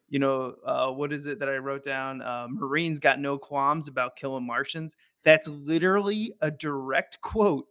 You 0.08 0.20
know, 0.20 0.56
uh, 0.66 0.92
what 0.92 1.14
is 1.14 1.26
it 1.28 1.40
that 1.40 1.50
I 1.50 1.58
wrote 1.58 1.84
down? 1.84 2.22
Uh, 2.22 2.48
Marines 2.50 3.00
got 3.00 3.20
no 3.20 3.38
qualms 3.38 3.88
about 3.88 4.16
killing 4.16 4.46
Martians. 4.46 4.98
That's 5.24 5.48
literally 5.48 6.34
a 6.42 6.50
direct 6.50 7.22
quote 7.22 7.68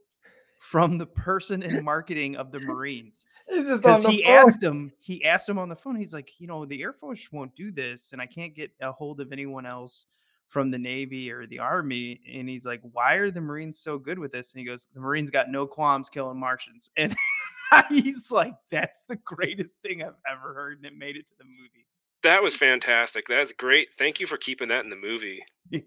from 0.58 0.98
the 0.98 1.06
person 1.06 1.62
in 1.62 1.84
marketing 1.84 2.36
of 2.36 2.50
the 2.50 2.58
Marines 2.60 3.26
He's 3.48 3.66
just 3.66 3.84
on 3.84 4.00
because 4.00 4.06
he 4.06 4.24
phone. 4.24 4.32
asked 4.32 4.62
him 4.62 4.92
he 4.98 5.24
asked 5.24 5.48
him 5.48 5.58
on 5.58 5.68
the 5.68 5.76
phone 5.76 5.94
he's 5.94 6.12
like 6.12 6.32
you 6.38 6.48
know 6.48 6.66
the 6.66 6.82
air 6.82 6.92
force 6.92 7.28
won't 7.30 7.54
do 7.54 7.70
this 7.70 8.12
and 8.12 8.20
i 8.20 8.26
can't 8.26 8.56
get 8.56 8.72
a 8.80 8.90
hold 8.90 9.20
of 9.20 9.32
anyone 9.32 9.66
else 9.66 10.06
from 10.48 10.70
the 10.70 10.78
navy 10.78 11.30
or 11.30 11.46
the 11.46 11.58
army 11.58 12.20
and 12.32 12.48
he's 12.48 12.64
like 12.66 12.80
why 12.92 13.14
are 13.14 13.30
the 13.30 13.40
marines 13.40 13.78
so 13.78 13.98
good 13.98 14.18
with 14.18 14.32
this 14.32 14.52
and 14.52 14.60
he 14.60 14.66
goes 14.66 14.86
the 14.94 15.00
marines 15.00 15.30
got 15.30 15.50
no 15.50 15.66
qualms 15.66 16.08
killing 16.08 16.38
martians 16.40 16.90
and 16.96 17.14
he's 17.90 18.30
like 18.30 18.54
that's 18.70 19.04
the 19.08 19.16
greatest 19.16 19.80
thing 19.82 20.02
i've 20.02 20.14
ever 20.30 20.54
heard 20.54 20.78
and 20.78 20.86
it 20.86 20.96
made 20.96 21.16
it 21.16 21.26
to 21.26 21.34
the 21.38 21.44
movie 21.44 21.84
That 22.24 22.42
was 22.42 22.56
fantastic. 22.56 23.26
That's 23.28 23.52
great. 23.52 23.88
Thank 23.96 24.18
you 24.18 24.26
for 24.26 24.36
keeping 24.36 24.68
that 24.68 24.84
in 24.84 24.90
the 24.90 24.96
movie. 24.96 25.40
Yeah. 25.70 25.82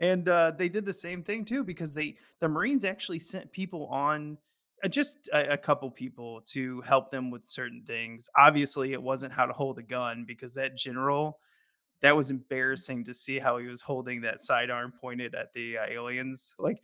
and 0.00 0.28
uh, 0.28 0.52
they 0.52 0.68
did 0.68 0.84
the 0.86 0.94
same 0.94 1.22
thing 1.22 1.44
too 1.44 1.62
because 1.64 1.92
they 1.94 2.16
the 2.40 2.48
Marines 2.48 2.84
actually 2.84 3.18
sent 3.18 3.52
people 3.52 3.86
on 3.86 4.38
uh, 4.82 4.88
just 4.88 5.28
a, 5.32 5.52
a 5.52 5.56
couple 5.58 5.90
people 5.90 6.40
to 6.52 6.80
help 6.82 7.10
them 7.10 7.30
with 7.30 7.44
certain 7.44 7.82
things. 7.86 8.28
Obviously, 8.36 8.92
it 8.92 9.02
wasn't 9.02 9.32
how 9.32 9.46
to 9.46 9.52
hold 9.52 9.78
a 9.78 9.82
gun 9.82 10.24
because 10.26 10.54
that 10.54 10.76
general 10.76 11.38
that 12.02 12.16
was 12.16 12.30
embarrassing 12.30 13.04
to 13.04 13.14
see 13.14 13.38
how 13.38 13.58
he 13.58 13.66
was 13.66 13.80
holding 13.82 14.20
that 14.22 14.40
sidearm 14.40 14.92
pointed 15.00 15.34
at 15.34 15.52
the 15.54 15.78
uh, 15.78 15.86
aliens, 15.86 16.54
like 16.58 16.78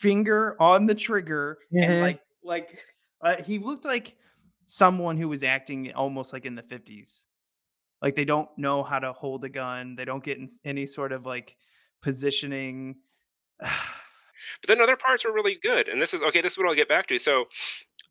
finger 0.00 0.56
on 0.60 0.86
the 0.86 0.94
trigger, 0.94 1.58
and 1.80 1.98
Mhm. 1.98 2.00
like 2.00 2.20
like 2.42 2.84
uh, 3.22 3.42
he 3.42 3.58
looked 3.58 3.84
like 3.84 4.16
someone 4.66 5.16
who 5.16 5.28
was 5.28 5.44
acting 5.44 5.92
almost 5.94 6.32
like 6.32 6.44
in 6.46 6.54
the 6.56 6.62
fifties. 6.62 7.26
Like 8.02 8.14
they 8.14 8.24
don't 8.26 8.48
know 8.58 8.82
how 8.82 8.98
to 8.98 9.12
hold 9.12 9.44
a 9.44 9.48
gun. 9.48 9.96
They 9.96 10.04
don't 10.04 10.22
get 10.24 10.38
in 10.38 10.48
any 10.64 10.86
sort 10.86 11.12
of 11.12 11.26
like 11.26 11.56
positioning. 12.02 12.96
But 14.60 14.68
then 14.68 14.80
other 14.80 14.96
parts 14.96 15.24
were 15.24 15.32
really 15.32 15.56
good. 15.62 15.88
And 15.88 16.00
this 16.00 16.14
is 16.14 16.22
okay. 16.22 16.40
This 16.40 16.52
is 16.52 16.58
what 16.58 16.66
I'll 16.68 16.74
get 16.74 16.88
back 16.88 17.06
to. 17.08 17.18
So 17.18 17.46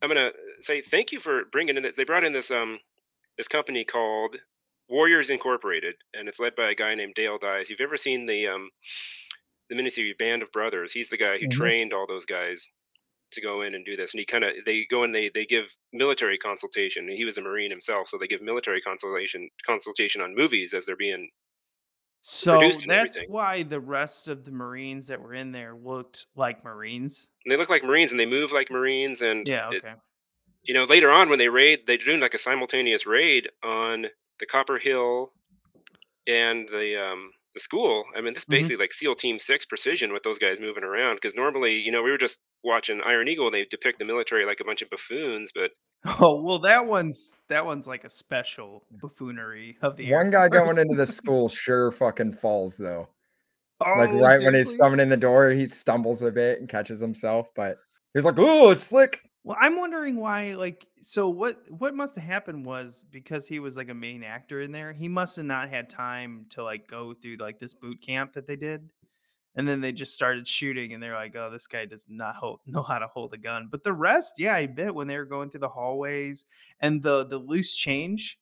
I'm 0.02 0.08
gonna 0.08 0.32
say 0.60 0.82
thank 0.82 1.12
you 1.12 1.20
for 1.20 1.44
bringing 1.46 1.76
in 1.76 1.82
this. 1.84 1.96
They 1.96 2.04
brought 2.04 2.24
in 2.24 2.32
this 2.32 2.50
um 2.50 2.78
this 3.38 3.48
company 3.48 3.84
called 3.84 4.36
Warriors 4.88 5.30
Incorporated, 5.30 5.96
and 6.14 6.28
it's 6.28 6.38
led 6.38 6.54
by 6.56 6.70
a 6.70 6.74
guy 6.74 6.94
named 6.94 7.14
Dale 7.14 7.38
Dyes. 7.38 7.68
You've 7.70 7.80
ever 7.80 7.96
seen 7.96 8.26
the 8.26 8.46
um 8.48 8.70
the 9.68 9.74
miniseries 9.74 10.16
Band 10.18 10.42
of 10.42 10.52
Brothers? 10.52 10.92
He's 10.92 11.08
the 11.08 11.16
guy 11.16 11.38
who 11.38 11.46
Mhm. 11.48 11.50
trained 11.52 11.92
all 11.92 12.06
those 12.06 12.24
guys 12.26 12.68
to 13.32 13.40
go 13.40 13.62
in 13.62 13.74
and 13.74 13.84
do 13.84 13.96
this. 13.96 14.12
And 14.14 14.20
he 14.20 14.24
kind 14.26 14.44
of 14.44 14.52
they 14.64 14.86
go 14.88 15.02
in 15.04 15.12
they 15.12 15.28
they 15.34 15.44
give 15.44 15.74
military 15.92 16.38
consultation. 16.38 17.08
And 17.08 17.16
he 17.18 17.24
was 17.24 17.36
a 17.38 17.42
Marine 17.42 17.70
himself, 17.70 18.08
so 18.08 18.16
they 18.18 18.28
give 18.28 18.42
military 18.42 18.80
consultation 18.80 19.48
consultation 19.64 20.20
on 20.22 20.34
movies 20.36 20.72
as 20.74 20.86
they're 20.86 20.96
being 20.96 21.28
So 22.22 22.60
that's 22.86 23.16
everything. 23.16 23.30
why 23.32 23.62
the 23.64 23.80
rest 23.80 24.28
of 24.28 24.44
the 24.44 24.52
Marines 24.52 25.08
that 25.08 25.20
were 25.20 25.34
in 25.34 25.52
there 25.52 25.74
looked 25.74 26.26
like 26.36 26.62
Marines. 26.64 27.28
and 27.44 27.52
they 27.52 27.56
look 27.56 27.70
like 27.70 27.84
Marines 27.84 28.10
and 28.12 28.18
they 28.20 28.26
move 28.26 28.52
like 28.52 28.70
Marines 28.70 29.22
and 29.22 29.46
Yeah, 29.48 29.70
it- 29.72 29.84
okay. 29.84 29.94
you 30.62 30.74
know, 30.74 30.84
later 30.84 31.10
on 31.10 31.28
when 31.28 31.38
they 31.38 31.48
raid, 31.48 31.86
they're 31.86 31.98
doing 31.98 32.20
like 32.20 32.34
a 32.34 32.38
simultaneous 32.38 33.06
raid 33.06 33.48
on 33.62 34.08
the 34.40 34.46
Copper 34.46 34.78
Hill 34.78 35.32
and 36.26 36.68
the 36.68 37.00
um 37.00 37.30
the 37.54 37.60
school. 37.60 38.04
I 38.16 38.20
mean, 38.20 38.34
this 38.34 38.42
is 38.42 38.46
Mhm. 38.46 38.50
basically 38.50 38.76
like 38.76 38.92
SEAL 38.92 39.14
Team 39.16 39.38
Six 39.38 39.64
precision 39.64 40.12
with 40.12 40.22
those 40.22 40.38
guys 40.38 40.60
moving 40.60 40.84
around. 40.84 41.16
Because 41.16 41.34
normally, 41.34 41.74
you 41.80 41.90
know, 41.90 42.02
we 42.02 42.10
were 42.10 42.18
just 42.18 42.38
watching 42.64 43.00
Iron 43.06 43.28
Eagle 43.28 43.46
and 43.46 43.54
they 43.54 43.64
depict 43.70 43.98
the 43.98 44.04
military 44.04 44.44
like 44.44 44.60
a 44.60 44.64
bunch 44.64 44.82
of 44.82 44.90
buffoons, 44.90 45.52
but 45.54 45.70
Oh 46.20 46.40
well, 46.42 46.58
that 46.60 46.86
one's 46.86 47.34
that 47.48 47.64
one's 47.64 47.86
like 47.88 48.04
a 48.04 48.10
special 48.10 48.84
buffoonery 49.00 49.78
of 49.82 49.96
the 49.96 50.12
One 50.12 50.30
guy 50.30 50.48
going 50.48 50.76
into 50.78 50.94
the 50.96 51.06
school 51.06 51.48
sure 51.48 51.90
fucking 51.92 52.34
falls 52.34 52.76
though. 52.76 53.08
like 53.80 54.10
Oh, 54.10 54.20
right 54.22 54.42
when 54.42 54.54
he's 54.54 54.74
coming 54.76 55.00
in 55.00 55.08
the 55.08 55.16
door, 55.16 55.50
he 55.50 55.66
stumbles 55.66 56.22
a 56.22 56.30
bit 56.30 56.60
and 56.60 56.68
catches 56.68 57.00
himself, 57.00 57.48
but 57.54 57.78
he's 58.14 58.24
like, 58.24 58.36
"Oh, 58.38 58.70
it's 58.70 58.86
slick." 58.86 59.20
Well, 59.46 59.56
I'm 59.60 59.78
wondering 59.78 60.16
why. 60.16 60.54
Like, 60.54 60.88
so 61.02 61.28
what? 61.28 61.62
What 61.68 61.94
must 61.94 62.16
have 62.16 62.24
happened 62.24 62.66
was 62.66 63.06
because 63.12 63.46
he 63.46 63.60
was 63.60 63.76
like 63.76 63.88
a 63.88 63.94
main 63.94 64.24
actor 64.24 64.60
in 64.60 64.72
there. 64.72 64.92
He 64.92 65.06
must 65.08 65.36
have 65.36 65.44
not 65.44 65.68
had 65.68 65.88
time 65.88 66.46
to 66.50 66.64
like 66.64 66.88
go 66.88 67.14
through 67.14 67.36
like 67.36 67.60
this 67.60 67.72
boot 67.72 68.02
camp 68.02 68.32
that 68.32 68.48
they 68.48 68.56
did, 68.56 68.90
and 69.54 69.68
then 69.68 69.80
they 69.80 69.92
just 69.92 70.14
started 70.14 70.48
shooting, 70.48 70.92
and 70.92 71.00
they're 71.00 71.14
like, 71.14 71.36
"Oh, 71.36 71.48
this 71.48 71.68
guy 71.68 71.84
does 71.84 72.06
not 72.08 72.34
hold, 72.34 72.58
know 72.66 72.82
how 72.82 72.98
to 72.98 73.06
hold 73.06 73.34
a 73.34 73.38
gun." 73.38 73.68
But 73.70 73.84
the 73.84 73.92
rest, 73.92 74.32
yeah, 74.38 74.52
I 74.56 74.66
bet 74.66 74.96
when 74.96 75.06
they 75.06 75.16
were 75.16 75.24
going 75.24 75.50
through 75.50 75.60
the 75.60 75.68
hallways 75.68 76.44
and 76.80 77.00
the 77.00 77.24
the 77.24 77.38
loose 77.38 77.76
change, 77.76 78.40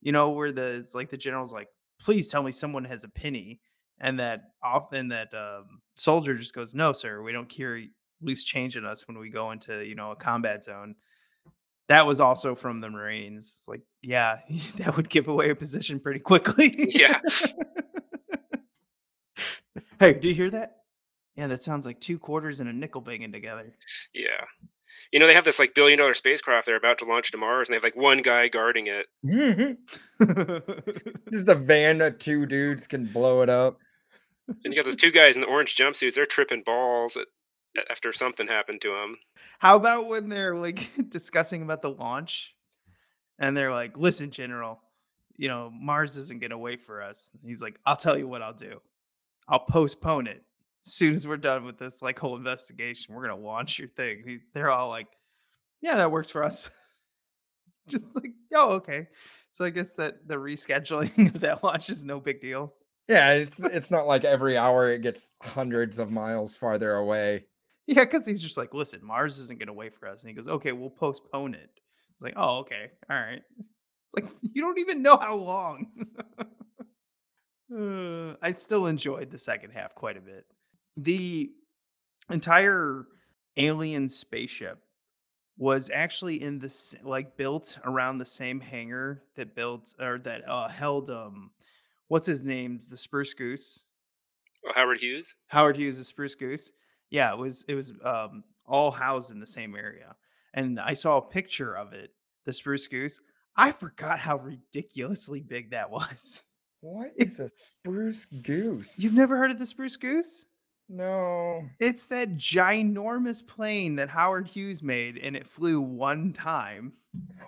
you 0.00 0.12
know, 0.12 0.30
where 0.30 0.50
the 0.52 0.82
like 0.94 1.10
the 1.10 1.18
general's 1.18 1.52
like, 1.52 1.68
"Please 2.00 2.28
tell 2.28 2.42
me 2.42 2.52
someone 2.52 2.84
has 2.86 3.04
a 3.04 3.10
penny," 3.10 3.60
and 4.00 4.18
that 4.18 4.40
often 4.64 5.08
that 5.08 5.34
um, 5.34 5.82
soldier 5.96 6.36
just 6.36 6.54
goes, 6.54 6.74
"No, 6.74 6.94
sir, 6.94 7.22
we 7.22 7.32
don't 7.32 7.50
carry 7.50 7.90
loose 8.22 8.44
change 8.44 8.76
in 8.76 8.84
us 8.84 9.06
when 9.06 9.18
we 9.18 9.30
go 9.30 9.50
into 9.50 9.84
you 9.84 9.94
know 9.94 10.12
a 10.12 10.16
combat 10.16 10.64
zone." 10.64 10.94
That 11.88 12.06
was 12.06 12.20
also 12.20 12.54
from 12.54 12.80
the 12.80 12.88
Marines. 12.88 13.64
Like, 13.66 13.82
yeah, 14.02 14.38
that 14.76 14.96
would 14.96 15.08
give 15.08 15.28
away 15.28 15.50
a 15.50 15.54
position 15.54 16.00
pretty 16.00 16.20
quickly. 16.20 16.74
yeah, 16.94 17.20
hey, 20.00 20.14
do 20.14 20.28
you 20.28 20.34
hear 20.34 20.50
that? 20.50 20.76
Yeah, 21.36 21.46
that 21.48 21.62
sounds 21.62 21.86
like 21.86 22.00
two 22.00 22.18
quarters 22.18 22.60
and 22.60 22.68
a 22.68 22.72
nickel 22.72 23.00
banging 23.00 23.32
together. 23.32 23.72
yeah. 24.14 24.44
You 25.10 25.18
know, 25.18 25.26
they 25.26 25.34
have 25.34 25.44
this 25.44 25.58
like 25.58 25.74
billion 25.74 25.98
dollar 25.98 26.14
spacecraft 26.14 26.64
they're 26.64 26.76
about 26.76 26.96
to 27.00 27.04
launch 27.04 27.32
to 27.32 27.36
Mars, 27.36 27.68
and 27.68 27.74
they 27.74 27.76
have 27.76 27.84
like 27.84 27.96
one 27.96 28.22
guy 28.22 28.48
guarding 28.48 28.86
it. 28.86 29.06
Mhm. 29.26 29.76
Just 31.30 31.48
a 31.48 31.54
van 31.54 32.00
of 32.00 32.18
two 32.18 32.46
dudes 32.46 32.86
can 32.86 33.04
blow 33.04 33.42
it 33.42 33.50
up. 33.50 33.78
And 34.48 34.72
you 34.72 34.74
got 34.74 34.86
those 34.86 34.96
two 34.96 35.10
guys 35.10 35.34
in 35.34 35.42
the 35.42 35.48
orange 35.48 35.76
jumpsuits. 35.76 36.14
They're 36.14 36.24
tripping 36.24 36.62
balls 36.64 37.18
at, 37.18 37.26
after 37.90 38.12
something 38.12 38.46
happened 38.46 38.80
to 38.82 38.94
him. 38.94 39.16
How 39.58 39.76
about 39.76 40.08
when 40.08 40.28
they're 40.28 40.56
like 40.56 40.90
discussing 41.08 41.62
about 41.62 41.82
the 41.82 41.90
launch 41.90 42.54
and 43.38 43.56
they're 43.56 43.72
like, 43.72 43.96
listen, 43.96 44.30
General, 44.30 44.80
you 45.36 45.48
know, 45.48 45.70
Mars 45.72 46.16
isn't 46.16 46.40
going 46.40 46.50
to 46.50 46.58
wait 46.58 46.82
for 46.82 47.02
us. 47.02 47.30
He's 47.44 47.62
like, 47.62 47.78
I'll 47.86 47.96
tell 47.96 48.18
you 48.18 48.28
what 48.28 48.42
I'll 48.42 48.52
do. 48.52 48.80
I'll 49.48 49.60
postpone 49.60 50.26
it. 50.26 50.42
As 50.84 50.92
soon 50.92 51.14
as 51.14 51.26
we're 51.26 51.36
done 51.36 51.64
with 51.64 51.78
this 51.78 52.02
like 52.02 52.18
whole 52.18 52.36
investigation, 52.36 53.14
we're 53.14 53.26
going 53.26 53.40
to 53.40 53.46
launch 53.46 53.78
your 53.78 53.88
thing. 53.88 54.22
He, 54.26 54.38
they're 54.52 54.70
all 54.70 54.88
like, 54.88 55.08
yeah, 55.80 55.96
that 55.96 56.10
works 56.10 56.30
for 56.30 56.42
us. 56.42 56.68
Just 57.88 58.14
like, 58.14 58.32
oh, 58.54 58.72
okay. 58.72 59.08
So 59.50 59.64
I 59.64 59.70
guess 59.70 59.94
that 59.94 60.26
the 60.26 60.34
rescheduling 60.34 61.34
of 61.34 61.40
that 61.40 61.62
launch 61.62 61.90
is 61.90 62.04
no 62.04 62.20
big 62.20 62.40
deal. 62.40 62.74
Yeah, 63.08 63.32
it's 63.32 63.58
it's 63.58 63.90
not 63.90 64.06
like 64.06 64.24
every 64.24 64.56
hour 64.56 64.90
it 64.90 65.02
gets 65.02 65.30
hundreds 65.42 65.98
of 65.98 66.10
miles 66.10 66.56
farther 66.56 66.94
away. 66.94 67.44
Yeah, 67.86 68.04
because 68.04 68.26
he's 68.26 68.40
just 68.40 68.56
like, 68.56 68.74
listen, 68.74 69.00
Mars 69.04 69.38
isn't 69.38 69.58
going 69.58 69.66
to 69.66 69.72
wait 69.72 69.94
for 69.94 70.08
us. 70.08 70.22
And 70.22 70.28
he 70.30 70.34
goes, 70.34 70.48
okay, 70.48 70.72
we'll 70.72 70.90
postpone 70.90 71.54
it. 71.54 71.70
It's 72.14 72.22
like, 72.22 72.34
oh, 72.36 72.58
okay. 72.58 72.90
All 73.10 73.18
right. 73.18 73.42
It's 73.58 74.14
like, 74.22 74.30
you 74.52 74.62
don't 74.62 74.78
even 74.78 75.02
know 75.02 75.16
how 75.16 75.34
long. 75.34 75.88
Uh, 77.74 78.34
I 78.42 78.52
still 78.52 78.86
enjoyed 78.86 79.30
the 79.30 79.38
second 79.38 79.70
half 79.70 79.94
quite 79.94 80.16
a 80.16 80.20
bit. 80.20 80.46
The 80.96 81.50
entire 82.30 83.06
alien 83.56 84.08
spaceship 84.08 84.78
was 85.58 85.90
actually 85.92 86.42
in 86.42 86.58
this 86.58 86.94
like 87.02 87.36
built 87.36 87.78
around 87.84 88.18
the 88.18 88.24
same 88.24 88.60
hangar 88.60 89.22
that 89.36 89.54
built 89.54 89.94
or 90.00 90.18
that 90.18 90.48
uh 90.48 90.66
held 90.66 91.10
um 91.10 91.50
what's 92.08 92.24
his 92.24 92.42
name's 92.42 92.88
the 92.88 92.96
spruce 92.96 93.34
goose 93.34 93.84
Oh, 94.66 94.72
Howard 94.74 95.00
Hughes. 95.00 95.34
Howard 95.48 95.76
Hughes' 95.76 95.98
The 95.98 96.04
Spruce 96.04 96.34
Goose. 96.34 96.70
Yeah, 97.12 97.32
it 97.32 97.38
was 97.38 97.64
it 97.68 97.74
was 97.74 97.92
um, 98.02 98.42
all 98.66 98.90
housed 98.90 99.30
in 99.30 99.38
the 99.38 99.46
same 99.46 99.76
area, 99.76 100.16
and 100.54 100.80
I 100.80 100.94
saw 100.94 101.18
a 101.18 101.22
picture 101.22 101.76
of 101.76 101.92
it, 101.92 102.10
the 102.46 102.54
Spruce 102.54 102.88
Goose. 102.88 103.20
I 103.54 103.72
forgot 103.72 104.18
how 104.18 104.38
ridiculously 104.38 105.40
big 105.40 105.70
that 105.70 105.90
was. 105.90 106.42
What 106.80 107.12
is 107.16 107.38
a 107.38 107.48
spruce 107.48 108.24
goose? 108.24 108.98
You've 108.98 109.14
never 109.14 109.36
heard 109.36 109.52
of 109.52 109.58
the 109.60 109.66
Spruce 109.66 109.96
Goose? 109.96 110.46
no. 110.88 111.62
It's 111.78 112.06
that 112.06 112.36
ginormous 112.36 113.46
plane 113.46 113.96
that 113.96 114.08
Howard 114.08 114.48
Hughes 114.48 114.82
made, 114.82 115.18
and 115.18 115.36
it 115.36 115.48
flew 115.48 115.80
one 115.80 116.32
time. 116.32 116.94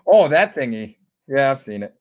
Oh, 0.07 0.29
that 0.29 0.55
thingy. 0.55 0.97
Yeah, 1.27 1.51
I've 1.51 1.61
seen 1.61 1.83
it. 1.83 1.95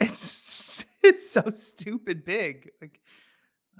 It's 0.00 0.84
it's 1.02 1.30
so 1.30 1.42
stupid 1.50 2.24
big. 2.24 2.70
Like, 2.80 2.99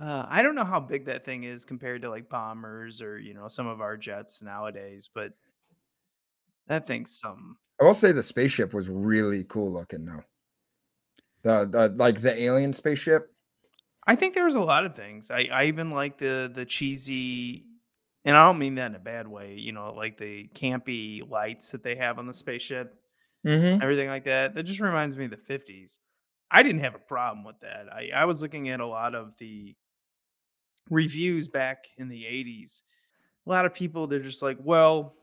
uh, 0.01 0.27
I 0.29 0.43
don't 0.43 0.55
know 0.55 0.65
how 0.65 0.81
big 0.81 1.07
that 1.07 1.25
thing 1.25 1.45
is 1.45 1.65
compared 1.65 2.03
to 2.03 2.11
like 2.11 2.29
bombers 2.29 3.03
or 3.03 3.19
you 3.19 3.35
know 3.35 3.49
some 3.49 3.67
of 3.67 3.81
our 3.81 3.97
jets 3.97 4.43
nowadays, 4.43 5.11
but 5.13 5.33
that 6.67 6.87
thing's 6.87 7.19
some. 7.19 7.59
I 7.81 7.85
will 7.85 7.95
say 7.95 8.13
the 8.13 8.23
spaceship 8.23 8.73
was 8.73 8.89
really 8.89 9.45
cool 9.45 9.73
looking 9.73 10.05
though. 10.05 10.23
The, 11.43 11.67
the 11.67 11.89
like 11.97 12.21
the 12.21 12.39
alien 12.39 12.73
spaceship. 12.73 13.33
I 14.07 14.17
think 14.17 14.35
there 14.35 14.45
was 14.45 14.55
a 14.55 14.61
lot 14.61 14.87
of 14.87 14.95
things. 14.95 15.31
I 15.31 15.45
I 15.53 15.65
even 15.67 15.91
like 15.91 16.19
the 16.19 16.51
the 16.53 16.65
cheesy, 16.65 17.67
and 18.25 18.37
I 18.37 18.47
don't 18.47 18.59
mean 18.59 18.75
that 18.77 18.87
in 18.87 18.95
a 18.95 19.01
bad 19.01 19.29
way. 19.29 19.55
You 19.57 19.73
know, 19.73 19.93
like 19.93 20.17
the 20.17 20.49
campy 20.55 21.29
lights 21.29 21.71
that 21.73 21.83
they 21.83 21.97
have 21.97 22.19
on 22.19 22.27
the 22.27 22.35
spaceship, 22.35 22.95
Mm-hmm. 23.47 23.83
everything 23.83 24.09
like 24.09 24.25
that. 24.25 24.55
That 24.55 24.65
just 24.65 24.81
reminds 24.81 25.17
me 25.17 25.27
of 25.27 25.31
the 25.31 25.37
fifties. 25.39 26.01
I 26.51 26.63
didn't 26.63 26.83
have 26.83 26.95
a 26.95 26.99
problem 26.99 27.45
with 27.45 27.61
that. 27.61 27.87
I 27.93 28.11
I 28.15 28.25
was 28.27 28.43
looking 28.43 28.69
at 28.69 28.81
a 28.81 28.87
lot 28.87 29.15
of 29.15 29.37
the 29.39 29.77
reviews 30.91 31.49
back 31.49 31.87
in 31.97 32.09
the 32.09 32.27
eighties. 32.27 32.83
A 33.47 33.51
lot 33.51 33.65
of 33.65 33.73
people 33.73 34.07
they're 34.07 34.21
just 34.21 34.43
like, 34.43 34.59
well, 34.61 35.15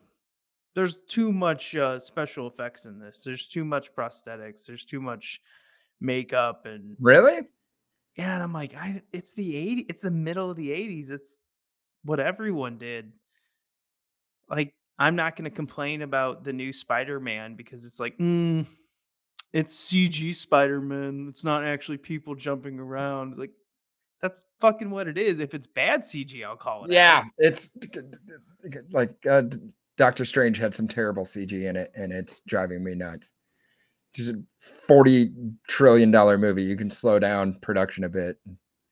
there's 0.74 0.98
too 1.08 1.32
much 1.32 1.76
uh, 1.76 2.00
special 2.00 2.48
effects 2.48 2.86
in 2.86 3.00
this. 3.00 3.24
There's 3.24 3.48
too 3.48 3.64
much 3.66 3.94
prosthetics. 3.96 4.66
There's 4.66 4.86
too 4.86 5.02
much 5.02 5.42
makeup 6.00 6.66
and 6.66 6.96
Really? 7.00 7.42
yeah, 8.16 8.34
and 8.36 8.44
I'm 8.44 8.54
like, 8.54 8.76
I 8.76 9.02
it's 9.14 9.34
the 9.34 9.54
80s, 9.56 9.86
it's 9.90 10.02
the 10.02 10.12
middle 10.12 10.50
of 10.50 10.58
the 10.58 10.70
80s. 10.70 11.10
It's 11.12 11.38
what 12.04 12.20
everyone 12.20 12.78
did. 12.78 13.12
Like, 14.50 14.74
I'm 15.00 15.16
not 15.16 15.36
gonna 15.36 15.50
complain 15.50 16.02
about 16.02 16.44
the 16.44 16.54
new 16.54 16.72
Spider-Man 16.74 17.56
because 17.56 17.86
it's 17.86 18.00
like, 18.00 18.18
mm, 18.18 18.66
it's 19.54 19.74
CG 19.76 20.36
Spider 20.36 20.82
Man. 20.82 21.28
It's 21.30 21.44
not 21.44 21.64
actually 21.64 21.98
people 21.98 22.36
jumping 22.36 22.80
around. 22.80 23.38
Like 23.38 23.52
that's 24.22 24.44
fucking 24.60 24.90
what 24.90 25.08
it 25.08 25.18
is. 25.18 25.40
If 25.40 25.54
it's 25.54 25.68
bad 25.68 26.02
CG, 26.02 26.44
I'll 26.44 26.56
call 26.56 26.86
it. 26.86 26.92
Yeah, 26.92 27.24
out. 27.26 27.26
it's 27.38 27.72
like 28.92 29.14
uh, 29.30 29.44
Doctor 29.98 30.26
Strange 30.26 30.58
had 30.58 30.74
some 30.74 30.88
terrible 30.88 31.24
CG 31.24 31.52
in 31.52 31.76
it, 31.76 31.92
and 31.96 32.12
it's 32.12 32.42
driving 32.48 32.84
me 32.84 32.96
nuts. 32.96 33.32
Just 34.14 34.30
a 34.30 34.42
forty 34.60 35.32
trillion 35.68 36.12
dollar 36.12 36.38
movie. 36.38 36.64
You 36.64 36.76
can 36.76 36.90
slow 36.90 37.20
down 37.20 37.56
production 37.62 38.04
a 38.04 38.10
bit. 38.10 38.38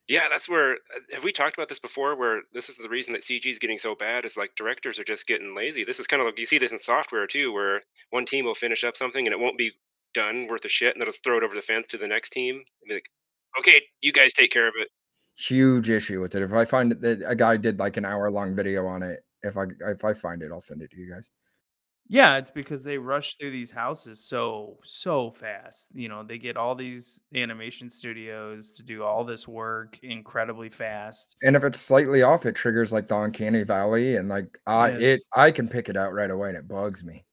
Yeah, 0.07 0.30
that's 0.30 0.47
where 0.47 0.73
uh, 0.73 1.15
have 1.15 1.23
we 1.23 1.32
talked 1.32 1.57
about 1.57 1.69
this 1.69 1.80
before? 1.80 2.15
Where 2.15 2.41
this 2.53 2.69
is 2.69 2.78
the 2.78 2.89
reason 2.89 3.11
that 3.13 3.23
CG 3.23 3.45
is 3.47 3.57
getting 3.57 3.80
so 3.80 3.95
bad 3.95 4.26
is 4.26 4.38
like 4.38 4.55
directors 4.55 4.99
are 4.99 5.03
just 5.03 5.26
getting 5.26 5.55
lazy. 5.55 5.84
This 5.84 5.99
is 5.99 6.05
kind 6.05 6.21
of 6.21 6.28
like 6.28 6.38
you 6.38 6.45
see 6.45 6.59
this 6.59 6.71
in 6.71 6.78
software 6.78 7.26
too, 7.26 7.51
where 7.51 7.82
one 8.11 8.26
team 8.26 8.45
will 8.45 8.55
finish 8.55 8.84
up 8.84 8.97
something 8.97 9.26
and 9.26 9.34
it 9.34 9.39
won't 9.39 9.57
be 9.57 9.71
done 10.13 10.47
worth 10.47 10.65
a 10.65 10.69
shit, 10.69 10.93
and 10.93 11.01
they'll 11.01 11.07
just 11.07 11.23
throw 11.23 11.38
it 11.38 11.43
over 11.43 11.55
the 11.55 11.61
fence 11.61 11.88
to 11.88 11.97
the 11.97 12.07
next 12.07 12.30
team 12.30 12.55
and 12.55 12.88
be 12.88 12.93
like, 12.93 13.09
"Okay, 13.59 13.82
you 14.01 14.13
guys 14.13 14.34
take 14.34 14.51
care 14.51 14.67
of 14.67 14.76
it." 14.78 14.89
Huge 15.38 15.89
issue 15.89 16.21
with 16.21 16.36
it. 16.36 16.41
If 16.41 16.53
I 16.53 16.65
find 16.65 16.91
that 16.91 17.23
a 17.25 17.36
guy 17.36 17.57
did 17.57 17.77
like 17.77 17.97
an 17.97 18.05
hour 18.05 18.31
long 18.31 18.55
video 18.55 18.86
on 18.88 19.03
it, 19.03 19.19
if 19.43 19.57
I 19.57 19.65
if 19.88 20.05
I 20.05 20.13
find 20.13 20.41
it, 20.41 20.51
I'll 20.51 20.61
send 20.61 20.81
it 20.81 20.91
to 20.91 20.97
you 20.97 21.11
guys. 21.11 21.29
Yeah, 22.07 22.38
it's 22.38 22.51
because 22.51 22.83
they 22.83 22.99
rush 22.99 23.36
through 23.36 23.51
these 23.51 23.71
houses 23.71 24.23
so 24.23 24.77
so 24.83 25.31
fast. 25.31 25.89
You 25.93 26.07
know, 26.07 26.23
they 26.23 26.38
get 26.38 26.55
all 26.55 26.75
these 26.75 27.21
animation 27.33 27.89
studios 27.89 28.75
to 28.75 28.83
do 28.83 29.03
all 29.03 29.23
this 29.23 29.47
work 29.47 29.99
incredibly 30.03 30.69
fast. 30.69 31.36
And 31.41 31.55
if 31.55 31.63
it's 31.63 31.79
slightly 31.79 32.21
off, 32.21 32.45
it 32.45 32.55
triggers 32.55 32.93
like 32.93 33.07
the 33.07 33.17
uncanny 33.17 33.63
valley, 33.63 34.15
and 34.17 34.29
like 34.29 34.57
I 34.67 34.91
it 34.91 35.21
I 35.36 35.51
can 35.51 35.67
pick 35.67 35.89
it 35.89 35.97
out 35.97 36.13
right 36.13 36.29
away, 36.29 36.49
and 36.49 36.57
it 36.57 36.67
bugs 36.67 37.03
me. 37.03 37.25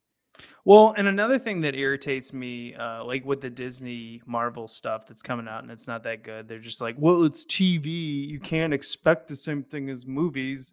Well, 0.64 0.94
and 0.96 1.08
another 1.08 1.38
thing 1.38 1.60
that 1.62 1.74
irritates 1.74 2.32
me, 2.32 2.74
uh, 2.74 3.04
like 3.04 3.24
with 3.24 3.40
the 3.40 3.50
Disney 3.50 4.22
Marvel 4.26 4.68
stuff 4.68 5.06
that's 5.06 5.22
coming 5.22 5.48
out 5.48 5.62
and 5.62 5.72
it's 5.72 5.88
not 5.88 6.04
that 6.04 6.22
good, 6.22 6.46
they're 6.46 6.60
just 6.60 6.80
like, 6.80 6.94
well, 6.98 7.24
it's 7.24 7.44
TV. 7.44 8.28
You 8.28 8.38
can't 8.38 8.72
expect 8.72 9.26
the 9.26 9.34
same 9.34 9.64
thing 9.64 9.90
as 9.90 10.06
movies. 10.06 10.72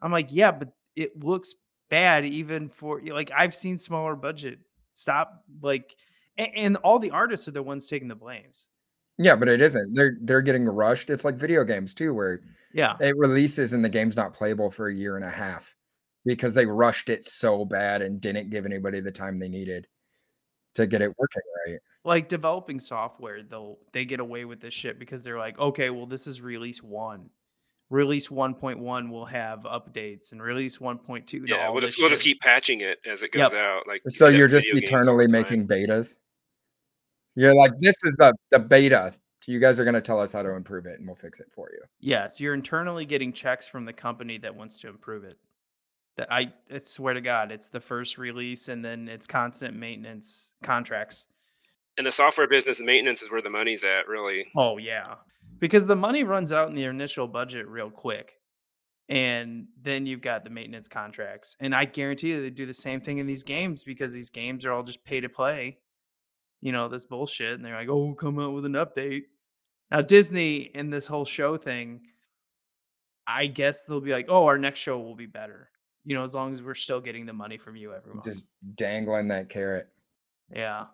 I'm 0.00 0.12
like, 0.12 0.28
yeah, 0.30 0.52
but 0.52 0.68
it 0.94 1.24
looks 1.24 1.54
bad 1.90 2.24
even 2.26 2.68
for 2.68 3.00
like 3.02 3.30
I've 3.36 3.54
seen 3.54 3.78
smaller 3.78 4.14
budget. 4.14 4.60
Stop 4.92 5.42
like 5.62 5.96
and, 6.36 6.48
and 6.54 6.76
all 6.78 6.98
the 7.00 7.10
artists 7.10 7.48
are 7.48 7.52
the 7.52 7.62
ones 7.62 7.86
taking 7.88 8.08
the 8.08 8.14
blames. 8.14 8.68
Yeah, 9.16 9.34
but 9.34 9.48
it 9.48 9.60
isn't. 9.60 9.94
They're 9.94 10.16
they're 10.20 10.42
getting 10.42 10.64
rushed. 10.64 11.10
It's 11.10 11.24
like 11.24 11.34
video 11.36 11.64
games 11.64 11.92
too, 11.92 12.14
where 12.14 12.40
Yeah. 12.72 12.94
it 13.00 13.16
releases 13.16 13.72
and 13.72 13.84
the 13.84 13.88
game's 13.88 14.16
not 14.16 14.32
playable 14.32 14.70
for 14.70 14.88
a 14.88 14.94
year 14.94 15.16
and 15.16 15.24
a 15.24 15.30
half 15.30 15.74
because 16.28 16.54
they 16.54 16.66
rushed 16.66 17.08
it 17.08 17.24
so 17.24 17.64
bad 17.64 18.02
and 18.02 18.20
didn't 18.20 18.50
give 18.50 18.66
anybody 18.66 19.00
the 19.00 19.10
time 19.10 19.38
they 19.38 19.48
needed 19.48 19.86
to 20.74 20.86
get 20.86 21.02
it 21.02 21.12
working 21.18 21.42
right. 21.66 21.78
Like 22.04 22.28
developing 22.28 22.80
software, 22.80 23.42
they'll 23.42 23.78
they 23.92 24.04
get 24.04 24.20
away 24.20 24.44
with 24.44 24.60
this 24.60 24.74
shit 24.74 24.98
because 24.98 25.24
they're 25.24 25.38
like, 25.38 25.58
okay, 25.58 25.90
well, 25.90 26.06
this 26.06 26.26
is 26.26 26.40
release 26.42 26.82
one. 26.82 27.30
Release 27.90 28.28
1.1 28.28 29.08
will 29.10 29.24
have 29.24 29.60
updates 29.60 30.32
and 30.32 30.42
release 30.42 30.76
1.2 30.76 31.26
to 31.26 31.44
Yeah, 31.46 31.68
all 31.68 31.72
we'll 31.72 31.80
just 31.80 31.98
we'll 31.98 32.10
just 32.10 32.22
keep 32.22 32.38
patching 32.40 32.82
it 32.82 32.98
as 33.10 33.22
it 33.22 33.30
Yep. 33.34 33.52
goes 33.52 33.58
out. 33.58 33.86
Like 33.86 34.02
So 34.08 34.28
see 34.28 34.36
you're 34.36 34.46
just 34.48 34.66
video 34.66 34.80
games 34.80 34.90
eternally 34.90 35.24
time. 35.24 35.32
making 35.32 35.66
betas. 35.66 36.16
You're 37.34 37.54
like, 37.54 37.72
this 37.80 37.96
is 38.04 38.16
the 38.16 38.34
the 38.50 38.58
beta. 38.58 39.14
You 39.46 39.58
guys 39.58 39.80
are 39.80 39.84
gonna 39.86 40.02
tell 40.02 40.20
us 40.20 40.32
how 40.32 40.42
to 40.42 40.50
improve 40.50 40.84
it, 40.84 40.98
and 40.98 41.06
we'll 41.06 41.16
fix 41.16 41.40
it 41.40 41.46
for 41.54 41.70
you. 41.72 41.80
Yes, 42.00 42.38
you're 42.38 42.52
internally 42.52 43.06
getting 43.06 43.32
checks 43.32 43.66
from 43.66 43.86
the 43.86 43.94
company 43.94 44.36
that 44.38 44.54
wants 44.54 44.78
to 44.80 44.88
improve 44.88 45.24
it. 45.24 45.38
That 46.18 46.32
I, 46.32 46.52
I 46.72 46.78
swear 46.78 47.14
to 47.14 47.20
God, 47.20 47.52
it's 47.52 47.68
the 47.68 47.80
first 47.80 48.18
release 48.18 48.68
and 48.68 48.84
then 48.84 49.06
it's 49.06 49.28
constant 49.28 49.76
maintenance 49.76 50.52
contracts. 50.64 51.28
In 51.96 52.04
the 52.04 52.12
software 52.12 52.48
business, 52.48 52.80
maintenance 52.80 53.22
is 53.22 53.30
where 53.30 53.40
the 53.40 53.50
money's 53.50 53.84
at, 53.84 54.08
really. 54.08 54.46
Oh 54.56 54.78
yeah, 54.78 55.14
because 55.60 55.86
the 55.86 55.96
money 55.96 56.24
runs 56.24 56.50
out 56.50 56.68
in 56.68 56.74
the 56.74 56.84
initial 56.84 57.28
budget 57.28 57.68
real 57.68 57.88
quick, 57.88 58.34
and 59.08 59.66
then 59.80 60.06
you've 60.06 60.20
got 60.20 60.42
the 60.42 60.50
maintenance 60.50 60.88
contracts. 60.88 61.56
And 61.60 61.72
I 61.72 61.84
guarantee 61.84 62.30
you 62.30 62.42
they 62.42 62.50
do 62.50 62.66
the 62.66 62.74
same 62.74 63.00
thing 63.00 63.18
in 63.18 63.26
these 63.28 63.44
games 63.44 63.84
because 63.84 64.12
these 64.12 64.30
games 64.30 64.66
are 64.66 64.72
all 64.72 64.82
just 64.82 65.04
pay 65.04 65.20
to 65.20 65.28
play. 65.28 65.78
You 66.60 66.72
know 66.72 66.88
this 66.88 67.06
bullshit, 67.06 67.54
and 67.54 67.64
they're 67.64 67.76
like, 67.76 67.88
"Oh, 67.88 68.14
come 68.14 68.40
out 68.40 68.54
with 68.54 68.64
an 68.64 68.72
update." 68.72 69.22
Now 69.92 70.02
Disney 70.02 70.70
in 70.74 70.90
this 70.90 71.06
whole 71.06 71.24
show 71.24 71.56
thing, 71.56 72.00
I 73.24 73.46
guess 73.46 73.84
they'll 73.84 74.00
be 74.00 74.12
like, 74.12 74.26
"Oh, 74.28 74.46
our 74.46 74.58
next 74.58 74.80
show 74.80 74.98
will 74.98 75.14
be 75.14 75.26
better." 75.26 75.70
You 76.08 76.14
know, 76.14 76.22
as 76.22 76.34
long 76.34 76.54
as 76.54 76.62
we're 76.62 76.74
still 76.74 77.02
getting 77.02 77.26
the 77.26 77.34
money 77.34 77.58
from 77.58 77.76
you 77.76 77.92
every 77.92 78.14
month. 78.14 78.24
Just 78.24 78.46
dangling 78.76 79.28
that 79.28 79.50
carrot. 79.50 79.88
Yeah. 80.50 80.86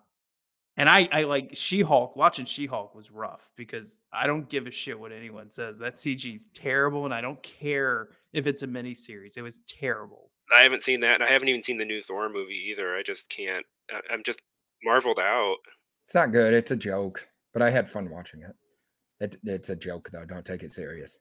And 0.75 0.89
I, 0.89 1.07
I 1.09 1.23
like 1.23 1.51
She 1.53 1.83
Hulk. 1.83 2.17
Watching 2.17 2.43
She 2.45 2.65
Hulk 2.65 2.93
was 2.93 3.09
rough 3.09 3.49
because 3.55 3.97
I 4.11 4.27
don't 4.27 4.49
give 4.49 4.67
a 4.67 4.71
shit 4.71 4.99
what 4.99 5.13
anyone 5.13 5.51
says. 5.51 5.79
That 5.79 5.95
CG 5.95 6.35
is 6.35 6.49
terrible, 6.53 7.05
and 7.05 7.13
I 7.13 7.21
don't 7.21 7.41
care 7.41 8.09
if 8.33 8.45
it's 8.45 8.63
a 8.63 8.67
mini 8.67 8.93
series. 8.93 9.37
It 9.37 9.41
was 9.41 9.59
terrible. 9.59 10.31
I 10.53 10.63
haven't 10.63 10.83
seen 10.83 10.99
that, 10.99 11.13
and 11.13 11.23
I 11.23 11.31
haven't 11.31 11.47
even 11.47 11.63
seen 11.63 11.77
the 11.77 11.85
new 11.85 12.01
Thor 12.01 12.27
movie 12.27 12.71
either. 12.71 12.93
I 12.93 13.01
just 13.01 13.29
can't. 13.29 13.65
I- 13.89 14.13
I'm 14.13 14.21
just 14.25 14.41
marveled 14.83 15.19
out. 15.19 15.55
It's 16.03 16.13
not 16.13 16.33
good. 16.33 16.53
It's 16.53 16.71
a 16.71 16.75
joke, 16.75 17.25
but 17.53 17.61
I 17.61 17.69
had 17.69 17.89
fun 17.89 18.09
watching 18.09 18.41
it. 18.41 18.55
It, 19.21 19.37
it's 19.45 19.69
a 19.69 19.77
joke 19.77 20.09
though. 20.11 20.25
Don't 20.25 20.45
take 20.45 20.61
it 20.61 20.73
serious. 20.73 21.19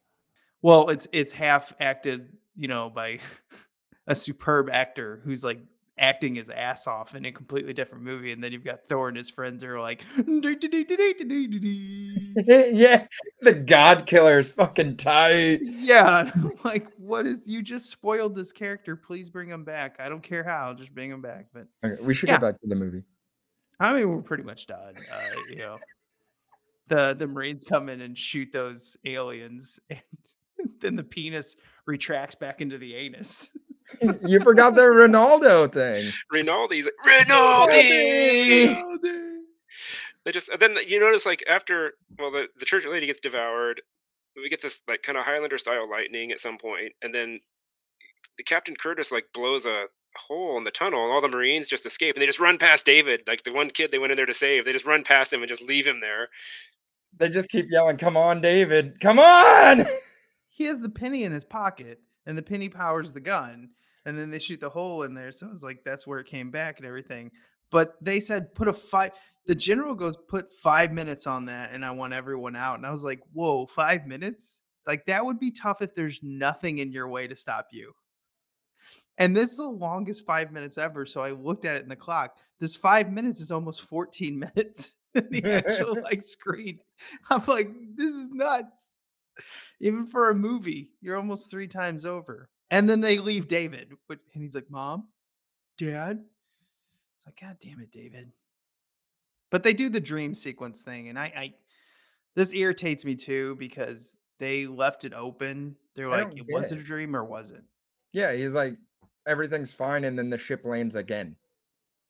Well, 0.63 0.89
it's 0.89 1.07
it's 1.13 1.33
half 1.33 1.73
acted, 1.79 2.37
you 2.57 2.67
know, 2.67 2.91
by 2.93 3.21
a 4.07 4.15
superb 4.15 4.69
actor 4.71 5.21
who's 5.25 5.45
like 5.45 5.61
acting 5.97 6.35
his 6.35 6.51
ass 6.51 6.89
off 6.89 7.15
in 7.15 7.25
a 7.25 7.31
completely 7.33 7.73
different 7.73 8.03
movie, 8.03 8.33
and 8.33 8.43
then 8.43 8.51
you've 8.53 8.65
got 8.65 8.81
Thor 8.89 9.09
and 9.09 9.17
his 9.17 9.31
friends 9.31 9.63
are 9.63 9.81
like, 9.81 10.05
yeah, 10.17 10.25
the 13.43 13.55
God 13.55 14.07
Killer 14.07 14.39
is 14.41 14.51
fucking 14.51 14.97
tight. 14.97 15.61
yeah, 15.63 16.31
like, 16.65 16.89
what 16.97 17.27
is? 17.27 17.47
You 17.47 17.63
just 17.63 17.91
spoiled 17.91 18.35
this 18.35 18.53
character. 18.53 18.97
Please 18.97 19.29
bring 19.31 19.49
him 19.49 19.65
back. 19.65 19.97
I 20.01 20.09
don't 20.09 20.23
care 20.23 20.45
how, 20.45 20.73
just 20.75 20.95
bring 20.95 21.11
him 21.11 21.23
back. 21.23 21.47
But 21.53 21.67
Okay, 21.85 22.03
we 22.03 22.15
should 22.15 22.29
Yeah. 22.29 22.37
get 22.37 22.43
back 22.53 22.61
to 22.61 22.67
the 22.67 22.77
movie. 22.77 23.03
I 23.81 23.93
mean, 23.93 24.09
we're 24.09 24.23
pretty 24.23 24.45
much 24.45 24.67
done. 24.67 24.95
Uh, 25.13 25.21
you 25.49 25.57
know, 25.57 25.79
the 26.89 27.15
the 27.19 27.27
Marines 27.27 27.65
come 27.65 27.89
in 27.89 28.01
and 28.01 28.17
shoot 28.19 28.49
those 28.53 28.97
aliens, 29.05 29.81
and 29.91 30.01
then 30.81 30.97
the 30.97 31.05
penis 31.05 31.57
retracts 31.87 32.35
back 32.35 32.61
into 32.61 32.79
the 32.79 32.95
anus. 32.95 33.51
You 34.27 34.41
forgot 34.41 34.75
the 34.75 34.83
Ronaldo 34.83 35.73
thing. 35.73 36.13
Rinaldi's 36.33 36.87
like, 36.87 36.95
Rinaldi. 37.29 38.77
They 40.25 40.33
just 40.33 40.49
and 40.49 40.61
then 40.61 40.77
you 40.87 40.99
notice 41.01 41.27
like 41.27 41.45
after 41.49 41.93
well 42.19 42.31
the 42.31 42.47
the 42.59 42.65
church 42.65 42.87
lady 42.87 43.07
gets 43.07 43.21
devoured, 43.21 43.83
we 44.37 44.49
get 44.49 44.63
this 44.63 44.81
like 44.89 45.03
kind 45.03 45.19
of 45.19 45.25
Highlander 45.25 45.59
style 45.59 45.89
lightning 45.89 46.33
at 46.33 46.41
some 46.41 46.57
point, 46.57 46.93
and 47.03 47.15
then 47.15 47.41
the 48.39 48.43
Captain 48.43 48.75
Curtis 48.75 49.13
like 49.13 49.27
blows 49.35 49.67
a 49.67 49.85
hole 50.17 50.57
in 50.57 50.65
the 50.65 50.71
tunnel, 50.71 51.05
and 51.05 51.13
all 51.13 51.21
the 51.21 51.29
Marines 51.29 51.69
just 51.69 51.85
escape, 51.87 52.15
and 52.15 52.23
they 52.23 52.27
just 52.27 52.41
run 52.41 52.57
past 52.57 52.87
David, 52.87 53.21
like 53.27 53.45
the 53.45 53.53
one 53.53 53.69
kid 53.69 53.91
they 53.91 53.99
went 53.99 54.13
in 54.13 54.17
there 54.17 54.27
to 54.27 54.35
save. 54.35 54.65
They 54.65 54.73
just 54.73 54.87
run 54.87 55.05
past 55.05 55.33
him 55.33 55.41
and 55.41 55.49
just 55.49 55.63
leave 55.63 55.87
him 55.87 56.01
there. 56.01 56.29
They 57.17 57.29
just 57.29 57.51
keep 57.51 57.67
yelling, 57.69 57.99
"Come 57.99 58.17
on, 58.17 58.41
David! 58.41 59.01
Come 59.01 59.19
on!" 59.19 59.83
He 60.49 60.65
has 60.65 60.81
the 60.81 60.89
penny 60.89 61.25
in 61.25 61.33
his 61.33 61.45
pocket, 61.45 62.01
and 62.27 62.37
the 62.37 62.43
penny 62.43 62.69
powers 62.69 63.13
the 63.13 63.21
gun, 63.21 63.71
and 64.07 64.19
then 64.19 64.31
they 64.31 64.39
shoot 64.39 64.61
the 64.61 64.69
hole 64.69 65.03
in 65.03 65.15
there. 65.15 65.33
So 65.33 65.49
it's 65.53 65.63
like 65.63 65.83
that's 65.85 66.07
where 66.07 66.19
it 66.19 66.27
came 66.27 66.51
back 66.51 66.79
and 66.79 66.87
everything. 66.87 67.31
But 67.71 67.97
they 68.01 68.21
said 68.21 68.55
put 68.55 68.69
a 68.69 68.73
five. 68.73 69.13
The 69.47 69.55
general 69.55 69.95
goes 69.95 70.17
put 70.17 70.55
five 70.55 70.93
minutes 70.93 71.27
on 71.27 71.47
that, 71.47 71.73
and 71.73 71.85
I 71.85 71.91
want 71.91 72.13
everyone 72.13 72.57
out. 72.57 72.77
And 72.79 72.87
I 72.87 72.91
was 72.91 73.05
like, 73.05 73.21
whoa, 73.33 73.67
five 73.67 74.07
minutes? 74.07 74.61
Like 74.87 75.07
that 75.07 75.25
would 75.25 75.39
be 75.39 75.51
tough 75.51 75.83
if 75.83 75.95
there's 75.95 76.21
nothing 76.23 76.79
in 76.79 76.93
your 76.93 77.09
way 77.09 77.27
to 77.27 77.37
stop 77.37 77.69
you. 77.73 77.93
And 79.19 79.37
this 79.37 79.53
is 79.53 79.57
the 79.59 79.69
longest 79.69 80.27
five 80.27 80.51
minutes 80.53 80.77
ever. 80.77 81.07
So 81.07 81.21
I 81.21 81.31
looked 81.31 81.65
at 81.65 81.77
it 81.77 81.83
in 81.83 81.89
the 81.89 81.97
clock. 81.97 82.37
This 82.61 82.75
five 82.77 83.13
minutes 83.13 83.41
is 83.41 83.51
almost 83.51 83.83
14 83.83 84.39
minutes 84.57 84.95
in 85.15 85.29
the 85.31 85.45
actual 85.45 86.03
like 86.03 86.23
screen. 86.23 86.81
I'm 87.31 87.43
like, 87.47 87.71
this 87.95 88.13
is 88.13 88.31
nuts. 88.31 88.97
Even 89.81 90.07
for 90.07 90.31
a 90.31 90.35
movie, 90.35 90.91
you're 91.01 91.17
almost 91.17 91.51
three 91.51 91.69
times 91.69 92.05
over. 92.07 92.49
And 92.71 92.89
then 92.89 93.01
they 93.01 93.19
leave 93.19 93.49
David. 93.49 93.93
But 94.09 94.19
and 94.33 94.43
he's 94.43 94.55
like, 94.55 94.71
Mom, 94.71 95.09
Dad. 95.79 96.25
It's 97.17 97.27
like, 97.27 97.41
God 97.41 97.57
damn 97.61 97.81
it, 97.81 97.91
David. 97.93 98.31
But 99.51 99.63
they 99.63 99.73
do 99.73 99.89
the 99.89 100.01
dream 100.01 100.35
sequence 100.35 100.83
thing, 100.83 101.09
and 101.09 101.19
I, 101.19 101.25
I 101.37 101.55
this 102.35 102.53
irritates 102.55 103.05
me 103.05 103.15
too 103.15 103.55
because 103.57 104.19
they 104.41 104.67
left 104.67 105.05
it 105.05 105.13
open. 105.15 105.77
They're 105.95 106.11
I 106.11 106.23
like, 106.23 106.37
it 106.37 106.47
was 106.49 106.73
it. 106.73 106.79
a 106.81 106.83
dream 106.83 107.15
or 107.15 107.25
was 107.25 107.51
it? 107.53 107.63
yeah, 108.13 108.33
he's 108.33 108.53
like, 108.53 108.77
everything's 109.27 109.73
fine, 109.73 110.05
and 110.05 110.19
then 110.19 110.31
the 110.31 110.39
ship 110.39 110.65
lands 110.65 110.97
again. 110.97 111.37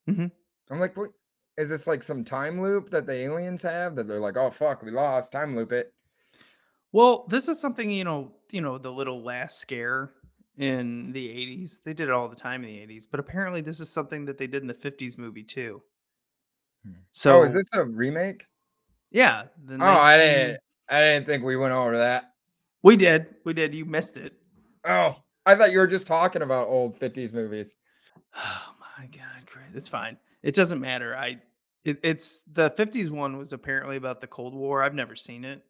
Mhm. 0.09 0.31
I'm 0.71 0.81
like, 0.81 0.97
what? 0.97 1.11
Is 1.59 1.69
this 1.69 1.87
like 1.87 2.03
some 2.03 2.25
time 2.25 2.61
loop 2.61 2.91
that 2.91 3.07
the 3.07 3.13
aliens 3.13 3.63
have 3.63 3.95
that 3.97 4.09
they're 4.09 4.21
like, 4.21 4.37
oh 4.37 4.51
fuck, 4.51 4.83
we 4.83 4.91
lost, 4.91 5.31
time 5.33 5.55
loop 5.55 5.71
it. 5.73 5.93
Well, 6.95 7.27
this 7.29 7.49
is 7.49 7.59
something 7.59 7.91
you 7.91 8.05
know, 8.05 8.31
you 8.53 8.61
know, 8.61 8.79
the 8.79 8.93
little 8.93 9.21
last 9.21 9.59
scare 9.59 10.13
in 10.57 11.11
the 11.11 11.27
80s. 11.27 11.83
They 11.85 11.93
did 11.93 12.09
it 12.09 12.13
all 12.13 12.29
the 12.29 12.37
time 12.37 12.63
in 12.63 12.71
the 12.71 12.95
80s, 12.95 13.09
but 13.11 13.19
apparently 13.19 13.63
this 13.63 13.81
is 13.81 13.91
something 13.91 14.27
that 14.27 14.39
they 14.39 14.47
did 14.47 14.63
in 14.63 14.69
the 14.69 14.75
50s 14.75 15.19
movie 15.19 15.43
too. 15.43 15.83
So 17.11 17.41
oh, 17.41 17.43
is 17.43 17.53
this 17.53 17.67
a 17.73 17.83
remake? 17.83 18.45
yeah, 19.11 19.47
the 19.65 19.75
Oh, 19.81 19.85
I 19.85 20.19
didn't. 20.19 20.61
I 20.89 21.01
didn't 21.01 21.27
think 21.27 21.43
we 21.43 21.57
went 21.57 21.73
over 21.73 21.97
that. 21.97 22.35
We 22.85 22.97
did. 22.97 23.27
We 23.45 23.55
did. 23.55 23.75
You 23.75 23.87
missed 23.87 24.17
it. 24.17 24.35
Oh, 24.85 25.17
I 25.47 25.57
thought 25.57 25.73
you 25.73 25.81
were 25.81 25.89
just 25.89 26.07
talking 26.07 26.43
about 26.43 26.69
old 26.69 26.97
'50s 27.01 27.33
movies. 27.33 27.75
Oh 28.37 28.75
my 28.99 29.07
god, 29.07 29.47
Chris. 29.47 29.65
It's 29.75 29.89
fine. 29.89 30.17
It 30.45 30.55
doesn't 30.55 30.81
matter. 30.81 31.17
I 31.17 31.41
it, 31.85 31.99
it's 32.05 32.45
the 32.53 32.71
50s 32.71 33.11
one 33.11 33.37
was 33.37 33.53
apparently 33.53 33.97
about 33.97 34.21
the 34.21 34.29
Cold 34.29 34.55
War. 34.55 34.81
I've 34.81 34.95
never 34.95 35.17
seen 35.17 35.45
it. 35.45 35.65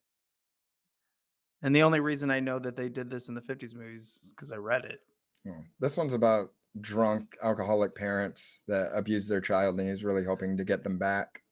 And 1.65 1.75
the 1.75 1.83
only 1.83 1.99
reason 1.99 2.31
I 2.31 2.41
know 2.41 2.59
that 2.61 2.77
they 2.77 2.89
did 2.89 3.11
this 3.11 3.29
in 3.29 3.35
the 3.35 3.41
50s 3.41 3.75
movies 3.75 4.21
is 4.23 4.33
because 4.37 4.53
I 4.53 4.57
read 4.57 4.85
it. 4.85 5.01
Oh, 5.49 5.57
This 5.81 5.97
one's 5.97 6.15
about 6.15 6.53
drunk 6.81 7.37
alcoholic 7.43 7.95
parents 7.95 8.63
that 8.69 8.91
abuse 8.95 9.27
their 9.27 9.41
child, 9.41 9.81
and 9.81 9.89
he's 9.89 10.05
really 10.05 10.25
hoping 10.25 10.57
to 10.59 10.65
get 10.65 10.85
them 10.85 10.99
back. 10.99 11.43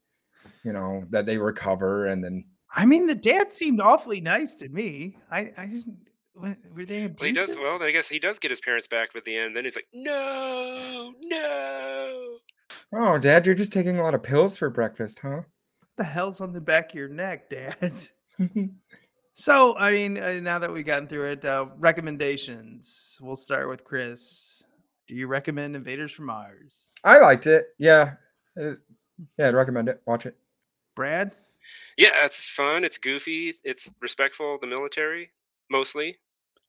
You 0.64 0.72
know 0.72 1.04
that 1.10 1.26
they 1.26 1.38
recover, 1.38 2.06
and 2.06 2.22
then 2.22 2.44
I 2.74 2.84
mean, 2.86 3.06
the 3.06 3.14
dad 3.14 3.50
seemed 3.52 3.80
awfully 3.80 4.20
nice 4.20 4.54
to 4.56 4.68
me. 4.68 5.16
I 5.30 5.50
I 5.56 5.66
didn't 5.66 5.96
were 6.34 6.84
they 6.84 7.06
Well, 7.06 7.26
he 7.26 7.32
does. 7.32 7.44
abusive? 7.44 7.62
Well, 7.62 7.82
I 7.82 7.90
guess 7.90 8.08
he 8.08 8.18
does 8.18 8.38
get 8.38 8.50
his 8.50 8.60
parents 8.60 8.86
back 8.88 9.10
at 9.14 9.24
the 9.24 9.36
end. 9.36 9.56
Then 9.56 9.64
he's 9.64 9.76
like, 9.76 9.86
no, 9.92 11.12
no. 11.20 12.38
oh, 12.94 13.18
Dad, 13.18 13.44
you're 13.46 13.54
just 13.54 13.72
taking 13.72 13.98
a 13.98 14.02
lot 14.02 14.14
of 14.14 14.22
pills 14.22 14.56
for 14.58 14.70
breakfast, 14.70 15.18
huh? 15.20 15.42
What 15.78 15.88
the 15.96 16.04
hell's 16.04 16.40
on 16.40 16.52
the 16.52 16.60
back 16.60 16.90
of 16.90 16.94
your 16.96 17.08
neck, 17.08 17.50
dad? 17.50 17.92
So, 19.34 19.76
I 19.78 19.90
mean, 19.92 20.18
uh, 20.18 20.40
now 20.40 20.58
that 20.58 20.72
we've 20.72 20.84
gotten 20.84 21.08
through 21.08 21.24
it, 21.32 21.44
uh, 21.44 21.66
recommendations. 21.78 23.18
We'll 23.20 23.36
start 23.36 23.68
with 23.68 23.82
Chris. 23.84 24.62
Do 25.08 25.14
you 25.14 25.26
recommend 25.26 25.74
Invaders 25.74 26.12
from 26.12 26.26
Mars? 26.26 26.92
I 27.04 27.18
liked 27.18 27.46
it. 27.46 27.66
Yeah, 27.78 28.14
It- 28.56 28.78
yeah, 29.38 29.48
I'd 29.48 29.54
recommend 29.54 29.88
it. 29.88 30.02
Watch 30.06 30.26
it. 30.26 30.36
Brad? 30.94 31.34
Yeah, 31.96 32.24
it's 32.24 32.46
fun. 32.48 32.84
It's 32.84 32.98
goofy. 32.98 33.54
It's 33.64 33.90
respectful 34.00 34.54
of 34.56 34.60
the 34.60 34.66
military, 34.66 35.30
mostly. 35.70 36.18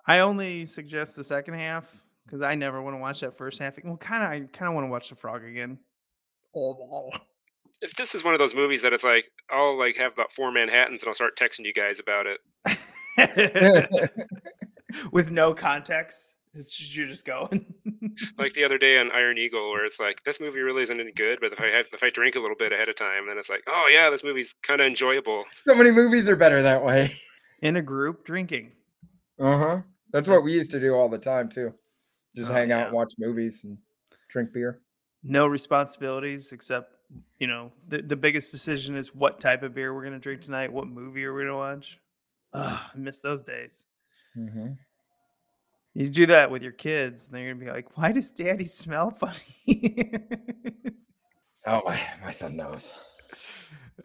I 0.08 0.20
only 0.20 0.66
suggest 0.66 1.16
the 1.16 1.24
second 1.24 1.56
half 1.56 1.86
because 2.26 2.42
I 2.42 2.56
never 2.56 2.82
want 2.82 2.96
to 2.96 3.00
watch 3.00 3.20
that 3.22 3.38
first 3.38 3.60
half. 3.60 3.78
Well, 3.84 3.98
kind 3.98 4.24
of, 4.24 4.30
I 4.30 4.40
kind 4.58 4.70
of 4.70 4.76
want 4.76 4.86
to 4.86 4.90
watch 4.92 5.10
the 5.10 5.16
frog 5.16 5.44
again. 5.44 5.80
If 7.86 7.96
this 7.96 8.16
is 8.16 8.24
one 8.24 8.34
of 8.34 8.40
those 8.40 8.56
movies 8.56 8.82
that 8.82 8.94
it's 8.94 9.04
like, 9.04 9.26
I'll 9.52 9.78
like 9.78 9.98
have 9.98 10.14
about 10.14 10.32
four 10.32 10.52
Manhattans 10.52 11.02
and 11.04 11.08
I'll 11.10 11.14
start 11.14 11.38
texting 11.38 11.66
you 11.66 11.74
guys 11.74 12.00
about 12.00 12.26
it. 12.28 12.40
With 15.12 15.32
no 15.32 15.54
context, 15.54 16.36
it's 16.54 16.72
just, 16.76 16.96
you're 16.96 17.08
just 17.08 17.26
going. 17.26 17.66
Like 18.38 18.54
the 18.54 18.66
other 18.66 18.78
day 18.78 19.00
on 19.00 19.12
Iron 19.14 19.38
Eagle, 19.38 19.70
where 19.72 19.86
it's 19.86 20.00
like, 20.00 20.22
this 20.26 20.40
movie 20.42 20.60
really 20.60 20.84
isn't 20.84 21.00
any 21.00 21.14
good, 21.14 21.40
but 21.42 21.54
if 21.54 21.60
I 21.62 21.68
have, 21.68 21.86
if 21.94 22.04
I 22.04 22.10
drink 22.10 22.36
a 22.36 22.40
little 22.40 22.56
bit 22.58 22.72
ahead 22.74 22.90
of 22.90 22.96
time, 22.98 23.28
then 23.28 23.38
it's 23.38 23.50
like, 23.50 23.64
oh 23.68 23.90
yeah, 23.92 24.10
this 24.10 24.24
movie's 24.26 24.54
kind 24.62 24.82
of 24.82 24.88
enjoyable. 24.88 25.46
So 25.66 25.74
many 25.74 25.90
movies 25.90 26.28
are 26.28 26.36
better 26.36 26.62
that 26.62 26.84
way. 26.84 27.16
In 27.62 27.78
a 27.78 27.82
group 27.82 28.26
drinking. 28.26 28.74
Uh 29.40 29.58
huh. 29.58 29.82
That's 30.12 30.28
what 30.28 30.44
we 30.44 30.52
used 30.52 30.70
to 30.72 30.80
do 30.82 30.94
all 30.96 31.08
the 31.08 31.18
time 31.18 31.48
too. 31.50 31.74
Just 32.36 32.52
Oh, 32.52 32.54
hang 32.54 32.72
out, 32.74 32.80
yeah. 32.80 32.84
and 32.88 32.94
watch 32.94 33.14
movies, 33.18 33.62
and 33.64 33.78
drink 34.30 34.52
beer. 34.54 34.82
No 35.24 35.48
responsibilities 35.48 36.52
except, 36.52 36.92
you 37.38 37.48
know, 37.48 37.72
the, 37.88 38.02
the 38.02 38.16
biggest 38.16 38.52
decision 38.52 38.96
is 38.96 39.14
what 39.14 39.40
type 39.40 39.64
of 39.64 39.74
beer 39.74 39.94
we're 39.94 40.02
going 40.02 40.14
to 40.14 40.20
drink 40.20 40.42
tonight, 40.42 40.72
what 40.72 40.88
movie 40.88 41.26
are 41.26 41.34
we 41.34 41.42
going 41.42 41.52
to 41.52 41.58
watch. 41.58 42.00
Ugh, 42.54 42.80
I 42.94 42.98
miss 42.98 43.20
those 43.20 43.42
days. 43.42 43.86
Mm-hmm. 44.38 44.74
You 45.96 46.10
do 46.10 46.26
that 46.28 46.50
with 46.50 46.64
your 46.64 46.72
kids, 46.72 47.26
and 47.26 47.36
they're 47.36 47.54
gonna 47.54 47.64
be 47.64 47.70
like, 47.70 47.96
"Why 47.96 48.12
does 48.12 48.32
Daddy 48.32 48.66
smell 48.66 49.12
funny?" 49.12 50.12
Oh, 51.66 51.82
my, 51.86 52.00
my 52.22 52.32
son 52.32 52.58
knows. 52.58 52.92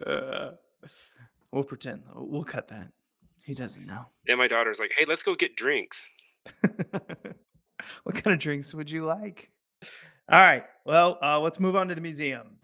uh, 0.05 0.51
we'll 1.51 1.63
pretend. 1.63 2.03
We'll 2.15 2.43
cut 2.43 2.69
that. 2.69 2.89
He 3.41 3.53
doesn't 3.53 3.85
know. 3.85 4.05
And 4.27 4.37
my 4.37 4.47
daughter's 4.47 4.79
like, 4.79 4.91
hey, 4.97 5.05
let's 5.05 5.23
go 5.23 5.35
get 5.35 5.55
drinks. 5.55 6.01
what 8.03 8.15
kind 8.15 8.33
of 8.33 8.39
drinks 8.39 8.73
would 8.73 8.89
you 8.89 9.05
like? 9.05 9.49
All 10.31 10.39
right. 10.39 10.63
Well, 10.85 11.17
uh, 11.21 11.39
let's 11.39 11.59
move 11.59 11.75
on 11.75 11.87
to 11.89 11.95
the 11.95 12.01
museum. 12.01 12.57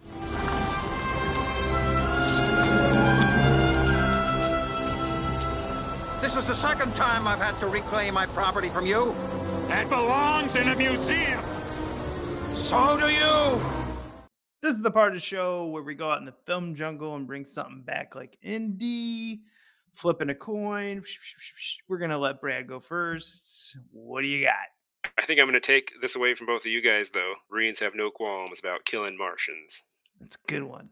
This 6.35 6.49
is 6.49 6.61
the 6.61 6.67
second 6.67 6.93
time 6.97 7.29
I've 7.29 7.39
had 7.39 7.57
to 7.61 7.67
reclaim 7.67 8.13
my 8.13 8.25
property 8.25 8.67
from 8.67 8.85
you. 8.85 9.15
That 9.69 9.87
belongs 9.87 10.53
in 10.57 10.67
a 10.67 10.75
museum. 10.75 11.41
So 12.53 12.99
do 12.99 13.07
you. 13.07 13.61
This 14.61 14.75
is 14.75 14.81
the 14.81 14.91
part 14.91 15.07
of 15.07 15.13
the 15.13 15.21
show 15.21 15.67
where 15.67 15.81
we 15.81 15.95
go 15.95 16.09
out 16.09 16.19
in 16.19 16.25
the 16.25 16.35
film 16.45 16.75
jungle 16.75 17.15
and 17.15 17.25
bring 17.25 17.45
something 17.45 17.83
back, 17.83 18.15
like 18.15 18.37
indie, 18.45 19.43
flipping 19.93 20.29
a 20.29 20.35
coin. 20.35 21.01
We're 21.87 21.99
gonna 21.99 22.17
let 22.17 22.41
Brad 22.41 22.67
go 22.67 22.81
first. 22.81 23.77
What 23.93 24.19
do 24.19 24.27
you 24.27 24.43
got? 24.43 25.13
I 25.17 25.25
think 25.25 25.39
I'm 25.39 25.45
going 25.45 25.53
to 25.53 25.65
take 25.65 25.93
this 26.01 26.17
away 26.17 26.33
from 26.33 26.47
both 26.47 26.63
of 26.63 26.71
you 26.71 26.81
guys, 26.81 27.11
though. 27.11 27.35
Marines 27.49 27.79
have 27.79 27.95
no 27.95 28.09
qualms 28.11 28.59
about 28.59 28.83
killing 28.83 29.17
Martians. 29.17 29.83
That's 30.19 30.35
a 30.35 30.51
good 30.51 30.63
one. 30.63 30.89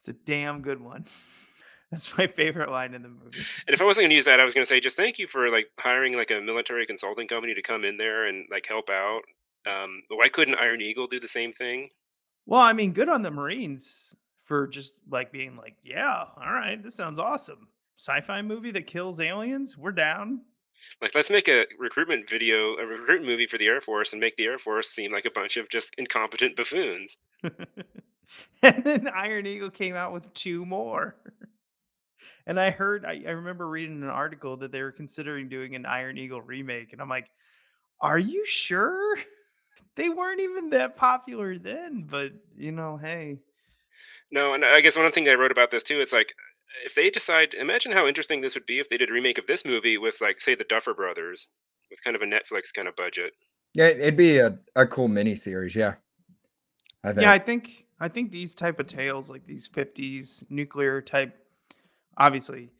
It's 0.00 0.08
a 0.08 0.14
damn 0.14 0.62
good 0.62 0.80
one. 0.80 1.04
That's 1.90 2.16
my 2.18 2.26
favorite 2.26 2.70
line 2.70 2.94
in 2.94 3.02
the 3.02 3.08
movie. 3.08 3.38
And 3.66 3.74
if 3.74 3.80
I 3.80 3.84
wasn't 3.84 4.02
going 4.02 4.10
to 4.10 4.16
use 4.16 4.24
that, 4.24 4.40
I 4.40 4.44
was 4.44 4.54
going 4.54 4.64
to 4.64 4.68
say 4.68 4.80
just 4.80 4.96
thank 4.96 5.18
you 5.18 5.26
for 5.26 5.50
like 5.50 5.68
hiring 5.78 6.16
like 6.16 6.30
a 6.30 6.40
military 6.40 6.84
consulting 6.84 7.28
company 7.28 7.54
to 7.54 7.62
come 7.62 7.84
in 7.84 7.96
there 7.96 8.26
and 8.26 8.46
like 8.50 8.66
help 8.66 8.90
out. 8.90 9.22
Um, 9.66 10.02
why 10.08 10.28
couldn't 10.28 10.56
Iron 10.56 10.80
Eagle 10.80 11.06
do 11.06 11.20
the 11.20 11.28
same 11.28 11.52
thing? 11.52 11.90
Well, 12.44 12.60
I 12.60 12.72
mean, 12.72 12.92
good 12.92 13.08
on 13.08 13.22
the 13.22 13.30
Marines 13.30 14.14
for 14.44 14.66
just 14.66 14.98
like 15.10 15.32
being 15.32 15.56
like, 15.56 15.76
yeah, 15.82 16.24
all 16.36 16.52
right, 16.52 16.80
this 16.82 16.94
sounds 16.94 17.18
awesome. 17.18 17.68
Sci-fi 17.98 18.42
movie 18.42 18.70
that 18.72 18.86
kills 18.86 19.20
aliens, 19.20 19.76
we're 19.76 19.92
down. 19.92 20.42
Like, 21.02 21.14
let's 21.14 21.30
make 21.30 21.48
a 21.48 21.66
recruitment 21.78 22.28
video, 22.28 22.76
a 22.76 22.86
recruitment 22.86 23.26
movie 23.26 23.46
for 23.46 23.58
the 23.58 23.66
Air 23.66 23.80
Force, 23.80 24.12
and 24.12 24.20
make 24.20 24.36
the 24.36 24.44
Air 24.44 24.58
Force 24.58 24.90
seem 24.90 25.12
like 25.12 25.24
a 25.24 25.30
bunch 25.30 25.56
of 25.56 25.68
just 25.68 25.94
incompetent 25.98 26.56
buffoons. 26.56 27.16
and 27.42 28.84
then 28.84 29.08
Iron 29.08 29.46
Eagle 29.46 29.70
came 29.70 29.96
out 29.96 30.12
with 30.12 30.32
two 30.34 30.64
more. 30.64 31.16
And 32.46 32.60
I 32.60 32.70
heard, 32.70 33.04
I, 33.04 33.22
I 33.26 33.32
remember 33.32 33.68
reading 33.68 34.02
an 34.02 34.08
article 34.08 34.56
that 34.58 34.70
they 34.70 34.82
were 34.82 34.92
considering 34.92 35.48
doing 35.48 35.74
an 35.74 35.84
Iron 35.84 36.16
Eagle 36.16 36.40
remake. 36.40 36.92
And 36.92 37.02
I'm 37.02 37.08
like, 37.08 37.28
are 38.00 38.18
you 38.18 38.44
sure? 38.46 39.18
They 39.94 40.10
weren't 40.10 40.42
even 40.42 40.68
that 40.70 40.96
popular 40.96 41.58
then, 41.58 42.06
but 42.06 42.32
you 42.54 42.70
know, 42.70 42.98
hey. 42.98 43.38
No, 44.30 44.52
and 44.52 44.62
I 44.62 44.82
guess 44.82 44.94
one 44.94 45.10
thing 45.10 45.26
I 45.26 45.32
wrote 45.32 45.50
about 45.50 45.70
this 45.70 45.82
too, 45.82 46.02
it's 46.02 46.12
like 46.12 46.34
if 46.84 46.94
they 46.94 47.08
decide, 47.08 47.54
imagine 47.54 47.92
how 47.92 48.06
interesting 48.06 48.42
this 48.42 48.52
would 48.52 48.66
be 48.66 48.78
if 48.78 48.90
they 48.90 48.98
did 48.98 49.08
a 49.08 49.12
remake 49.14 49.38
of 49.38 49.46
this 49.46 49.64
movie 49.64 49.96
with 49.96 50.20
like, 50.20 50.38
say, 50.38 50.54
the 50.54 50.64
Duffer 50.64 50.92
Brothers, 50.92 51.48
with 51.90 52.04
kind 52.04 52.14
of 52.14 52.20
a 52.20 52.26
Netflix 52.26 52.74
kind 52.74 52.88
of 52.88 52.94
budget. 52.94 53.32
Yeah, 53.72 53.86
it'd 53.86 54.18
be 54.18 54.36
a, 54.36 54.58
a 54.74 54.86
cool 54.86 55.08
mini 55.08 55.34
series. 55.34 55.74
Yeah. 55.74 55.94
I 57.02 57.12
think. 57.12 57.22
Yeah, 57.22 57.32
I 57.32 57.38
think 57.38 57.86
I 57.98 58.08
think 58.08 58.30
these 58.30 58.54
type 58.54 58.78
of 58.78 58.86
tales, 58.86 59.30
like 59.30 59.46
these 59.46 59.68
50s 59.68 60.44
nuclear 60.50 61.00
type, 61.00 61.38
obviously 62.16 62.70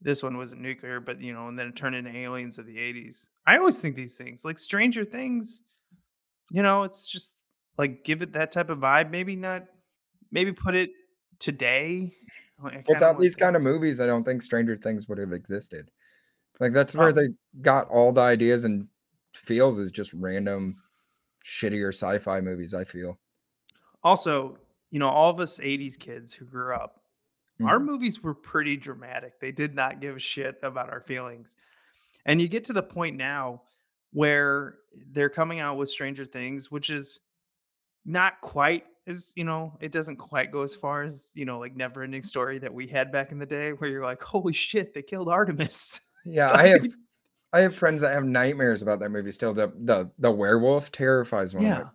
this 0.00 0.22
one 0.22 0.36
wasn't 0.36 0.60
nuclear, 0.60 1.00
but 1.00 1.20
you 1.20 1.32
know, 1.32 1.48
and 1.48 1.58
then 1.58 1.68
it 1.68 1.76
turned 1.76 1.96
into 1.96 2.14
aliens 2.14 2.58
of 2.58 2.66
the 2.66 2.78
80s. 2.78 3.28
I 3.46 3.58
always 3.58 3.78
think 3.80 3.96
these 3.96 4.16
things, 4.16 4.44
like 4.44 4.58
Stranger 4.58 5.04
Things, 5.04 5.62
you 6.50 6.62
know, 6.62 6.84
it's 6.84 7.06
just 7.08 7.46
like 7.78 8.04
give 8.04 8.22
it 8.22 8.32
that 8.34 8.52
type 8.52 8.70
of 8.70 8.78
vibe. 8.78 9.10
Maybe 9.10 9.36
not, 9.36 9.64
maybe 10.30 10.52
put 10.52 10.74
it 10.74 10.90
today. 11.38 12.14
Like, 12.62 12.88
Without 12.88 13.18
these 13.18 13.36
kind 13.36 13.56
of 13.56 13.62
movies, 13.62 14.00
I 14.00 14.06
don't 14.06 14.24
think 14.24 14.42
Stranger 14.42 14.76
Things 14.76 15.08
would 15.08 15.18
have 15.18 15.32
existed. 15.32 15.90
Like 16.60 16.72
that's 16.72 16.94
Oh. 16.94 17.00
where 17.00 17.12
they 17.12 17.28
got 17.60 17.88
all 17.88 18.12
the 18.12 18.22
ideas 18.22 18.64
and 18.64 18.88
feels 19.34 19.78
is 19.78 19.92
just 19.92 20.12
random 20.14 20.76
shittier 21.44 21.88
sci-fi 21.88 22.40
movies, 22.40 22.74
I 22.74 22.84
feel. 22.84 23.18
Also, 24.02 24.58
you 24.90 24.98
know, 24.98 25.08
all 25.08 25.30
of 25.30 25.40
us 25.40 25.60
80s 25.60 25.96
kids 25.96 26.32
who 26.32 26.44
grew 26.44 26.74
up, 26.74 27.00
our 27.64 27.78
Mhm. 27.78 27.84
movies 27.84 28.22
were 28.22 28.34
pretty 28.34 28.76
dramatic. 28.76 29.40
They 29.40 29.52
did 29.52 29.74
not 29.74 30.00
give 30.00 30.16
a 30.16 30.20
shit 30.20 30.58
about 30.62 30.90
our 30.90 31.00
feelings. 31.00 31.56
And 32.26 32.40
you 32.40 32.48
get 32.48 32.64
to 32.64 32.72
the 32.72 32.82
point 32.82 33.16
now 33.16 33.62
where 34.12 34.78
they're 35.12 35.30
coming 35.30 35.60
out 35.60 35.76
with 35.78 35.88
Stranger 35.88 36.24
Things, 36.24 36.70
which 36.70 36.90
is 36.90 37.20
not 38.04 38.40
quite 38.40 38.84
as, 39.06 39.32
you 39.36 39.44
know, 39.44 39.76
it 39.80 39.92
doesn't 39.92 40.16
quite 40.16 40.50
go 40.50 40.62
as 40.62 40.74
far 40.74 41.02
as, 41.02 41.30
you 41.34 41.44
know, 41.44 41.58
like 41.60 41.76
never 41.76 42.02
ending 42.02 42.22
story 42.24 42.58
that 42.58 42.72
we 42.74 42.86
had 42.88 43.12
back 43.12 43.30
in 43.32 43.38
the 43.38 43.46
day 43.46 43.72
where 43.72 43.88
you're 43.88 44.04
like, 44.04 44.22
holy 44.22 44.52
shit, 44.52 44.92
they 44.94 45.02
killed 45.02 45.28
Artemis. 45.28 46.00
Yeah, 46.24 46.50
I 46.52 46.66
have 46.68 46.86
I 47.52 47.60
have 47.60 47.74
friends 47.76 48.02
that 48.02 48.12
have 48.12 48.24
nightmares 48.24 48.82
about 48.82 48.98
that 49.00 49.10
movie 49.10 49.30
still. 49.30 49.54
The 49.54 49.68
the 49.78 50.10
the 50.18 50.30
werewolf 50.30 50.90
terrifies 50.92 51.54
one 51.54 51.64
of 51.64 51.70
Yeah. 51.70 51.78
my 51.84 51.90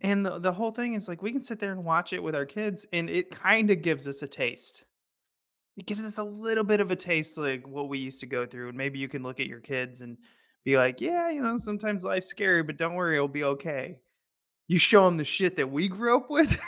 And 0.00 0.24
the, 0.24 0.38
the 0.38 0.52
whole 0.52 0.70
thing 0.70 0.94
is 0.94 1.08
like 1.08 1.22
we 1.22 1.32
can 1.32 1.42
sit 1.42 1.60
there 1.60 1.72
and 1.72 1.84
watch 1.84 2.12
it 2.12 2.22
with 2.22 2.34
our 2.34 2.46
kids, 2.46 2.86
and 2.92 3.10
it 3.10 3.30
kind 3.30 3.70
of 3.70 3.82
gives 3.82 4.08
us 4.08 4.22
a 4.22 4.26
taste. 4.26 4.84
It 5.76 5.86
gives 5.86 6.04
us 6.04 6.18
a 6.18 6.24
little 6.24 6.64
bit 6.64 6.80
of 6.80 6.90
a 6.90 6.96
taste 6.96 7.36
like 7.38 7.66
what 7.66 7.88
we 7.88 7.98
used 7.98 8.20
to 8.20 8.26
go 8.26 8.46
through. 8.46 8.68
And 8.68 8.78
maybe 8.78 8.98
you 8.98 9.08
can 9.08 9.22
look 9.22 9.40
at 9.40 9.46
your 9.46 9.60
kids 9.60 10.00
and 10.00 10.18
be 10.64 10.76
like, 10.76 11.00
yeah, 11.00 11.30
you 11.30 11.42
know, 11.42 11.56
sometimes 11.56 12.04
life's 12.04 12.26
scary, 12.26 12.62
but 12.62 12.76
don't 12.76 12.94
worry, 12.94 13.16
it'll 13.16 13.28
be 13.28 13.44
okay. 13.44 13.96
You 14.68 14.78
show 14.78 15.04
them 15.04 15.16
the 15.16 15.24
shit 15.24 15.56
that 15.56 15.70
we 15.70 15.88
grew 15.88 16.16
up 16.16 16.30
with. 16.30 16.60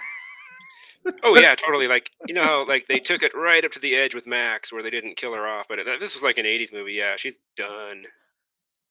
Oh 1.22 1.39
yeah, 1.39 1.55
totally. 1.57 1.89
Like 1.89 2.11
you 2.26 2.35
know, 2.35 2.45
how, 2.45 2.68
like 2.68 2.87
they 2.89 2.99
took 2.99 3.22
it 3.22 3.33
right 3.35 3.64
up 3.64 3.72
to 3.72 3.80
the 3.80 3.95
edge 3.95 4.14
with 4.14 4.26
Max, 4.26 4.72
where 4.72 4.83
they 4.83 4.91
didn't 4.91 5.16
kill 5.16 5.35
her 5.35 5.47
off. 5.47 5.66
But 5.68 5.78
it, 5.78 6.01
this 6.01 6.14
was 6.14 6.22
like 6.22 6.39
an 6.39 6.45
'80s 6.45 6.72
movie. 6.72 6.93
Yeah, 6.93 7.16
she's 7.16 7.39
done. 7.57 8.05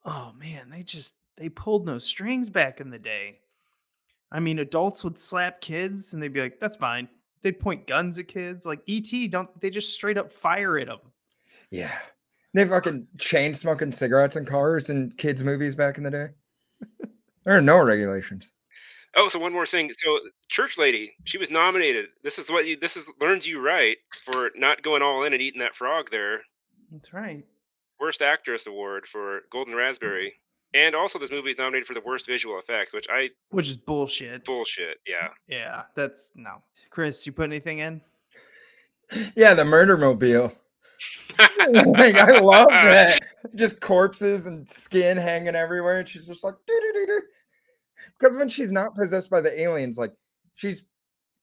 Oh 0.06 0.34
man, 0.38 0.70
they 0.70 0.84
just 0.84 1.14
they 1.38 1.50
pulled 1.50 1.86
no 1.86 1.98
strings 1.98 2.50
back 2.50 2.80
in 2.80 2.90
the 2.90 3.00
day. 3.00 3.41
I 4.32 4.40
mean, 4.40 4.60
adults 4.60 5.04
would 5.04 5.20
slap 5.20 5.62
kids 5.62 6.14
and 6.14 6.22
they'd 6.22 6.34
be 6.34 6.42
like, 6.42 6.60
"That's 6.60 6.78
fine." 6.78 7.10
They'd 7.42 7.60
point 7.60 7.88
guns 7.88 8.18
at 8.18 8.28
kids. 8.28 8.66
Like 8.66 8.82
ET, 8.88 9.32
don't 9.32 9.60
they 9.60 9.70
just 9.70 9.94
straight 9.94 10.18
up 10.18 10.32
fire 10.32 10.78
at 10.80 10.88
them? 10.88 11.00
Yeah. 11.72 11.98
They 12.54 12.66
fucking 12.66 13.08
chain 13.18 13.54
smoking 13.54 13.92
cigarettes 13.92 14.36
in 14.36 14.46
cars 14.46 14.90
in 14.90 15.12
kids' 15.18 15.44
movies 15.44 15.76
back 15.76 15.98
in 15.98 16.04
the 16.04 16.12
day. 16.12 16.28
there 17.46 17.56
are 17.56 17.62
no 17.62 17.78
regulations. 17.78 18.52
Oh, 19.16 19.28
so 19.28 19.40
one 19.40 19.54
more 19.54 19.66
thing. 19.66 19.92
So 19.98 20.20
Church 20.50 20.78
Lady, 20.78 21.14
she 21.26 21.38
was 21.38 21.50
nominated. 21.50 22.08
This 22.24 22.38
is 22.38 22.50
what 22.50 22.66
you 22.66 22.78
this 22.80 22.96
is 22.96 23.10
learns 23.20 23.48
you 23.48 23.60
right 23.60 23.98
for 24.26 24.52
not 24.56 24.84
going 24.84 25.02
all 25.02 25.24
in 25.24 25.34
and 25.34 25.42
eating 25.42 25.60
that 25.60 25.76
frog 25.76 26.10
there. 26.12 26.42
That's 26.92 27.14
right. 27.14 27.44
Worst 28.00 28.22
Actress 28.22 28.68
Award 28.68 29.08
for 29.08 29.42
Golden 29.52 29.76
Raspberry. 29.76 30.34
And 30.74 30.96
also 30.96 31.20
this 31.20 31.32
movie 31.32 31.50
is 31.50 31.58
nominated 31.58 31.86
for 31.88 31.94
the 31.94 32.02
worst 32.02 32.26
visual 32.26 32.58
effects, 32.60 32.94
which 32.94 33.08
I 33.10 33.30
Which 33.50 33.68
is 33.68 33.78
bullshit. 33.78 34.46
bullshit. 34.46 34.98
Yeah. 35.08 35.28
Yeah, 35.48 35.84
that's 35.96 36.32
no. 36.36 36.62
Chris, 36.90 37.26
you 37.26 37.32
put 37.34 37.44
anything 37.46 37.80
in? 37.80 38.02
Yeah, 39.36 39.54
the 39.54 39.66
murder 39.66 39.98
mobile. 39.98 40.54
like, 41.68 42.16
I 42.16 42.40
love 42.40 42.70
that. 42.70 43.20
Just 43.56 43.82
corpses 43.82 44.46
and 44.46 44.70
skin 44.72 45.18
hanging 45.18 45.54
everywhere. 45.56 46.00
And 46.00 46.08
she's 46.08 46.28
just 46.28 46.46
like, 46.46 46.54
because 48.18 48.38
when 48.38 48.48
she's 48.48 48.72
not 48.72 48.96
possessed 48.96 49.30
by 49.30 49.42
the 49.42 49.60
aliens, 49.62 49.98
like, 49.98 50.14
she's 50.56 50.84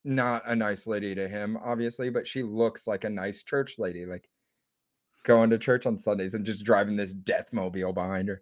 not 0.03 0.43
a 0.47 0.57
nice 0.57 0.87
lady 0.87 1.15
to 1.15 1.29
him, 1.29 1.59
obviously, 1.63 2.09
but 2.09 2.27
she 2.27 2.43
looks 2.43 2.87
like 2.87 3.05
a 3.05 3.11
nice 3.11 3.43
church 3.43 3.75
lady. 3.79 4.07
Like, 4.07 4.27
going 5.29 5.51
to 5.51 5.59
church 5.59 5.87
on 5.87 5.99
Sundays 5.99 6.35
and 6.35 6.45
just 6.45 6.65
driving 6.65 6.97
this 6.97 7.13
death 7.13 7.53
mobile 7.53 7.93
behind 7.93 8.29
her. 8.29 8.41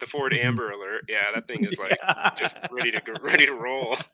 The 0.00 0.06
Ford 0.06 0.32
Amber 0.40 0.70
Alert. 0.70 1.04
Yeah, 1.08 1.24
that 1.34 1.46
thing 1.46 1.64
is 1.64 1.78
like 1.78 1.98
just 2.38 2.56
ready 2.70 2.92
to 2.92 3.02
go, 3.04 3.12
ready 3.20 3.44
to 3.44 3.54
roll. 3.54 3.98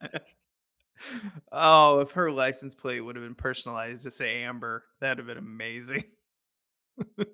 Oh, 1.51 1.99
if 2.01 2.13
her 2.13 2.31
license 2.31 2.75
plate 2.75 3.01
would 3.01 3.17
have 3.17 3.25
been 3.25 3.35
personalized 3.35 4.05
to 4.05 4.13
say 4.13 4.45
Amber, 4.45 4.85
that'd 5.01 5.19
have 5.19 5.27
been 5.27 5.37
amazing. 5.37 6.05
uh, 7.19 7.25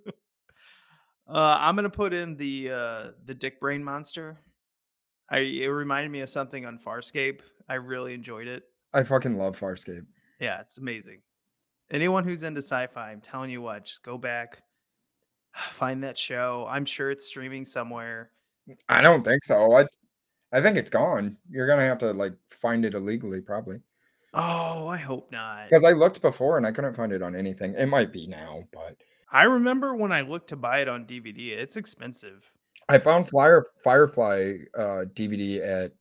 I'm 1.29 1.77
gonna 1.77 1.91
put 1.91 2.15
in 2.15 2.37
the 2.37 2.71
uh, 2.71 3.11
the 3.27 3.35
Dick 3.35 3.61
Brain 3.61 3.85
Monster. 3.85 4.39
I 5.29 5.41
it 5.41 5.69
reminded 5.69 6.11
me 6.11 6.21
of 6.23 6.31
something 6.31 6.65
on 6.65 6.79
Farscape. 6.79 7.41
I 7.69 7.75
really 7.75 8.15
enjoyed 8.15 8.49
it. 8.49 8.65
I 8.95 9.03
fucking 9.03 9.37
love 9.37 9.61
Farscape. 9.61 10.07
Yeah, 10.41 10.61
it's 10.63 10.79
amazing. 10.79 11.21
Anyone 11.91 12.25
who's 12.25 12.43
into 12.43 12.63
sci-fi, 12.63 13.11
I'm 13.11 13.21
telling 13.21 13.51
you 13.51 13.61
what, 13.61 13.85
just 13.85 14.03
go 14.03 14.17
back, 14.17 14.63
find 15.73 16.03
that 16.05 16.17
show. 16.19 16.67
I'm 16.69 16.85
sure 16.85 17.11
it's 17.11 17.27
streaming 17.27 17.65
somewhere. 17.65 18.31
I 18.89 19.01
don't 19.01 19.25
think 19.25 19.45
so. 19.45 19.77
I 19.77 19.87
I 20.53 20.61
think 20.61 20.77
it's 20.77 20.91
gone. 20.91 21.37
You're 21.49 21.67
gonna 21.67 21.83
have 21.85 21.99
to 21.99 22.13
like 22.13 22.35
find 22.51 22.85
it 22.85 22.95
illegally, 22.95 23.41
probably. 23.41 23.81
Oh, 24.33 24.87
I 24.87 24.97
hope 24.97 25.33
not. 25.33 25.69
Because 25.69 25.85
I 25.85 25.93
looked 25.93 26.23
before 26.23 26.57
and 26.57 26.67
I 26.67 26.71
couldn't 26.71 26.95
find 26.95 27.13
it 27.13 27.23
on 27.23 27.35
anything. 27.35 27.75
It 27.75 27.87
might 27.87 28.13
be 28.13 28.27
now, 28.27 28.65
but 28.73 28.97
I 29.33 29.45
remember 29.45 29.95
when 29.95 30.13
I 30.13 30.21
looked 30.21 30.49
to 30.51 30.57
buy 30.57 30.81
it 30.81 30.89
on 30.89 31.05
DVD. 31.05 31.51
It's 31.53 31.77
expensive. 31.77 32.51
I 32.89 32.99
found 32.99 33.29
Flyer 33.29 33.65
Firefly 33.85 34.55
uh, 34.77 35.05
DVD 35.15 35.61
at 35.67 35.93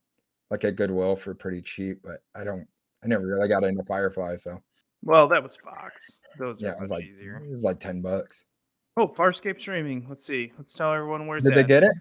like 0.50 0.64
a 0.64 0.72
Goodwill 0.72 1.16
for 1.16 1.34
pretty 1.34 1.62
cheap, 1.62 2.00
but 2.02 2.22
I 2.34 2.44
don't. 2.44 2.66
I 3.02 3.06
never 3.06 3.26
really 3.26 3.48
got 3.48 3.64
into 3.64 3.82
Firefly, 3.84 4.36
so 4.36 4.60
Well, 5.02 5.26
that 5.28 5.42
was 5.42 5.56
Fox. 5.56 6.20
Those 6.38 6.60
yeah, 6.60 6.70
are 6.70 6.72
it 6.74 6.80
was 6.80 6.90
much 6.90 6.96
like 6.98 7.04
easier. 7.06 7.42
it 7.44 7.48
was 7.48 7.62
like 7.64 7.80
ten 7.80 8.00
bucks. 8.02 8.44
Oh, 9.00 9.08
Farscape 9.08 9.58
streaming. 9.58 10.04
Let's 10.10 10.26
see. 10.26 10.52
Let's 10.58 10.74
tell 10.74 10.92
everyone 10.92 11.26
where 11.26 11.38
it's 11.38 11.46
Did 11.48 11.56
they 11.56 11.64
get 11.64 11.82
it? 11.84 11.92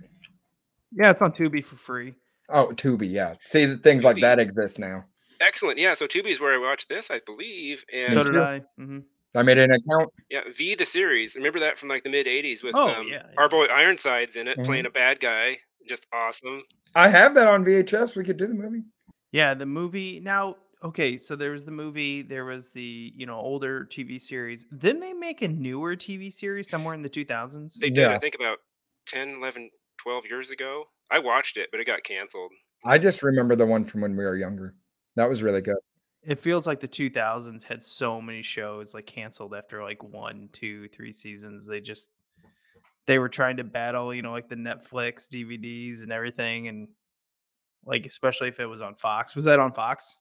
Yeah, 0.92 1.12
it's 1.12 1.22
on 1.22 1.32
Tubi 1.32 1.64
for 1.64 1.78
free. 1.78 2.14
Oh, 2.50 2.68
Tubi, 2.74 3.10
yeah. 3.10 3.36
See, 3.46 3.64
the 3.66 3.78
things 3.78 4.04
like 4.04 4.20
that 4.20 4.38
exist 4.38 4.80
now. 4.80 5.06
Excellent. 5.40 5.78
Yeah, 5.78 5.94
so 5.94 6.08
Tubi 6.08 6.28
is 6.32 6.42
where 6.42 6.54
I 6.54 6.58
watched 6.58 6.90
this, 6.90 7.10
I 7.10 7.22
believe. 7.26 7.82
And 7.94 8.12
So 8.12 8.24
did 8.26 8.34
too. 8.34 8.42
I. 8.42 8.62
hmm 8.78 9.00
I 9.34 9.44
made 9.44 9.60
an 9.60 9.72
account. 9.72 10.10
yeah, 10.30 10.42
V 10.54 10.76
the 10.76 10.86
series. 10.86 11.36
Remember 11.36 11.60
that 11.62 11.78
from 11.78 11.88
like 11.88 12.04
the 12.04 12.10
mid 12.10 12.26
'80s 12.28 12.64
with 12.64 12.76
Oh, 12.76 12.90
um, 12.90 13.08
yeah, 13.08 13.24
our 13.38 13.48
boy 13.48 13.66
Ironsides 13.66 14.36
in 14.36 14.48
it, 14.50 14.58
Mhm. 14.58 14.66
playing 14.66 14.86
a 14.88 14.90
bad 14.90 15.22
guy. 15.22 15.60
Just 15.88 16.06
awesome. 16.12 16.64
I 16.96 17.08
have 17.08 17.34
that 17.36 17.48
on 17.48 17.64
VHS. 17.64 18.18
We 18.18 18.26
could 18.26 18.36
do 18.38 18.48
the 18.48 18.54
movie. 18.56 18.84
Yeah, 19.32 19.54
the 19.54 19.68
movie. 19.68 20.20
Now, 20.20 20.58
okay, 20.84 21.18
so 21.18 21.36
there 21.36 21.52
was 21.52 21.66
the 21.66 21.72
movie. 21.72 22.22
There 22.22 22.46
was 22.46 22.72
the 22.72 23.14
you 23.16 23.26
know 23.26 23.38
older 23.38 23.86
TV 23.86 24.20
series. 24.20 24.66
Then 24.72 25.00
they 25.00 25.14
make 25.14 25.42
a 25.42 25.48
newer 25.48 25.96
TV 25.96 26.32
series 26.32 26.70
somewhere 26.70 26.94
in 26.94 27.02
the 27.02 27.10
2000s. 27.10 27.76
They 27.76 27.90
did, 27.90 28.08
I 28.08 28.20
think, 28.20 28.36
about 28.36 28.58
10, 29.08 29.38
11, 29.38 29.70
12 30.02 30.26
years 30.26 30.52
ago. 30.52 30.86
I 31.12 31.20
watched 31.20 31.58
it, 31.58 31.70
but 31.72 31.80
it 31.80 31.88
got 31.88 32.04
canceled. 32.04 32.52
I 32.86 32.98
just 32.98 33.24
remember 33.24 33.56
the 33.56 33.66
one 33.66 33.84
from 33.84 34.02
when 34.02 34.16
we 34.16 34.24
were 34.24 34.38
younger. 34.38 34.76
That 35.16 35.28
was 35.28 35.44
really 35.44 35.62
good. 35.62 35.78
It 36.24 36.40
feels 36.40 36.68
like 36.68 36.80
the 36.80 36.88
2000s 36.88 37.64
had 37.64 37.82
so 37.82 38.22
many 38.22 38.42
shows 38.42 38.94
like 38.94 39.06
canceled 39.06 39.54
after 39.56 39.82
like 39.84 40.04
one, 40.04 40.50
two, 40.52 40.88
three 40.90 41.12
seasons. 41.12 41.66
They 41.66 41.82
just 41.82 42.10
they 43.06 43.20
were 43.20 43.30
trying 43.30 43.58
to 43.58 43.64
battle, 43.64 44.14
you 44.14 44.22
know, 44.22 44.32
like 44.32 44.50
the 44.50 44.56
Netflix 44.56 45.28
DVDs 45.28 46.04
and 46.04 46.12
everything, 46.12 46.68
and 46.68 46.90
like 47.86 48.06
especially 48.06 48.50
if 48.50 48.60
it 48.60 48.66
was 48.66 48.82
on 48.82 48.96
Fox. 48.96 49.36
Was 49.36 49.46
that 49.46 49.60
on 49.60 49.74
Fox? 49.74 50.20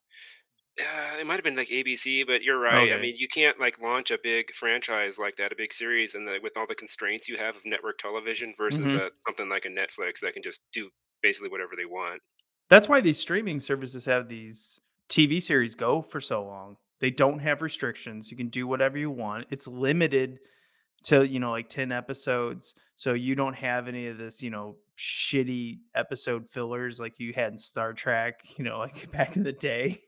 Uh, 0.80 1.18
it 1.18 1.26
might 1.26 1.34
have 1.34 1.44
been 1.44 1.56
like 1.56 1.70
ABC, 1.70 2.22
but 2.22 2.42
you're 2.42 2.58
right. 2.58 2.92
I 2.92 2.96
Okay. 2.96 2.98
mean, 2.98 3.16
you 3.16 3.26
can't 3.28 3.58
like 3.58 3.80
launch 3.80 4.10
a 4.12 4.18
big 4.22 4.54
franchise 4.54 5.18
like 5.18 5.34
that, 5.36 5.52
a 5.52 5.56
big 5.56 5.72
series, 5.72 6.14
and 6.14 6.26
the, 6.26 6.38
with 6.42 6.56
all 6.56 6.66
the 6.68 6.74
constraints 6.74 7.28
you 7.28 7.36
have 7.36 7.56
of 7.56 7.64
network 7.64 7.98
television 7.98 8.54
versus 8.56 8.94
uh 8.94 9.08
something 9.26 9.48
like 9.48 9.64
a 9.64 9.68
Netflix 9.68 10.20
that 10.20 10.34
can 10.34 10.42
just 10.42 10.60
do 10.72 10.88
basically 11.22 11.48
whatever 11.48 11.72
they 11.76 11.84
want. 11.84 12.22
That's 12.68 12.88
why 12.88 13.00
these 13.00 13.18
streaming 13.18 13.60
services 13.60 14.04
have 14.06 14.28
these 14.28 14.80
TV 15.08 15.40
series 15.40 15.74
go 15.74 16.02
for 16.02 16.20
so 16.20 16.44
long. 16.44 16.76
They 17.00 17.10
don't 17.10 17.38
have 17.38 17.62
restrictions. 17.62 18.30
You 18.30 18.36
can 18.36 18.48
do 18.48 18.66
whatever 18.66 18.98
you 18.98 19.10
want. 19.10 19.46
It's 19.50 19.66
limited 19.66 20.40
to, 21.04 21.26
you 21.28 21.40
know, 21.40 21.50
like 21.52 21.68
10 21.68 21.92
episodes. 21.92 22.74
So 22.96 23.14
you 23.14 23.34
don't 23.36 23.54
have 23.56 23.88
any 23.88 24.08
of 24.08 24.18
this, 24.18 24.42
you 24.42 24.50
know, 24.50 24.78
shitty 24.98 25.80
episode 25.94 26.50
fillers 26.50 27.00
like 27.00 27.20
you 27.20 27.32
had 27.34 27.52
in 27.52 27.58
Star 27.58 27.94
Trek, 27.94 28.40
you 28.58 28.64
know, 28.64 28.78
like 28.80 29.10
back 29.12 29.36
in 29.36 29.44
the 29.44 29.52
day 29.52 30.02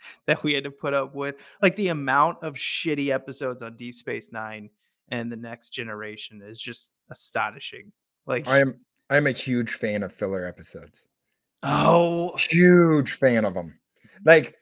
that 0.26 0.42
we 0.42 0.52
had 0.54 0.64
to 0.64 0.70
put 0.70 0.94
up 0.94 1.14
with. 1.14 1.36
Like 1.62 1.76
the 1.76 1.88
amount 1.88 2.42
of 2.42 2.54
shitty 2.54 3.08
episodes 3.08 3.62
on 3.62 3.76
Deep 3.76 3.94
Space 3.94 4.32
Nine 4.32 4.70
and 5.10 5.30
the 5.32 5.36
next 5.36 5.70
generation 5.70 6.42
is 6.42 6.60
just 6.60 6.90
astonishing. 7.10 7.92
Like, 8.26 8.46
I 8.46 8.58
am 8.60 8.80
I 9.10 9.16
am 9.16 9.26
a 9.26 9.32
huge 9.32 9.72
fan 9.72 10.02
of 10.02 10.12
filler 10.12 10.46
episodes. 10.46 11.08
oh, 11.62 12.36
Huge 12.36 13.12
fan 13.12 13.44
of 13.44 13.54
them. 13.54 13.78
Like 14.24 14.56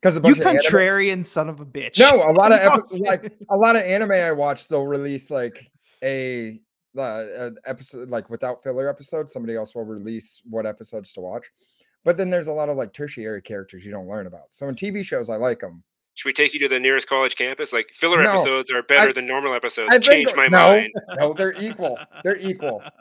because 0.00 0.16
a 0.16 0.20
you 0.24 0.32
of 0.32 0.40
anime- 0.40 0.62
contrarian 0.62 1.24
son 1.24 1.48
of 1.50 1.60
a 1.60 1.66
bitch. 1.66 1.98
No, 1.98 2.22
a 2.22 2.32
lot 2.32 2.52
of 2.52 2.60
I'm 2.60 2.80
epi- 2.80 3.02
like 3.04 3.32
a 3.50 3.56
lot 3.56 3.76
of 3.76 3.82
anime 3.82 4.12
I 4.12 4.32
watch. 4.32 4.68
They'll 4.68 4.86
release 4.86 5.30
like 5.30 5.70
a 6.02 6.60
uh, 6.96 7.24
an 7.36 7.56
episode 7.66 8.08
like 8.08 8.30
without 8.30 8.62
filler 8.62 8.88
episodes. 8.88 9.32
Somebody 9.32 9.54
else 9.56 9.74
will 9.74 9.84
release 9.84 10.40
what 10.48 10.64
episodes 10.66 11.12
to 11.12 11.20
watch. 11.20 11.46
But 12.04 12.16
then 12.16 12.30
there's 12.30 12.46
a 12.48 12.52
lot 12.52 12.68
of 12.68 12.76
like 12.76 12.92
tertiary 12.92 13.42
characters 13.42 13.84
you 13.84 13.90
don't 13.90 14.08
learn 14.08 14.26
about. 14.26 14.52
So 14.52 14.68
in 14.68 14.74
TV 14.74 15.04
shows, 15.04 15.28
I 15.28 15.36
like 15.36 15.60
them. 15.60 15.82
Should 16.14 16.26
we 16.28 16.32
take 16.32 16.52
you 16.54 16.60
to 16.60 16.68
the 16.68 16.80
nearest 16.80 17.08
college 17.08 17.36
campus? 17.36 17.72
Like 17.72 17.88
filler 17.92 18.22
No, 18.22 18.32
episodes 18.32 18.70
are 18.70 18.82
better 18.82 19.10
I- 19.10 19.12
than 19.12 19.26
normal 19.26 19.54
episodes. 19.54 19.88
I 19.90 19.98
think 19.98 20.04
Change 20.28 20.36
my 20.36 20.48
no, 20.48 20.58
mind. 20.72 20.92
no, 21.18 21.32
they're 21.32 21.54
equal. 21.62 21.98
They're 22.24 22.38
equal. 22.38 22.82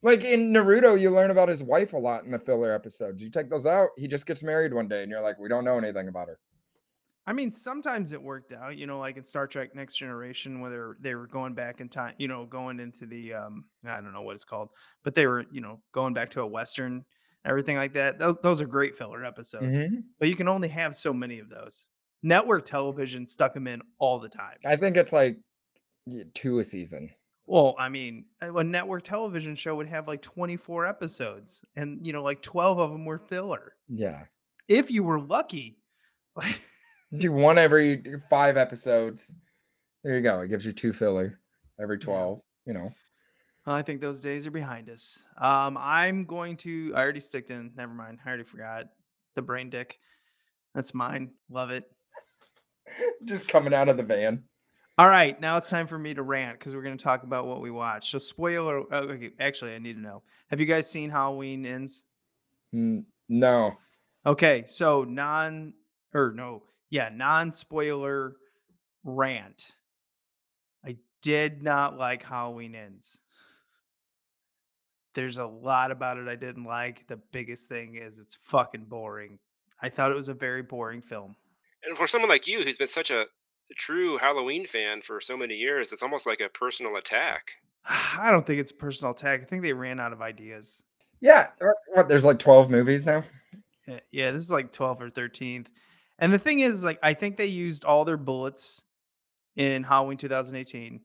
Like 0.00 0.22
in 0.22 0.52
Naruto, 0.52 0.98
you 0.98 1.10
learn 1.10 1.32
about 1.32 1.48
his 1.48 1.60
wife 1.60 1.92
a 1.92 1.96
lot 1.96 2.22
in 2.22 2.30
the 2.30 2.38
filler 2.38 2.72
episodes. 2.72 3.20
You 3.20 3.30
take 3.30 3.50
those 3.50 3.66
out, 3.66 3.88
he 3.96 4.06
just 4.06 4.26
gets 4.26 4.44
married 4.44 4.72
one 4.72 4.86
day, 4.86 5.02
and 5.02 5.10
you're 5.10 5.20
like, 5.20 5.40
we 5.40 5.48
don't 5.48 5.64
know 5.64 5.76
anything 5.76 6.06
about 6.06 6.28
her. 6.28 6.38
I 7.26 7.32
mean, 7.32 7.50
sometimes 7.50 8.12
it 8.12 8.22
worked 8.22 8.52
out, 8.52 8.76
you 8.76 8.86
know, 8.86 9.00
like 9.00 9.16
in 9.16 9.24
Star 9.24 9.48
Trek 9.48 9.74
Next 9.74 9.96
Generation, 9.96 10.60
where 10.60 10.96
they 11.00 11.16
were 11.16 11.26
going 11.26 11.52
back 11.54 11.80
in 11.80 11.88
time, 11.88 12.14
you 12.16 12.28
know, 12.28 12.46
going 12.46 12.78
into 12.78 13.06
the 13.06 13.34
um, 13.34 13.64
I 13.84 14.00
don't 14.00 14.12
know 14.12 14.22
what 14.22 14.36
it's 14.36 14.44
called, 14.44 14.68
but 15.02 15.16
they 15.16 15.26
were, 15.26 15.44
you 15.50 15.60
know, 15.60 15.80
going 15.90 16.14
back 16.14 16.30
to 16.30 16.42
a 16.42 16.46
Western, 16.46 17.04
everything 17.44 17.76
like 17.76 17.94
that. 17.94 18.18
Those 18.18 18.36
those 18.42 18.60
are 18.60 18.66
great 18.66 18.96
filler 18.96 19.24
episodes, 19.24 19.78
Mhm. 19.78 20.04
but 20.18 20.28
you 20.28 20.36
can 20.36 20.48
only 20.48 20.68
have 20.68 20.94
so 20.96 21.12
many 21.12 21.38
of 21.38 21.48
those. 21.48 21.86
Network 22.22 22.64
television 22.66 23.26
stuck 23.26 23.54
them 23.54 23.66
in 23.66 23.80
all 23.98 24.18
the 24.18 24.28
time. 24.28 24.58
I 24.64 24.76
think 24.76 24.96
it's 24.96 25.12
like 25.12 25.38
two 26.34 26.58
a 26.58 26.64
season. 26.64 27.10
Well, 27.46 27.74
I 27.78 27.88
mean, 27.88 28.26
a 28.42 28.52
a 28.56 28.64
network 28.64 29.04
television 29.04 29.54
show 29.54 29.74
would 29.76 29.88
have 29.88 30.06
like 30.08 30.20
24 30.22 30.86
episodes, 30.86 31.64
and 31.76 32.06
you 32.06 32.12
know, 32.12 32.22
like 32.22 32.42
12 32.42 32.78
of 32.78 32.90
them 32.90 33.04
were 33.04 33.18
filler. 33.18 33.74
Yeah. 33.88 34.26
If 34.68 34.90
you 34.90 35.02
were 35.02 35.20
lucky, 35.20 35.78
like 36.36 36.60
Do 37.16 37.32
one 37.32 37.56
every 37.56 38.02
five 38.28 38.58
episodes. 38.58 39.32
There 40.04 40.14
you 40.14 40.20
go. 40.22 40.40
It 40.40 40.48
gives 40.48 40.66
you 40.66 40.72
two 40.72 40.92
filler 40.92 41.40
every 41.80 41.98
12, 41.98 42.42
you 42.66 42.74
know. 42.74 42.92
I 43.72 43.82
think 43.82 44.00
those 44.00 44.20
days 44.20 44.46
are 44.46 44.50
behind 44.50 44.88
us. 44.90 45.24
Um, 45.40 45.76
I'm 45.78 46.24
going 46.24 46.56
to. 46.58 46.92
I 46.94 47.02
already 47.02 47.20
sticked 47.20 47.50
in. 47.50 47.72
Never 47.76 47.92
mind. 47.92 48.18
I 48.24 48.28
already 48.28 48.44
forgot 48.44 48.86
the 49.34 49.42
brain 49.42 49.70
dick. 49.70 49.98
That's 50.74 50.94
mine. 50.94 51.30
Love 51.50 51.70
it. 51.70 51.84
Just 53.24 53.48
coming 53.48 53.74
out 53.74 53.88
of 53.88 53.96
the 53.96 54.02
van. 54.02 54.44
All 54.96 55.06
right, 55.08 55.40
now 55.40 55.56
it's 55.56 55.68
time 55.68 55.86
for 55.86 55.96
me 55.96 56.12
to 56.14 56.22
rant 56.22 56.58
because 56.58 56.74
we're 56.74 56.82
going 56.82 56.98
to 56.98 57.04
talk 57.04 57.22
about 57.22 57.46
what 57.46 57.60
we 57.60 57.70
watched. 57.70 58.10
So, 58.10 58.18
spoiler. 58.18 58.82
oh, 58.92 59.08
Okay, 59.10 59.30
actually, 59.38 59.74
I 59.76 59.78
need 59.78 59.94
to 59.94 60.00
know. 60.00 60.22
Have 60.50 60.58
you 60.58 60.66
guys 60.66 60.90
seen 60.90 61.08
Halloween 61.10 61.64
Ends? 61.64 62.02
Mm, 62.74 63.04
No. 63.28 63.76
Okay, 64.26 64.64
so 64.66 65.04
non 65.04 65.74
or 66.12 66.32
no, 66.34 66.64
yeah, 66.90 67.10
non 67.14 67.52
spoiler 67.52 68.34
rant. 69.04 69.70
I 70.84 70.96
did 71.22 71.62
not 71.62 71.96
like 71.96 72.24
Halloween 72.24 72.74
Ends. 72.74 73.20
There's 75.14 75.38
a 75.38 75.46
lot 75.46 75.90
about 75.90 76.18
it 76.18 76.28
I 76.28 76.36
didn't 76.36 76.64
like. 76.64 77.06
The 77.06 77.18
biggest 77.32 77.68
thing 77.68 77.96
is 77.96 78.18
it's 78.18 78.38
fucking 78.44 78.84
boring. 78.84 79.38
I 79.80 79.88
thought 79.88 80.10
it 80.10 80.16
was 80.16 80.28
a 80.28 80.34
very 80.34 80.62
boring 80.62 81.02
film. 81.02 81.36
And 81.84 81.96
for 81.96 82.06
someone 82.06 82.28
like 82.28 82.46
you 82.46 82.62
who's 82.62 82.76
been 82.76 82.88
such 82.88 83.10
a 83.10 83.24
true 83.76 84.18
Halloween 84.18 84.66
fan 84.66 85.00
for 85.02 85.20
so 85.20 85.36
many 85.36 85.54
years, 85.54 85.92
it's 85.92 86.02
almost 86.02 86.26
like 86.26 86.40
a 86.40 86.48
personal 86.48 86.96
attack. 86.96 87.52
I 87.84 88.30
don't 88.30 88.46
think 88.46 88.60
it's 88.60 88.70
a 88.70 88.76
personal 88.76 89.12
attack. 89.12 89.42
I 89.42 89.44
think 89.44 89.62
they 89.62 89.72
ran 89.72 90.00
out 90.00 90.12
of 90.12 90.20
ideas. 90.20 90.82
Yeah. 91.20 91.48
What? 91.94 92.08
There's 92.08 92.24
like 92.24 92.38
12 92.38 92.70
movies 92.70 93.06
now. 93.06 93.24
Yeah, 93.86 94.00
yeah, 94.10 94.30
this 94.32 94.42
is 94.42 94.50
like 94.50 94.72
12 94.72 95.02
or 95.02 95.10
13th. 95.10 95.66
And 96.18 96.32
the 96.32 96.38
thing 96.38 96.60
is, 96.60 96.84
like, 96.84 96.98
I 97.02 97.14
think 97.14 97.36
they 97.36 97.46
used 97.46 97.84
all 97.84 98.04
their 98.04 98.16
bullets 98.16 98.82
in 99.56 99.82
Halloween 99.84 100.18
2018. 100.18 101.00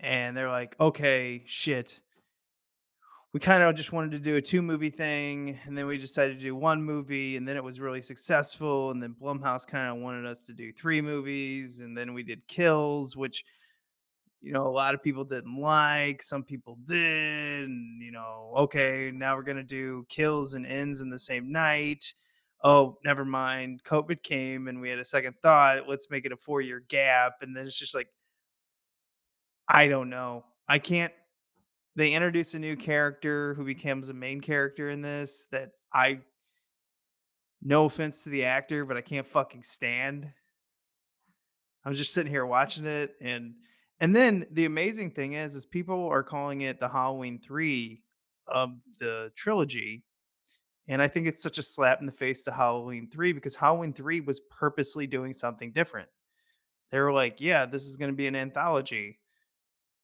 And 0.00 0.36
they're 0.36 0.50
like, 0.50 0.74
okay, 0.80 1.42
shit. 1.46 2.00
We 3.32 3.40
kind 3.40 3.62
of 3.62 3.74
just 3.74 3.92
wanted 3.92 4.10
to 4.12 4.18
do 4.18 4.36
a 4.36 4.42
two 4.42 4.60
movie 4.60 4.90
thing. 4.90 5.58
And 5.64 5.76
then 5.76 5.86
we 5.86 5.96
decided 5.96 6.38
to 6.38 6.44
do 6.44 6.54
one 6.54 6.82
movie. 6.82 7.36
And 7.36 7.48
then 7.48 7.56
it 7.56 7.64
was 7.64 7.80
really 7.80 8.02
successful. 8.02 8.90
And 8.90 9.02
then 9.02 9.14
Blumhouse 9.20 9.66
kind 9.66 9.88
of 9.88 10.02
wanted 10.02 10.26
us 10.26 10.42
to 10.42 10.52
do 10.52 10.72
three 10.72 11.00
movies. 11.00 11.80
And 11.80 11.96
then 11.96 12.12
we 12.12 12.22
did 12.22 12.46
Kills, 12.46 13.16
which, 13.16 13.44
you 14.42 14.52
know, 14.52 14.66
a 14.66 14.68
lot 14.68 14.94
of 14.94 15.02
people 15.02 15.24
didn't 15.24 15.58
like. 15.58 16.22
Some 16.22 16.44
people 16.44 16.76
did. 16.86 17.64
And, 17.64 18.02
you 18.02 18.12
know, 18.12 18.52
okay, 18.56 19.10
now 19.14 19.34
we're 19.34 19.42
going 19.42 19.56
to 19.56 19.62
do 19.62 20.04
Kills 20.10 20.52
and 20.52 20.66
Ends 20.66 21.00
in 21.00 21.08
the 21.08 21.18
same 21.18 21.50
night 21.50 22.12
oh, 22.62 22.98
never 23.04 23.24
mind. 23.24 23.82
COVID 23.84 24.22
came 24.22 24.68
and 24.68 24.80
we 24.80 24.88
had 24.88 24.98
a 24.98 25.04
second 25.04 25.34
thought. 25.42 25.88
Let's 25.88 26.10
make 26.10 26.24
it 26.26 26.32
a 26.32 26.36
four 26.36 26.60
year 26.60 26.82
gap. 26.88 27.34
And 27.42 27.56
then 27.56 27.66
it's 27.66 27.78
just 27.78 27.94
like, 27.94 28.08
I 29.68 29.88
don't 29.88 30.10
know. 30.10 30.44
I 30.68 30.78
can't. 30.78 31.12
They 31.94 32.12
introduce 32.12 32.54
a 32.54 32.58
new 32.58 32.76
character 32.76 33.54
who 33.54 33.64
becomes 33.64 34.08
a 34.08 34.14
main 34.14 34.40
character 34.40 34.88
in 34.88 35.02
this 35.02 35.46
that 35.52 35.72
I, 35.92 36.20
no 37.60 37.84
offense 37.84 38.24
to 38.24 38.30
the 38.30 38.44
actor, 38.44 38.84
but 38.84 38.96
I 38.96 39.02
can't 39.02 39.26
fucking 39.26 39.62
stand. 39.62 40.30
I 41.84 41.88
was 41.88 41.98
just 41.98 42.14
sitting 42.14 42.32
here 42.32 42.46
watching 42.46 42.86
it 42.86 43.14
and 43.20 43.54
and 44.00 44.16
then 44.16 44.46
the 44.50 44.64
amazing 44.64 45.12
thing 45.12 45.34
is 45.34 45.54
is 45.54 45.66
people 45.66 46.08
are 46.08 46.22
calling 46.22 46.60
it 46.62 46.80
the 46.80 46.88
Halloween 46.88 47.40
3 47.40 48.02
of 48.46 48.70
the 49.00 49.32
trilogy 49.36 50.04
and 50.88 51.00
I 51.00 51.08
think 51.08 51.26
it's 51.26 51.42
such 51.42 51.58
a 51.58 51.62
slap 51.62 52.00
in 52.00 52.06
the 52.06 52.12
face 52.12 52.42
to 52.44 52.52
Halloween 52.52 53.08
3 53.10 53.32
because 53.32 53.54
Halloween 53.54 53.92
3 53.92 54.20
was 54.20 54.40
purposely 54.50 55.06
doing 55.06 55.32
something 55.32 55.72
different. 55.72 56.08
They 56.90 57.00
were 57.00 57.12
like, 57.12 57.40
yeah, 57.40 57.66
this 57.66 57.86
is 57.86 57.96
going 57.96 58.10
to 58.10 58.16
be 58.16 58.26
an 58.26 58.36
anthology. 58.36 59.18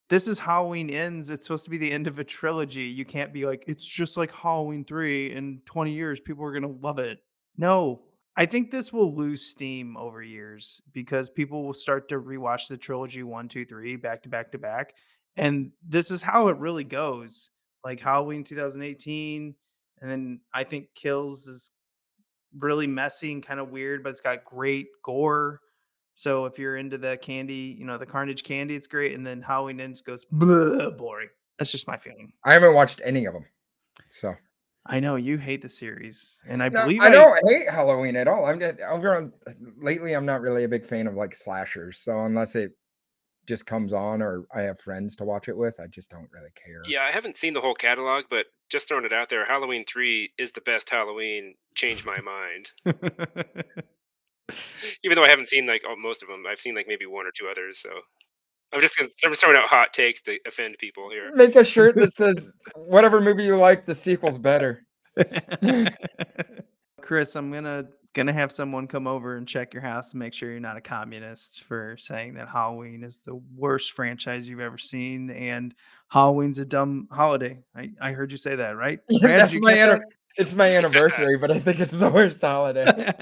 This 0.09 0.27
is 0.27 0.39
Halloween 0.39 0.89
Ends. 0.89 1.29
It's 1.29 1.47
supposed 1.47 1.65
to 1.65 1.71
be 1.71 1.77
the 1.77 1.93
end 1.93 2.07
of 2.07 2.19
a 2.19 2.25
trilogy. 2.25 2.85
You 2.85 3.05
can't 3.05 3.33
be 3.33 3.45
like, 3.45 3.65
it's 3.67 3.87
just 3.87 4.17
like 4.17 4.33
Halloween 4.33 4.85
3. 4.85 5.33
In 5.33 5.61
20 5.67 5.93
years, 5.93 6.19
people 6.19 6.45
are 6.45 6.53
going 6.53 6.63
to 6.63 6.81
love 6.83 6.99
it. 6.99 7.19
No, 7.59 8.03
I 8.35 8.47
think 8.47 8.71
this 8.71 8.93
will 8.93 9.15
lose 9.15 9.45
steam 9.45 9.97
over 9.97 10.23
years 10.23 10.81
because 10.93 11.29
people 11.29 11.65
will 11.65 11.75
start 11.75 12.09
to 12.09 12.21
rewatch 12.21 12.69
the 12.69 12.77
trilogy 12.79 13.23
one, 13.23 13.49
two, 13.49 13.67
three, 13.67 13.97
back 13.97 14.23
to 14.23 14.29
back 14.31 14.53
to 14.53 14.59
back. 14.59 14.95
And 15.37 15.73
this 15.87 16.11
is 16.11 16.23
how 16.23 16.49
it 16.49 16.57
really 16.57 16.85
goes. 16.85 17.51
Like 17.85 18.01
Halloween 18.01 18.45
2018, 18.45 19.55
and 20.01 20.11
then 20.11 20.41
I 20.55 20.65
think 20.65 20.89
Kills 20.95 21.47
is 21.47 21.71
really 22.57 22.87
messy 22.87 23.33
and 23.33 23.45
kind 23.45 23.61
of 23.61 23.71
weird, 23.71 24.03
but 24.03 24.11
it's 24.11 24.21
got 24.21 24.45
great 24.45 24.87
gore. 25.05 25.61
So 26.19 26.47
if 26.47 26.59
you're 26.59 26.77
into 26.77 26.99
the 26.99 27.17
candy, 27.17 27.77
you 27.79 27.85
know, 27.85 27.97
the 27.97 28.05
Carnage 28.05 28.43
candy, 28.43 28.75
it's 28.75 28.89
great. 28.89 29.15
And 29.15 29.25
then 29.25 29.41
Halloween 29.41 29.81
Ends 29.81 30.01
goes 30.01 30.25
"Bleh," 30.25 30.99
boring. 30.99 31.29
That's 31.61 31.71
just 31.71 31.87
my 31.87 31.97
feeling. 31.97 32.33
I 32.45 32.55
haven't 32.55 32.75
watched 32.75 33.01
any 33.05 33.25
of 33.27 33.35
them. 33.35 33.47
So 34.11 34.35
I 34.85 34.99
know 34.99 35.15
you 35.15 35.39
hate 35.39 35.63
the 35.63 35.69
series, 35.69 36.41
and 36.49 36.61
I 36.61 36.71
No, 36.71 36.83
believe 36.83 37.03
I 37.03 37.11
don't 37.11 37.39
hate 37.49 37.71
Halloween 37.71 38.17
at 38.17 38.27
all. 38.27 38.47
I'm 38.47 38.59
just, 38.59 38.81
over 38.81 39.17
on, 39.17 39.33
lately. 39.81 40.15
I'm 40.15 40.27
not 40.27 40.41
really 40.41 40.65
a 40.65 40.69
big 40.69 40.85
fan 40.85 41.07
of 41.07 41.15
like 41.15 41.37
slashers. 41.37 42.01
So 42.01 42.25
unless 42.25 42.57
it 42.57 42.73
just 43.47 43.65
comes 43.65 43.93
on 43.93 44.21
or 44.21 44.45
I 44.53 44.63
have 44.63 44.81
friends 44.81 45.15
to 45.17 45.25
watch 45.25 45.49
it 45.49 45.57
with, 45.57 45.79
I 45.79 45.87
just 45.87 46.11
don't 46.11 46.29
really 46.33 46.51
care. 46.57 46.83
Yeah, 46.89 47.03
I 47.03 47.13
haven't 47.13 47.37
seen 47.37 47.55
the 47.55 47.61
whole 47.61 47.75
catalog, 47.75 48.25
but 48.29 48.47
just 48.71 48.89
throwing 48.89 49.05
it 49.05 49.13
out 49.13 49.31
there, 49.31 49.45
Halloween 49.45 49.85
3 49.89 50.33
is 50.37 50.51
the 50.51 50.63
best 50.63 50.91
Halloween. 50.91 51.55
Changed 51.77 52.05
my 52.05 52.19
mind. 52.21 52.71
Even 55.05 55.17
though 55.17 55.25
I 55.25 55.29
haven't 55.29 55.49
seen 55.49 55.67
like 55.67 55.83
all, 55.89 55.97
most 55.97 56.23
of 56.23 56.29
them, 56.29 56.45
I've 56.49 56.61
seen 56.61 56.75
like 56.75 56.87
maybe 56.89 57.07
one 57.07 57.27
or 57.27 57.31
two 57.37 57.49
others. 57.51 57.79
So 57.79 57.91
I'm 58.73 58.81
just 58.81 58.97
gonna, 58.97 59.11
I'm 59.25 59.31
just 59.31 59.43
throwing 59.43 59.57
out 59.57 59.69
hot 59.69 59.93
takes 59.93 60.21
to 60.23 60.39
offend 60.47 60.77
people 60.79 61.11
here. 61.11 61.33
Make 61.35 61.57
a 61.57 61.65
shirt 61.65 61.97
that 61.97 62.13
says 62.17 62.53
whatever 62.75 63.21
movie 63.21 63.45
you 63.45 63.57
like, 63.57 63.87
the 63.87 63.95
sequel's 63.95 64.39
better. 64.39 64.85
Chris, 67.01 67.35
I'm 67.37 67.51
gonna 67.51 67.87
gonna 68.15 68.33
have 68.33 68.51
someone 68.51 68.87
come 68.87 69.07
over 69.07 69.37
and 69.37 69.47
check 69.47 69.73
your 69.73 69.83
house 69.83 70.13
and 70.13 70.19
make 70.19 70.35
sure 70.35 70.51
you're 70.51 70.61
not 70.61 70.77
a 70.77 70.81
communist 70.81 71.63
for 71.65 71.97
saying 71.99 72.35
that 72.35 72.49
Halloween 72.49 73.05
is 73.05 73.21
the 73.21 73.41
worst 73.55 73.93
franchise 73.93 74.49
you've 74.49 74.61
ever 74.61 74.79
seen 74.79 75.31
and 75.31 75.75
Halloween's 76.09 76.59
a 76.59 76.67
dumb 76.67 77.09
holiday. 77.11 77.59
I, 77.77 77.91
I 78.01 78.13
heard 78.13 78.33
you 78.33 78.39
say 78.39 78.57
that, 78.57 78.77
right? 78.77 79.01
Yeah, 79.09 79.19
Brad, 79.21 79.41
that's 79.41 79.59
my 79.61 79.75
catch 79.75 79.89
anni- 79.89 80.05
it's 80.37 80.55
my 80.55 80.77
anniversary, 80.77 81.37
but 81.37 81.51
I 81.51 81.59
think 81.59 81.81
it's 81.81 81.97
the 81.97 82.11
worst 82.11 82.41
holiday. 82.41 83.15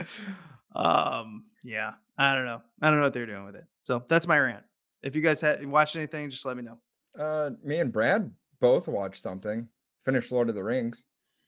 That? 0.00 0.06
um, 0.80 1.44
yeah, 1.64 1.92
I 2.18 2.34
don't 2.34 2.44
know. 2.46 2.62
I 2.82 2.90
don't 2.90 2.98
know 2.98 3.04
what 3.04 3.14
they're 3.14 3.26
doing 3.26 3.44
with 3.46 3.56
it. 3.56 3.64
So 3.84 4.04
that's 4.08 4.26
my 4.26 4.38
rant. 4.38 4.64
If 5.02 5.16
you 5.16 5.22
guys 5.22 5.40
had 5.40 5.64
watched 5.66 5.96
anything, 5.96 6.30
just 6.30 6.44
let 6.44 6.56
me 6.56 6.62
know. 6.62 6.78
Uh, 7.18 7.50
me 7.64 7.78
and 7.78 7.92
Brad 7.92 8.30
both 8.60 8.86
watched 8.88 9.22
something. 9.22 9.66
Finished 10.04 10.30
Lord 10.32 10.48
of 10.48 10.54
the 10.54 10.62
Rings. 10.64 11.04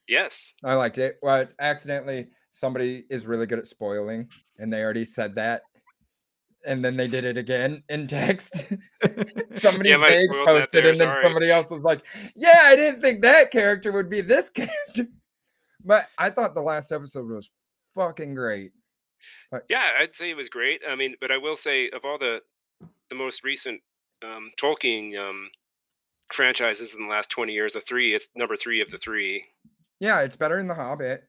Yes. 0.07 0.53
I 0.63 0.73
liked 0.75 0.97
it. 0.97 1.17
But 1.21 1.53
accidentally, 1.59 2.27
somebody 2.51 3.05
is 3.09 3.25
really 3.25 3.45
good 3.45 3.59
at 3.59 3.67
spoiling, 3.67 4.27
and 4.57 4.71
they 4.71 4.83
already 4.83 5.05
said 5.05 5.35
that. 5.35 5.61
And 6.65 6.83
then 6.83 6.95
they 6.95 7.07
did 7.07 7.25
it 7.25 7.37
again 7.37 7.83
in 7.89 8.07
text. 8.07 8.63
somebody 9.51 9.89
Yeah, 9.89 9.97
might 9.97 10.09
big 10.09 10.29
posted, 10.45 10.85
and 10.85 10.97
then 10.97 11.11
sorry. 11.13 11.23
somebody 11.23 11.51
else 11.51 11.69
was 11.69 11.83
like, 11.83 12.05
"Yeah, 12.35 12.61
I 12.63 12.75
didn't 12.75 13.01
think 13.01 13.21
that 13.21 13.51
character 13.51 13.91
would 13.91 14.09
be 14.09 14.21
this 14.21 14.49
character." 14.49 15.07
But 15.83 16.07
I 16.17 16.29
thought 16.29 16.55
the 16.55 16.61
last 16.61 16.91
episode 16.93 17.29
was 17.29 17.51
fucking 17.95 18.35
great. 18.35 18.71
Yeah, 19.69 19.89
I'd 19.99 20.15
say 20.15 20.29
it 20.31 20.37
was 20.37 20.49
great. 20.49 20.81
I 20.87 20.95
mean, 20.95 21.15
but 21.21 21.31
I 21.31 21.37
will 21.37 21.55
say 21.55 21.89
of 21.91 22.03
all 22.03 22.17
the 22.17 22.39
the 23.09 23.15
most 23.15 23.43
recent 23.43 23.81
um, 24.23 24.51
Tolkien 24.59 25.17
um, 25.17 25.49
franchises 26.31 26.95
in 26.95 27.03
the 27.03 27.09
last 27.09 27.29
20 27.29 27.53
years, 27.53 27.73
the 27.73 27.81
three, 27.81 28.13
it's 28.15 28.27
number 28.35 28.55
three 28.55 28.81
of 28.81 28.89
the 28.89 28.97
three. 28.97 29.45
Yeah, 29.99 30.21
it's 30.21 30.35
better 30.35 30.59
in 30.59 30.67
The 30.67 30.75
Hobbit. 30.75 31.23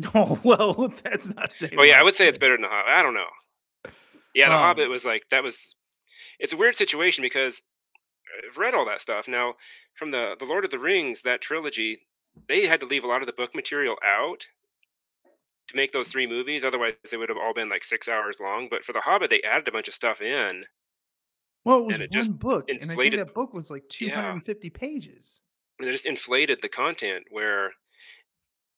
Oh 0.14 0.38
well, 0.44 0.92
that's 1.02 1.34
not 1.34 1.52
saying. 1.52 1.74
Oh 1.76 1.82
yeah, 1.82 1.98
I 1.98 2.04
would 2.04 2.14
say 2.14 2.28
it's 2.28 2.38
better 2.38 2.54
than 2.54 2.62
the 2.62 2.68
Hobbit. 2.68 2.92
I 2.92 3.02
don't 3.02 3.14
know. 3.14 3.90
Yeah, 4.32 4.48
the 4.48 4.54
Um, 4.54 4.60
Hobbit 4.60 4.88
was 4.90 5.04
like 5.04 5.24
that 5.32 5.42
was. 5.42 5.74
It's 6.38 6.52
a 6.52 6.56
weird 6.56 6.76
situation 6.76 7.22
because 7.22 7.62
I've 8.48 8.56
read 8.58 8.74
all 8.74 8.86
that 8.86 9.00
stuff 9.00 9.26
now 9.26 9.54
from 9.96 10.12
the 10.12 10.36
the 10.38 10.44
Lord 10.44 10.64
of 10.64 10.70
the 10.70 10.78
Rings 10.78 11.22
that 11.22 11.40
trilogy. 11.40 11.98
They 12.48 12.66
had 12.66 12.78
to 12.78 12.86
leave 12.86 13.02
a 13.02 13.08
lot 13.08 13.22
of 13.22 13.26
the 13.26 13.32
book 13.32 13.56
material 13.56 13.96
out 14.04 14.46
to 15.68 15.76
make 15.76 15.92
those 15.92 16.08
three 16.08 16.26
movies. 16.26 16.64
Otherwise, 16.64 16.94
they 17.10 17.16
would 17.16 17.28
have 17.28 17.38
all 17.38 17.54
been 17.54 17.68
like 17.68 17.84
six 17.84 18.08
hours 18.08 18.40
long. 18.40 18.68
But 18.70 18.84
for 18.84 18.92
the 18.92 19.00
Hobbit, 19.02 19.30
they 19.30 19.42
added 19.42 19.68
a 19.68 19.72
bunch 19.72 19.88
of 19.88 19.94
stuff 19.94 20.20
in. 20.20 20.66
Well, 21.64 21.80
it 21.80 21.84
was 21.84 22.00
it 22.00 22.10
one 22.10 22.12
just 22.12 22.32
book, 22.34 22.74
and 22.80 22.90
I 22.90 22.96
think 22.96 23.14
that 23.14 23.34
book 23.34 23.52
was 23.52 23.70
like 23.70 23.88
Yeah. 24.00 24.38
250 24.42 24.70
pages. 24.70 25.42
and 25.78 25.86
they 25.88 25.92
just 25.92 26.06
inflated 26.06 26.60
the 26.62 26.68
content 26.68 27.26
where 27.30 27.72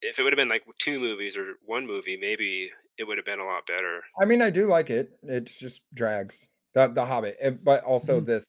if 0.03 0.19
it 0.19 0.23
would 0.23 0.33
have 0.33 0.37
been 0.39 0.49
like 0.49 0.65
two 0.79 0.99
movies 0.99 1.37
or 1.37 1.55
one 1.65 1.87
movie 1.87 2.17
maybe 2.17 2.71
it 2.99 3.05
would 3.05 3.19
have 3.19 3.25
been 3.27 3.41
a 3.41 3.45
lot 3.47 3.67
better 3.67 4.03
I 4.21 4.25
mean, 4.25 4.43
I 4.43 4.51
do 4.51 4.67
like 4.67 4.91
it. 4.91 5.19
It's 5.23 5.59
just 5.59 5.83
drags 5.95 6.49
the 6.75 6.89
the 6.89 7.05
Hobbit, 7.07 7.37
eh, 7.41 7.51
but 7.51 7.85
also 7.85 8.21
Mhm. 8.21 8.21
this 8.21 8.47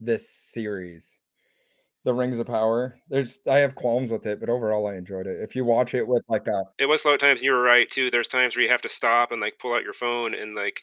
this 0.00 0.30
series, 0.30 1.22
The 2.06 2.14
Rings 2.14 2.38
of 2.38 2.46
Power. 2.46 2.98
There's 3.08 3.40
I 3.48 3.58
have 3.58 3.74
qualms 3.74 4.12
with 4.12 4.26
it, 4.26 4.38
but 4.40 4.48
overall 4.48 4.86
I 4.86 4.94
enjoyed 4.94 5.26
it. 5.26 5.40
If 5.42 5.56
you 5.56 5.64
watch 5.64 5.92
it 5.92 6.06
with 6.06 6.22
like 6.28 6.46
a 6.46 6.62
it 6.78 6.86
was 6.86 7.02
slow 7.02 7.14
at 7.14 7.20
times 7.20 7.42
you 7.42 7.50
were 7.52 7.60
right 7.62 7.90
too 7.90 8.10
there's 8.12 8.28
times 8.28 8.54
where 8.54 8.62
you 8.64 8.70
have 8.70 8.80
to 8.82 8.88
stop 8.88 9.32
and 9.32 9.40
like 9.40 9.58
pull 9.58 9.74
out 9.74 9.82
your 9.82 9.92
phone 9.92 10.32
and 10.32 10.54
like 10.54 10.80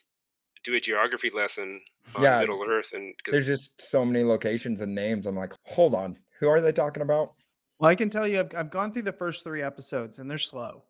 do 0.65 0.75
a 0.75 0.79
geography 0.81 1.29
lesson 1.33 1.79
on 2.15 2.23
Yeah, 2.23 2.39
middle 2.41 2.55
it's- 2.55 2.69
earth 2.69 2.91
and 2.93 3.13
'cause- 3.23 3.31
there's 3.31 3.47
just 3.47 3.81
so 3.81 4.03
many 4.05 4.23
locations 4.25 4.81
and 4.81 4.93
names. 4.93 5.25
I'm 5.25 5.37
like, 5.37 5.53
hold 5.65 5.95
on, 5.95 6.17
who 6.39 6.49
are 6.49 6.59
they 6.61 6.73
talking 6.73 7.01
about? 7.03 7.33
Well, 7.79 7.89
I 7.89 7.95
can 7.95 8.09
tell 8.09 8.27
you, 8.27 8.41
I've, 8.41 8.53
I've 8.55 8.69
gone 8.69 8.91
through 8.93 9.01
the 9.03 9.11
first 9.13 9.43
three 9.45 9.61
episodes, 9.61 10.19
and 10.19 10.29
they're 10.29 10.37
slow. 10.37 10.83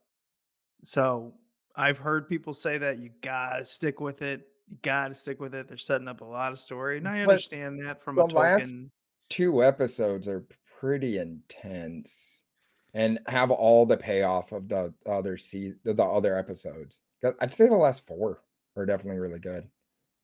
So 0.84 1.34
I've 1.75 1.97
heard 1.99 2.27
people 2.27 2.53
say 2.53 2.77
that 2.79 2.99
you 2.99 3.09
gotta 3.21 3.65
stick 3.65 3.99
with 3.99 4.21
it. 4.23 4.47
You 4.67 4.77
gotta 4.81 5.13
stick 5.13 5.39
with 5.39 5.53
it. 5.55 5.67
They're 5.67 5.77
setting 5.77 6.07
up 6.07 6.21
a 6.21 6.25
lot 6.25 6.51
of 6.51 6.59
story, 6.59 6.97
and 6.97 7.05
mm, 7.05 7.09
I 7.11 7.25
But 7.25 7.31
understand 7.34 7.79
that 7.86 8.03
from 8.03 8.15
the 8.15 8.23
a 8.23 8.25
last 8.25 8.65
token. 8.71 8.91
Two 9.30 9.63
episodes 9.63 10.28
are 10.28 10.45
pretty 10.80 11.17
intense 11.17 12.45
and 12.93 13.19
have 13.28 13.49
all 13.51 13.86
the 13.86 13.97
payoff 13.97 14.51
of 14.51 14.67
the 14.69 14.93
other 15.05 15.38
season, 15.38 15.80
the 15.84 16.03
other 16.03 16.38
episodes. 16.38 17.01
'Cause 17.21 17.34
I'd 17.39 17.53
say 17.53 17.67
the 17.67 17.76
last 17.76 18.05
four 18.05 18.43
are 18.76 18.86
definitely 18.86 19.19
really 19.19 19.39
good. 19.39 19.69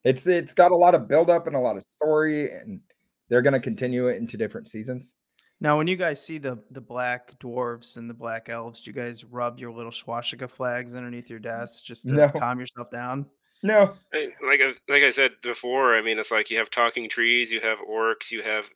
It's 0.04 0.26
it's 0.28 0.54
got 0.54 0.72
a 0.72 0.76
lot 0.78 0.96
of 0.96 1.08
buildup 1.08 1.48
and 1.48 1.56
a 1.56 1.60
lot 1.60 1.78
of 1.78 1.84
story, 1.96 2.52
and 2.52 2.82
they're 3.30 3.42
gonna 3.42 3.60
continue 3.60 4.08
it 4.08 4.18
into 4.18 4.38
different 4.38 4.68
seasons. 4.68 5.16
Now, 5.62 5.78
when 5.78 5.88
you 5.88 5.96
guys 5.98 6.24
see 6.24 6.38
the 6.38 6.58
the 6.72 6.82
black 6.82 7.38
dwarves 7.40 7.98
and 7.98 8.10
the 8.10 8.14
black 8.14 8.50
elves, 8.50 8.82
do 8.82 8.92
you 8.92 8.96
guys 8.96 9.24
rub 9.26 9.60
your 9.60 9.72
little 9.72 9.92
swastika 9.92 10.48
flags 10.48 10.96
underneath 10.96 11.30
your 11.30 11.40
desk 11.40 11.84
just 11.84 12.08
to 12.08 12.14
No. 12.14 12.30
calm 12.30 12.60
yourself 12.60 12.90
down? 12.92 13.30
No. 13.64 13.98
I- 14.14 14.34
Like 14.42 14.62
I, 14.62 14.74
like 14.88 15.04
I 15.04 15.10
said 15.10 15.32
before, 15.42 15.96
I 15.96 16.02
mean, 16.02 16.18
it's 16.20 16.32
like 16.32 16.50
you 16.50 16.58
have 16.60 16.70
talking 16.70 17.10
trees, 17.10 17.52
you 17.52 17.60
have 17.62 17.80
orcs, 17.80 18.32
you 18.32 18.42
have 18.42 18.70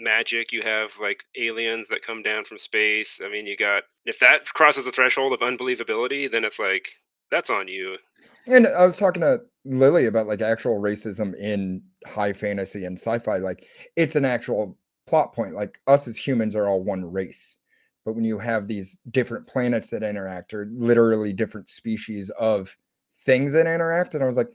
magic, 0.00 0.52
you 0.52 0.62
have 0.62 0.92
like 1.00 1.24
aliens 1.36 1.88
that 1.88 2.02
come 2.02 2.22
down 2.22 2.44
from 2.44 2.58
space. 2.58 3.20
I 3.24 3.30
mean, 3.30 3.46
you 3.46 3.56
got 3.56 3.84
if 4.04 4.18
that 4.20 4.44
crosses 4.46 4.84
the 4.84 4.92
threshold 4.92 5.32
of 5.32 5.40
unbelievability, 5.40 6.30
then 6.30 6.44
it's 6.44 6.58
like 6.58 6.88
that's 7.30 7.50
on 7.50 7.68
you. 7.68 7.96
And 8.46 8.66
I 8.66 8.86
was 8.86 8.96
talking 8.96 9.22
to 9.22 9.40
Lily 9.64 10.06
about 10.06 10.26
like 10.26 10.40
actual 10.40 10.80
racism 10.80 11.34
in 11.36 11.82
high 12.06 12.32
fantasy 12.32 12.84
and 12.84 12.98
sci-fi. 12.98 13.36
Like 13.36 13.66
it's 13.96 14.16
an 14.16 14.24
actual 14.24 14.76
plot 15.06 15.34
point. 15.34 15.54
Like 15.54 15.80
us 15.86 16.08
as 16.08 16.16
humans 16.16 16.56
are 16.56 16.66
all 16.66 16.82
one 16.82 17.10
race. 17.10 17.56
But 18.04 18.14
when 18.14 18.24
you 18.24 18.38
have 18.38 18.66
these 18.66 18.98
different 19.10 19.46
planets 19.46 19.90
that 19.90 20.02
interact, 20.02 20.54
or 20.54 20.68
literally 20.72 21.32
different 21.34 21.68
species 21.68 22.30
of 22.38 22.74
things 23.20 23.52
that 23.52 23.66
interact, 23.66 24.14
and 24.14 24.24
I 24.24 24.26
was 24.26 24.38
like, 24.38 24.48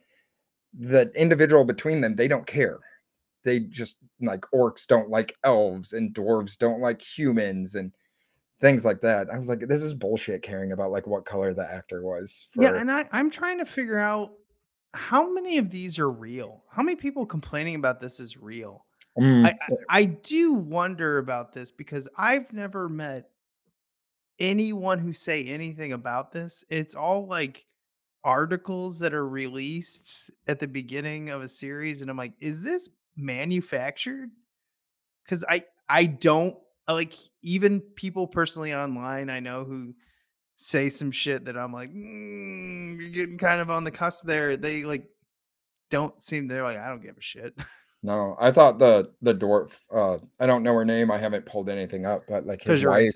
the 0.73 1.11
individual 1.15 1.63
between 1.63 2.01
them, 2.01 2.15
they 2.15 2.27
don't 2.27 2.47
care. 2.47 2.79
They 3.43 3.59
just 3.59 3.97
like 4.21 4.41
orcs 4.53 4.87
don't 4.87 5.09
like 5.09 5.35
elves, 5.43 5.93
and 5.93 6.13
dwarves 6.13 6.57
don't 6.57 6.81
like 6.81 7.01
humans, 7.01 7.75
and 7.75 7.91
things 8.61 8.85
like 8.85 9.01
that. 9.01 9.29
I 9.29 9.37
was 9.37 9.49
like, 9.49 9.67
this 9.67 9.83
is 9.83 9.93
bullshit 9.93 10.41
caring 10.41 10.71
about 10.71 10.91
like 10.91 11.05
what 11.05 11.25
color 11.25 11.53
the 11.53 11.69
actor 11.69 12.01
was. 12.01 12.47
Yeah, 12.55 12.75
and 12.75 12.89
I, 12.89 13.07
I'm 13.11 13.29
trying 13.29 13.57
to 13.57 13.65
figure 13.65 13.99
out 13.99 14.31
how 14.93 15.31
many 15.31 15.57
of 15.57 15.69
these 15.69 15.99
are 15.99 16.09
real. 16.09 16.63
How 16.69 16.81
many 16.81 16.95
people 16.95 17.25
complaining 17.25 17.75
about 17.75 17.99
this 17.99 18.19
is 18.19 18.37
real? 18.37 18.85
Mm, 19.19 19.45
I, 19.45 19.49
I 19.49 19.75
I 19.89 20.05
do 20.05 20.53
wonder 20.53 21.17
about 21.17 21.53
this 21.53 21.71
because 21.71 22.07
I've 22.17 22.51
never 22.53 22.87
met 22.87 23.29
anyone 24.39 24.99
who 24.99 25.13
say 25.13 25.45
anything 25.45 25.93
about 25.93 26.31
this. 26.31 26.63
It's 26.69 26.95
all 26.95 27.27
like 27.27 27.65
articles 28.23 28.99
that 28.99 29.13
are 29.13 29.27
released 29.27 30.31
at 30.47 30.59
the 30.59 30.67
beginning 30.67 31.29
of 31.29 31.41
a 31.41 31.49
series, 31.49 32.01
and 32.01 32.09
I'm 32.09 32.17
like, 32.17 32.33
is 32.39 32.63
this 32.63 32.89
manufactured? 33.15 34.29
Because 35.23 35.43
I 35.47 35.63
I 35.87 36.05
don't 36.05 36.55
like 36.87 37.13
even 37.41 37.79
people 37.79 38.27
personally 38.27 38.73
online 38.73 39.29
I 39.29 39.39
know 39.39 39.63
who 39.63 39.93
say 40.55 40.89
some 40.89 41.11
shit 41.11 41.45
that 41.45 41.57
I'm 41.57 41.73
like, 41.73 41.91
"Mm, 41.93 42.99
you're 42.99 43.09
getting 43.09 43.37
kind 43.37 43.61
of 43.61 43.69
on 43.69 43.83
the 43.83 43.91
cusp 43.91 44.25
there. 44.25 44.57
They 44.57 44.83
like 44.83 45.05
don't 45.89 46.19
seem 46.21 46.47
they're 46.47 46.63
like, 46.63 46.77
I 46.77 46.89
don't 46.89 47.01
give 47.01 47.17
a 47.17 47.21
shit. 47.21 47.53
No, 48.05 48.35
I 48.37 48.51
thought 48.51 48.79
the 48.79 49.11
the 49.21 49.33
dwarf. 49.33 49.71
Uh, 49.89 50.17
I 50.37 50.45
don't 50.45 50.63
know 50.63 50.73
her 50.73 50.83
name. 50.83 51.09
I 51.09 51.17
haven't 51.17 51.45
pulled 51.45 51.69
anything 51.69 52.05
up, 52.05 52.23
but 52.27 52.45
like 52.45 52.61
his 52.61 52.83
wife. 52.83 53.13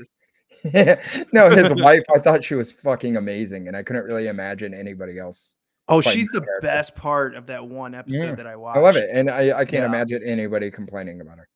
no, 1.34 1.50
his 1.50 1.74
wife. 1.84 2.04
I 2.16 2.20
thought 2.20 2.42
she 2.44 2.56
was 2.56 2.72
fucking 2.72 3.18
amazing, 3.18 3.68
and 3.68 3.76
I 3.76 3.84
couldn't 3.84 4.06
really 4.06 4.28
imagine 4.28 4.74
anybody 4.74 5.20
else. 5.20 5.58
Oh, 5.90 6.02
she's 6.02 6.28
the 6.30 6.42
character. 6.42 6.60
best 6.68 6.96
part 6.96 7.36
of 7.36 7.48
that 7.48 7.66
one 7.66 7.96
episode 7.96 8.26
Yeah, 8.26 8.36
that 8.36 8.48
I 8.48 8.56
watched. 8.56 8.78
I 8.78 8.82
love 8.82 8.96
it, 8.98 9.10
and 9.12 9.30
I 9.30 9.52
I 9.60 9.66
can't 9.66 9.84
Yeah. 9.84 9.86
imagine 9.86 10.22
anybody 10.24 10.70
complaining 10.70 11.22
about 11.22 11.38
her. 11.38 11.48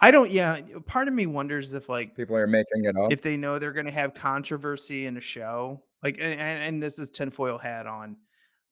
I 0.00 0.10
don't. 0.10 0.30
Yeah, 0.30 0.60
part 0.86 1.06
of 1.06 1.14
me 1.14 1.26
wonders 1.26 1.72
if 1.74 1.88
like 1.88 2.16
People 2.16 2.36
are 2.36 2.46
making 2.46 2.84
it 2.86 2.96
up. 2.96 3.12
if 3.12 3.20
they 3.20 3.36
know 3.36 3.58
they're 3.58 3.72
going 3.72 3.86
to 3.86 3.92
have 3.92 4.14
controversy 4.14 5.06
in 5.06 5.16
a 5.16 5.20
show, 5.20 5.82
like, 6.02 6.16
and, 6.18 6.40
and 6.40 6.82
this 6.82 6.98
is 6.98 7.10
tinfoil 7.10 7.58
hat 7.58 7.86
on. 7.86 8.16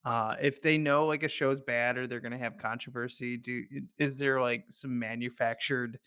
Uh, 0.03 0.35
if 0.41 0.63
they 0.63 0.79
know 0.79 1.07
like 1.07 1.23
a 1.25 1.29
show's 1.29 1.61
bad 1.61 1.99
or 1.99 2.07
they're 2.07 2.21
going 2.21 2.33
to 2.33 2.39
have 2.39 2.57
controversy, 2.57 3.37
do 3.37 3.63
is 3.99 4.19
there 4.19 4.41
like 4.41 4.65
some 4.71 4.99
manufactured 4.99 5.99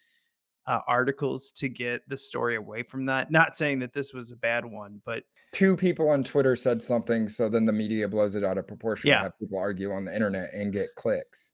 uh, 0.65 0.79
articles 0.87 1.51
to 1.51 1.69
get 1.69 2.01
the 2.09 2.17
story 2.17 2.55
away 2.55 2.81
from 2.81 3.05
that? 3.05 3.29
Not 3.29 3.55
saying 3.55 3.79
that 3.79 3.93
this 3.93 4.13
was 4.13 4.31
a 4.31 4.35
bad 4.35 4.65
one, 4.65 4.99
but 5.05 5.23
Two 5.53 5.77
people 5.77 6.09
on 6.09 6.23
Twitter 6.23 6.55
said 6.55 6.81
something, 6.81 7.29
so 7.29 7.47
then 7.47 7.65
the 7.65 7.71
media 7.71 8.07
blows 8.07 8.35
it 8.35 8.43
out 8.43 8.57
of 8.57 8.67
proportion. 8.67 9.09
Yeah. 9.09 9.23
Have 9.23 9.39
people 9.39 9.59
argue 9.59 9.91
on 9.91 10.05
the 10.05 10.13
internet 10.13 10.53
and 10.53 10.73
get 10.73 10.89
clicks. 10.97 11.53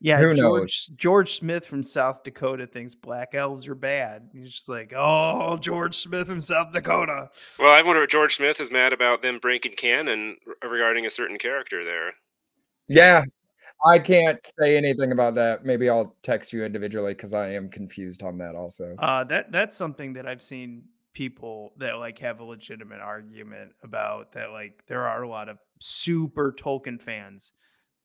Yeah, 0.00 0.18
Who 0.18 0.34
knows? 0.34 0.40
George 0.40 0.90
George 0.96 1.34
Smith 1.36 1.64
from 1.64 1.84
South 1.84 2.24
Dakota 2.24 2.66
thinks 2.66 2.92
black 2.92 3.34
elves 3.34 3.68
are 3.68 3.76
bad. 3.76 4.30
He's 4.32 4.52
just 4.52 4.68
like, 4.68 4.92
oh, 4.96 5.56
George 5.58 5.94
Smith 5.94 6.26
from 6.26 6.40
South 6.40 6.72
Dakota. 6.72 7.30
Well, 7.56 7.72
I 7.72 7.82
wonder 7.82 8.00
what 8.00 8.10
George 8.10 8.34
Smith 8.36 8.60
is 8.60 8.72
mad 8.72 8.92
about 8.92 9.22
them 9.22 9.38
breaking 9.38 9.74
canon 9.76 10.38
regarding 10.68 11.06
a 11.06 11.10
certain 11.10 11.38
character 11.38 11.84
there. 11.84 12.12
Yeah, 12.88 13.22
I 13.84 14.00
can't 14.00 14.38
say 14.60 14.76
anything 14.76 15.12
about 15.12 15.36
that. 15.36 15.64
Maybe 15.64 15.88
I'll 15.88 16.16
text 16.24 16.52
you 16.52 16.64
individually 16.64 17.14
because 17.14 17.32
I 17.32 17.50
am 17.50 17.68
confused 17.68 18.24
on 18.24 18.38
that 18.38 18.56
also. 18.56 18.96
Uh, 18.98 19.22
that 19.24 19.52
that's 19.52 19.76
something 19.76 20.12
that 20.14 20.26
I've 20.26 20.42
seen 20.42 20.82
people 21.12 21.72
that 21.78 21.98
like 21.98 22.18
have 22.18 22.40
a 22.40 22.44
legitimate 22.44 23.00
argument 23.00 23.72
about. 23.82 24.32
That 24.32 24.50
like 24.50 24.84
there 24.88 25.06
are 25.06 25.22
a 25.22 25.28
lot 25.28 25.48
of 25.48 25.58
super 25.80 26.52
Tolkien 26.52 27.00
fans 27.00 27.52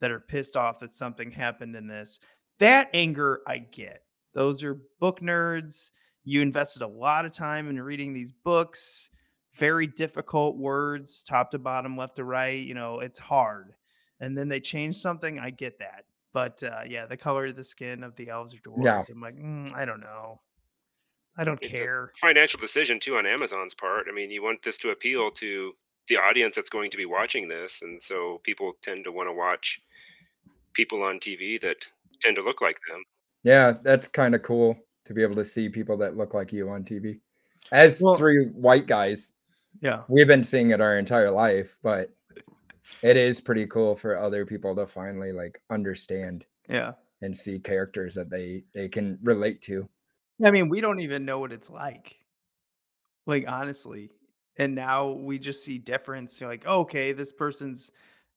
that 0.02 0.12
are 0.12 0.20
pissed 0.20 0.56
off 0.56 0.80
that 0.80 0.94
something 0.94 1.32
happened 1.32 1.76
in 1.76 1.88
this. 1.88 2.20
That 2.60 2.90
anger 2.94 3.42
I 3.48 3.60
get. 3.60 4.02
Those 4.34 4.64
are 4.64 4.80
book 5.00 5.20
nerds. 5.20 5.92
You 6.24 6.42
invested 6.42 6.82
a 6.82 6.88
lot 6.88 7.26
of 7.26 7.32
time 7.32 7.70
in 7.70 7.82
reading 7.82 8.14
these 8.14 8.32
books. 8.32 9.10
Very 9.58 9.88
difficult 9.88 10.58
words, 10.58 11.24
top 11.24 11.52
to 11.52 11.60
bottom, 11.60 11.98
left 11.98 12.18
to 12.18 12.24
right. 12.24 12.64
You 12.64 12.74
know, 12.74 13.00
it's 13.00 13.20
hard. 13.20 13.74
And 14.20 14.38
then 14.38 14.48
they 14.48 14.60
change 14.60 14.98
something. 14.98 15.40
I 15.40 15.50
get 15.52 15.80
that. 15.80 16.04
But 16.34 16.62
uh, 16.62 16.82
yeah, 16.88 17.06
the 17.06 17.18
color 17.18 17.48
of 17.48 17.56
the 17.56 17.64
skin 17.64 18.04
of 18.04 18.16
the 18.16 18.30
elves 18.30 18.54
or 18.54 18.58
dwarves. 18.58 18.84
Yeah. 18.84 19.02
I'm 19.10 19.22
like, 19.22 19.38
mm, 19.38 19.74
I 19.74 19.86
don't 19.86 20.02
know. 20.02 20.42
I 21.38 21.44
don't 21.44 21.62
It's 21.64 21.74
a 21.74 21.78
care. 21.78 22.12
financial 22.20 22.60
decision 22.60 23.00
too 23.00 23.18
on 23.18 23.26
Amazon's 23.26 23.74
part. 23.76 24.08
I 24.10 24.14
mean, 24.14 24.32
you 24.32 24.42
want 24.44 24.64
this 24.64 24.78
to 24.80 24.90
appeal 24.90 25.30
to 25.32 25.74
the 26.08 26.16
audience 26.18 26.56
that's 26.56 26.70
going 26.70 26.90
to 26.92 26.98
be 26.98 27.06
watching 27.06 27.48
this, 27.48 27.82
and 27.82 28.02
so 28.02 28.42
people 28.44 28.74
tend 28.82 29.04
to 29.04 29.12
want 29.12 29.28
to 29.30 29.34
watch 29.34 29.80
people 30.74 31.04
on 31.04 31.20
TV 31.20 31.62
that 31.62 31.86
tend 32.22 32.36
to 32.38 32.42
look 32.44 32.62
like 32.62 32.80
them. 32.90 33.04
Yeah, 33.44 33.74
that's 33.84 34.08
kind 34.08 34.34
of 34.36 34.42
cool 34.42 34.78
to 35.06 35.14
be 35.14 35.22
able 35.24 35.36
to 35.36 35.46
see 35.46 35.70
people 35.70 35.98
that 35.98 36.18
look 36.18 36.34
like 36.34 36.52
you 36.52 36.70
on 36.70 36.84
TV. 36.84 37.20
As 37.72 38.02
Well- 38.02 38.16
three 38.16 38.46
white 38.48 38.88
guys, 38.88 39.34
Yeah. 39.82 40.04
we've 40.08 40.28
been 40.28 40.44
seeing 40.44 40.72
it 40.72 40.82
our 40.82 40.98
entire 40.98 41.32
life, 41.32 41.78
but 41.84 42.10
it 43.02 43.18
is 43.18 43.42
pretty 43.42 43.68
cool 43.68 43.96
for 43.96 44.18
other 44.18 44.46
people 44.46 44.76
to 44.76 44.88
finally 44.88 45.32
like 45.32 45.62
understand 45.70 46.46
Yeah. 46.70 46.94
and 47.22 47.36
see 47.36 47.60
characters 47.60 48.16
that 48.16 48.30
they 48.30 48.64
they 48.74 48.88
can 48.90 49.20
relate 49.22 49.62
to. 49.64 49.88
I 50.44 50.52
mean, 50.52 50.70
we 50.70 50.82
don't 50.82 51.00
even 51.00 51.26
know 51.26 51.40
what 51.40 51.52
it's 51.52 51.70
like. 51.70 52.16
Like, 53.26 53.46
honestly. 53.48 54.10
And 54.58 54.76
now 54.76 55.10
we 55.10 55.38
just 55.40 55.64
see 55.64 55.78
difference. 55.78 56.40
You're 56.40 56.50
like, 56.50 56.66
okay, 56.66 57.12
this 57.12 57.32
person's 57.32 57.92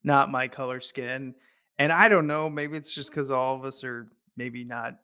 not 0.04 0.30
my 0.30 0.48
color 0.48 0.80
skin. 0.80 1.34
And 1.78 1.92
I 1.92 2.08
don't 2.08 2.26
know, 2.26 2.50
maybe 2.50 2.76
it's 2.76 2.92
just 2.92 3.10
because 3.10 3.30
all 3.30 3.56
of 3.56 3.64
us 3.64 3.84
are 3.84 4.08
maybe 4.36 4.64
not 4.64 4.96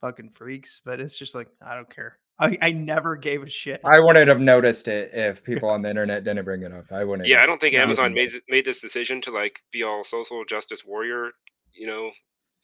fucking 0.00 0.30
freaks, 0.34 0.80
but 0.84 1.00
it's 1.00 1.18
just 1.18 1.34
like, 1.34 1.48
I 1.62 1.74
don't 1.74 1.88
care. 1.88 2.18
I, 2.38 2.56
I 2.62 2.72
never 2.72 3.16
gave 3.16 3.42
a 3.42 3.48
shit. 3.48 3.80
I 3.84 3.98
wouldn't 3.98 4.28
have 4.28 4.40
noticed 4.40 4.88
it 4.88 5.10
if 5.12 5.42
people 5.50 5.68
on 5.68 5.82
the 5.82 5.90
internet 5.90 6.24
didn't 6.24 6.44
bring 6.44 6.62
it 6.62 6.72
up. 6.72 6.84
I 6.92 7.02
wouldn't. 7.02 7.28
Yeah, 7.28 7.42
I 7.42 7.46
don't 7.46 7.60
think 7.60 7.74
Amazon 7.74 8.14
made 8.14 8.30
this- 8.30 8.40
made 8.48 8.64
this 8.64 8.80
decision 8.80 9.20
to 9.22 9.30
like 9.30 9.60
be 9.72 9.82
all 9.82 10.04
social 10.04 10.44
justice 10.44 10.84
warrior. 10.84 11.32
You 11.72 11.86
know, 11.86 12.10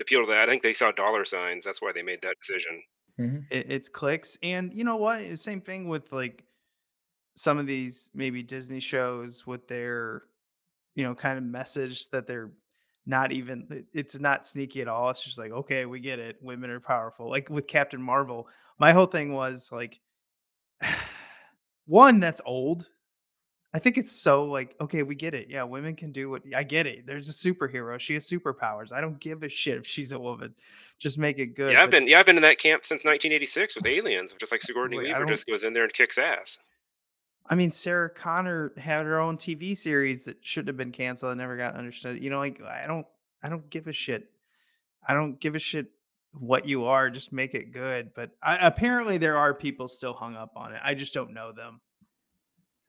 appeal 0.00 0.24
to 0.24 0.30
that. 0.30 0.38
I 0.38 0.46
think 0.46 0.62
they 0.62 0.72
saw 0.72 0.92
dollar 0.92 1.24
signs. 1.24 1.64
That's 1.64 1.82
why 1.82 1.92
they 1.92 2.02
made 2.02 2.20
that 2.22 2.36
decision. 2.40 2.82
Mhm. 3.18 3.46
it, 3.50 3.66
it's 3.70 3.88
clicks 3.88 4.38
and 4.42 4.72
you 4.74 4.84
know 4.84 4.96
what? 4.96 5.38
Same 5.38 5.60
thing 5.60 5.88
with 5.88 6.12
like 6.12 6.44
some 7.34 7.58
of 7.58 7.66
these 7.66 8.10
maybe 8.14 8.42
disney 8.42 8.80
shows 8.80 9.46
with 9.46 9.68
their 9.68 10.24
you 10.96 11.04
know 11.04 11.14
kind 11.14 11.38
of 11.38 11.44
message 11.44 12.08
that 12.10 12.26
they're 12.26 12.52
not 13.06 13.32
even 13.32 13.86
it's 13.94 14.18
not 14.20 14.46
sneaky 14.46 14.82
at 14.82 14.88
all. 14.88 15.10
It's 15.10 15.24
just 15.24 15.38
like 15.38 15.52
okay 15.52 15.86
we 15.86 16.00
get 16.00 16.18
it. 16.20 16.38
Women 16.42 16.70
are 16.70 16.80
powerful. 16.80 17.30
Like 17.30 17.50
with 17.50 17.66
captain 17.68 18.02
marvel 18.02 18.48
my 18.78 18.92
whole 18.92 19.06
thing 19.06 19.32
was 19.34 19.70
like 19.72 20.00
one 21.86 22.20
that's 22.20 22.40
old 22.46 22.86
i 23.74 23.78
think 23.78 23.98
it's 23.98 24.12
so 24.12 24.44
like 24.44 24.74
okay 24.80 25.02
we 25.02 25.14
get 25.14 25.34
it 25.34 25.48
yeah 25.50 25.62
women 25.62 25.94
can 25.94 26.12
do 26.12 26.30
what 26.30 26.42
i 26.56 26.62
get 26.62 26.86
it 26.86 27.06
there's 27.06 27.28
a 27.28 27.32
superhero 27.32 28.00
she 28.00 28.14
has 28.14 28.28
superpowers 28.28 28.92
i 28.92 29.00
don't 29.00 29.20
give 29.20 29.42
a 29.42 29.48
shit 29.48 29.76
if 29.76 29.86
she's 29.86 30.12
a 30.12 30.18
woman 30.18 30.54
just 30.98 31.18
make 31.18 31.38
it 31.38 31.54
good 31.54 31.72
yeah, 31.72 31.82
I've 31.82 31.90
but- 31.90 31.98
been 31.98 32.08
yeah 32.08 32.20
I've 32.20 32.26
been 32.26 32.36
in 32.36 32.42
that 32.42 32.58
camp 32.58 32.84
since 32.84 33.04
1986 33.04 33.76
with 33.76 33.86
aliens. 33.86 34.34
Just 34.38 34.52
like 34.52 34.62
Sigourney 34.62 34.96
like, 34.96 35.06
I 35.14 35.18
Weaver 35.18 35.26
just 35.26 35.46
goes 35.46 35.64
in 35.64 35.72
there 35.72 35.84
and 35.84 35.92
kicks 35.92 36.18
ass. 36.18 36.58
I 37.46 37.54
mean, 37.56 37.70
Sarah 37.70 38.08
Connor 38.08 38.72
had 38.78 39.04
her 39.04 39.20
own 39.20 39.36
TV 39.36 39.76
series 39.76 40.24
that 40.24 40.38
shouldn't 40.40 40.68
have 40.68 40.76
been 40.78 40.92
canceled 40.92 41.32
and 41.32 41.40
never 41.40 41.56
got 41.56 41.76
understood. 41.76 42.22
You 42.22 42.30
know, 42.30 42.38
like 42.38 42.62
I 42.62 42.86
don't 42.86 43.06
I 43.42 43.48
don't 43.48 43.68
give 43.70 43.86
a 43.86 43.92
shit. 43.92 44.30
I 45.06 45.12
don't 45.12 45.38
give 45.38 45.54
a 45.54 45.58
shit 45.58 45.86
what 46.32 46.66
you 46.66 46.84
are, 46.86 47.10
just 47.10 47.32
make 47.32 47.54
it 47.54 47.72
good. 47.72 48.12
But 48.14 48.30
I, 48.42 48.56
apparently 48.66 49.18
there 49.18 49.36
are 49.36 49.52
people 49.52 49.88
still 49.88 50.14
hung 50.14 50.36
up 50.36 50.52
on 50.56 50.72
it. 50.72 50.80
I 50.82 50.94
just 50.94 51.12
don't 51.12 51.34
know 51.34 51.52
them. 51.52 51.80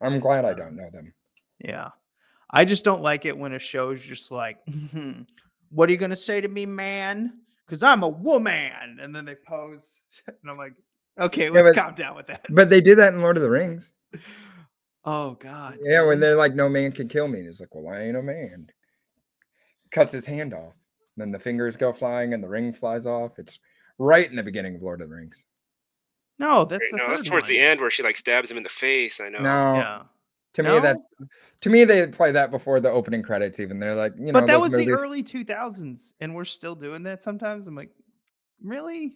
I'm 0.00 0.20
glad 0.20 0.44
I 0.44 0.54
don't 0.54 0.76
know 0.76 0.90
them. 0.92 1.12
Yeah. 1.58 1.90
I 2.50 2.64
just 2.64 2.84
don't 2.84 3.02
like 3.02 3.24
it 3.24 3.36
when 3.36 3.52
a 3.52 3.58
show's 3.58 4.00
just 4.02 4.30
like, 4.30 4.58
"Mhm. 4.66 5.26
what 5.70 5.88
are 5.88 5.92
you 5.92 5.98
going 5.98 6.10
to 6.10 6.16
say 6.16 6.40
to 6.40 6.48
me, 6.48 6.64
man? 6.66 7.40
Because 7.66 7.82
I'm 7.82 8.02
a 8.02 8.08
woman. 8.08 8.98
And 9.00 9.14
then 9.14 9.24
they 9.24 9.34
pose. 9.34 10.00
And 10.28 10.50
I'm 10.50 10.56
like, 10.58 10.74
okay, 11.18 11.50
let's 11.50 11.70
but- 11.70 11.76
calm 11.76 11.94
down 11.94 12.16
with 12.16 12.26
that. 12.28 12.46
But 12.50 12.68
they 12.70 12.80
did 12.80 12.98
that 12.98 13.14
in 13.14 13.20
Lord 13.20 13.36
of 13.36 13.42
the 13.42 13.50
Rings. 13.50 13.92
oh, 15.04 15.32
God. 15.34 15.78
Yeah, 15.82 16.02
when 16.04 16.20
they're 16.20 16.36
like, 16.36 16.54
no 16.54 16.68
man 16.68 16.92
can 16.92 17.08
kill 17.08 17.28
me. 17.28 17.38
And 17.38 17.48
he's 17.48 17.60
like, 17.60 17.74
well, 17.74 17.92
I 17.94 18.02
ain't 18.02 18.16
a 18.16 18.22
man. 18.22 18.68
Cuts 19.90 20.12
his 20.12 20.26
hand 20.26 20.52
off. 20.54 20.74
And 21.16 21.22
Then 21.22 21.30
the 21.32 21.38
fingers 21.38 21.76
go 21.76 21.92
flying 21.92 22.34
and 22.34 22.42
the 22.42 22.48
ring 22.48 22.72
flies 22.72 23.06
off. 23.06 23.38
It's 23.38 23.58
right 23.98 24.28
in 24.28 24.36
the 24.36 24.42
beginning 24.42 24.76
of 24.76 24.82
Lord 24.82 25.00
of 25.00 25.08
the 25.08 25.14
Rings. 25.16 25.44
No, 26.38 26.64
that's 26.64 26.90
the 26.90 26.96
no, 26.98 27.08
that's 27.08 27.22
third 27.22 27.28
towards 27.30 27.48
the 27.48 27.58
end 27.58 27.80
where 27.80 27.90
she 27.90 28.02
like 28.02 28.16
stabs 28.16 28.50
him 28.50 28.56
in 28.56 28.62
the 28.62 28.68
face. 28.68 29.20
I 29.20 29.28
know. 29.28 29.38
No. 29.38 29.74
Yeah. 29.74 30.02
To 30.54 30.62
No? 30.62 30.74
me, 30.76 30.80
that's 30.80 31.00
to 31.62 31.70
me 31.70 31.84
they 31.84 32.06
play 32.06 32.32
that 32.32 32.50
before 32.50 32.80
the 32.80 32.90
opening 32.90 33.22
credits. 33.22 33.60
Even 33.60 33.78
they're 33.78 33.94
like, 33.94 34.12
you 34.18 34.26
know, 34.26 34.32
but 34.32 34.46
that 34.46 34.60
was 34.60 34.72
movies- 34.72 34.86
the 34.86 34.92
early 34.92 35.22
2000s, 35.22 36.14
and 36.20 36.34
we're 36.34 36.44
still 36.44 36.74
doing 36.74 37.02
that 37.04 37.22
sometimes. 37.22 37.66
I'm 37.66 37.74
like, 37.74 37.90
really? 38.62 39.14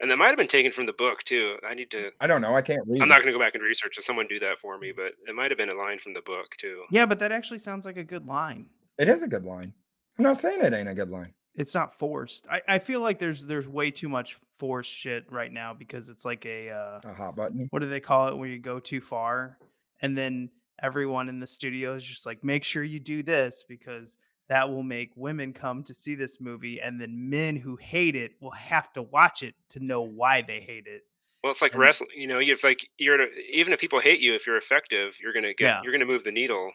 And 0.00 0.10
that 0.10 0.16
might 0.16 0.28
have 0.28 0.36
been 0.36 0.48
taken 0.48 0.72
from 0.72 0.86
the 0.86 0.92
book 0.92 1.22
too. 1.24 1.56
I 1.66 1.72
need 1.74 1.90
to. 1.92 2.10
I 2.20 2.26
don't 2.26 2.42
know. 2.42 2.54
I 2.54 2.62
can't 2.62 2.82
read. 2.86 3.00
I'm 3.00 3.08
not 3.08 3.16
going 3.16 3.26
to 3.28 3.32
go 3.32 3.38
back 3.38 3.54
and 3.54 3.62
research. 3.62 3.96
it. 3.96 4.04
Someone 4.04 4.26
do 4.28 4.40
that 4.40 4.58
for 4.58 4.76
me, 4.78 4.92
but 4.94 5.12
it 5.28 5.34
might 5.34 5.50
have 5.50 5.58
been 5.58 5.70
a 5.70 5.74
line 5.74 5.98
from 5.98 6.12
the 6.14 6.20
book 6.22 6.48
too. 6.58 6.82
Yeah, 6.90 7.06
but 7.06 7.18
that 7.20 7.30
actually 7.32 7.60
sounds 7.60 7.84
like 7.86 7.96
a 7.96 8.04
good 8.04 8.26
line. 8.26 8.66
It 8.98 9.08
is 9.08 9.22
a 9.22 9.28
good 9.28 9.44
line. 9.44 9.72
I'm 10.18 10.24
not 10.24 10.36
saying 10.38 10.60
it 10.62 10.74
ain't 10.74 10.88
a 10.88 10.94
good 10.94 11.10
line. 11.10 11.32
It's 11.56 11.74
not 11.74 11.98
forced. 11.98 12.46
I, 12.50 12.62
I 12.68 12.78
feel 12.78 13.00
like 13.00 13.18
there's 13.18 13.44
there's 13.44 13.68
way 13.68 13.90
too 13.90 14.08
much 14.08 14.36
forced 14.58 14.92
shit 14.92 15.30
right 15.30 15.52
now 15.52 15.74
because 15.74 16.08
it's 16.08 16.24
like 16.24 16.44
a 16.46 16.70
uh, 16.70 17.00
A 17.04 17.14
hot 17.14 17.36
button. 17.36 17.66
what 17.70 17.80
do 17.82 17.88
they 17.88 18.00
call 18.00 18.28
it 18.28 18.36
when 18.36 18.50
you 18.50 18.58
go 18.58 18.78
too 18.80 19.00
far 19.00 19.58
and 20.02 20.16
then 20.16 20.50
everyone 20.82 21.28
in 21.28 21.38
the 21.40 21.46
studio 21.46 21.94
is 21.94 22.04
just 22.04 22.26
like 22.26 22.42
make 22.44 22.64
sure 22.64 22.82
you 22.82 22.98
do 23.00 23.22
this 23.22 23.64
because 23.68 24.16
that 24.48 24.68
will 24.68 24.82
make 24.82 25.10
women 25.16 25.52
come 25.52 25.82
to 25.84 25.94
see 25.94 26.14
this 26.14 26.40
movie 26.40 26.80
and 26.80 27.00
then 27.00 27.30
men 27.30 27.56
who 27.56 27.76
hate 27.76 28.14
it 28.16 28.32
will 28.40 28.50
have 28.52 28.92
to 28.92 29.02
watch 29.02 29.42
it 29.42 29.54
to 29.70 29.80
know 29.80 30.02
why 30.02 30.42
they 30.42 30.60
hate 30.60 30.86
it 30.86 31.02
Well, 31.42 31.50
it's 31.52 31.62
like 31.62 31.72
And- 31.72 31.80
wrestling. 31.80 32.10
You 32.16 32.26
know, 32.26 32.38
you've 32.40 32.62
like 32.64 32.80
you're 32.98 33.18
even 33.52 33.72
if 33.72 33.80
people 33.80 34.00
hate 34.00 34.20
you, 34.20 34.34
if 34.34 34.46
you're 34.46 34.56
effective, 34.56 35.14
you're 35.22 35.32
gonna 35.32 35.54
get 35.54 35.64
Yeah. 35.66 35.80
you're 35.82 35.92
gonna 35.92 36.04
move 36.06 36.24
the 36.24 36.32
needle. 36.32 36.70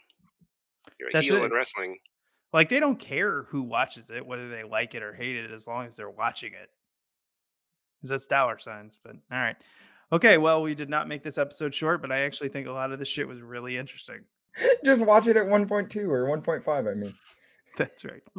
You're 1.00 1.10
a 1.10 1.14
That's 1.14 1.30
heel 1.30 1.42
it. 1.44 1.46
in 1.46 1.52
wrestling. 1.52 1.98
Like 2.54 2.70
they 2.70 2.80
don't 2.80 3.00
care 3.00 3.44
who 3.44 3.62
watches 3.62 4.10
it 4.10 4.26
whether 4.26 4.48
they 4.50 4.64
like 4.64 4.96
it 4.96 5.04
or 5.04 5.14
hate 5.14 5.36
it 5.36 5.52
as 5.52 5.68
long 5.68 5.86
as 5.86 5.96
they're 5.96 6.10
watching 6.10 6.54
it 6.54 6.70
'Cause 8.02 8.10
that's 8.10 8.28
dollar 8.28 8.58
signs 8.60 8.98
but 9.04 9.16
all 9.32 9.38
right 9.40 9.56
okay 10.12 10.38
well 10.38 10.62
we 10.62 10.74
did 10.76 10.90
not 10.90 11.08
make 11.08 11.24
this 11.24 11.38
episode 11.38 11.74
short 11.76 12.02
but 12.02 12.12
i 12.12 12.20
actually 12.20 12.50
think 12.50 12.68
a 12.68 12.72
lot 12.72 12.92
of 12.92 13.00
this 13.00 13.08
shit 13.10 13.28
was 13.28 13.42
really 13.42 13.78
interesting 13.78 14.20
Just 14.84 15.06
watch 15.06 15.28
it 15.28 15.38
at 15.38 15.46
1.2 15.46 16.10
or 16.10 16.26
1.5. 16.26 16.92
I 16.92 16.94
mean, 16.96 17.14
that's 17.78 18.04
right 18.04 18.24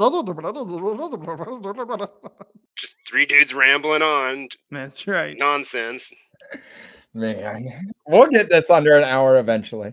Just 2.76 2.96
three 3.08 3.26
dudes 3.26 3.54
rambling 3.54 4.02
on 4.02 4.48
that's 4.70 5.06
right 5.06 5.36
nonsense. 5.38 6.10
man, 7.14 7.92
we'll 8.08 8.28
get 8.28 8.50
this 8.50 8.70
under 8.70 8.96
an 8.98 9.04
hour 9.04 9.38
eventually. 9.38 9.92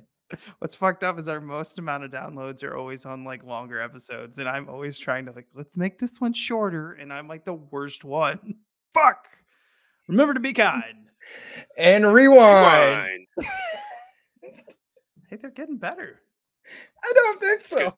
What's 0.59 0.75
fucked 0.75 1.03
up 1.03 1.19
is 1.19 1.27
our 1.27 1.41
most 1.41 1.79
amount 1.79 2.03
of 2.03 2.11
downloads 2.11 2.63
are 2.63 2.75
always 2.75 3.05
on 3.05 3.23
like 3.23 3.43
longer 3.43 3.79
episodes, 3.81 4.39
and 4.39 4.47
I'm 4.47 4.69
always 4.69 4.97
trying 4.97 5.25
to 5.25 5.31
like, 5.31 5.47
let's 5.53 5.77
make 5.77 5.99
this 5.99 6.19
one 6.19 6.33
shorter, 6.33 6.93
and 6.93 7.11
I'm 7.11 7.27
like 7.27 7.45
the 7.45 7.53
worst 7.53 8.03
one. 8.03 8.55
Fuck. 8.93 9.27
Remember 10.07 10.33
to 10.33 10.39
be 10.39 10.53
mm. 10.53 10.57
kind. 10.57 11.09
And 11.77 12.11
rewind. 12.13 13.27
Fine. 13.41 13.49
Hey, 15.29 15.35
they're 15.35 15.51
getting 15.51 15.75
better. 15.75 16.21
I 17.03 17.11
don't 17.13 17.41
think 17.41 17.61
so. 17.61 17.97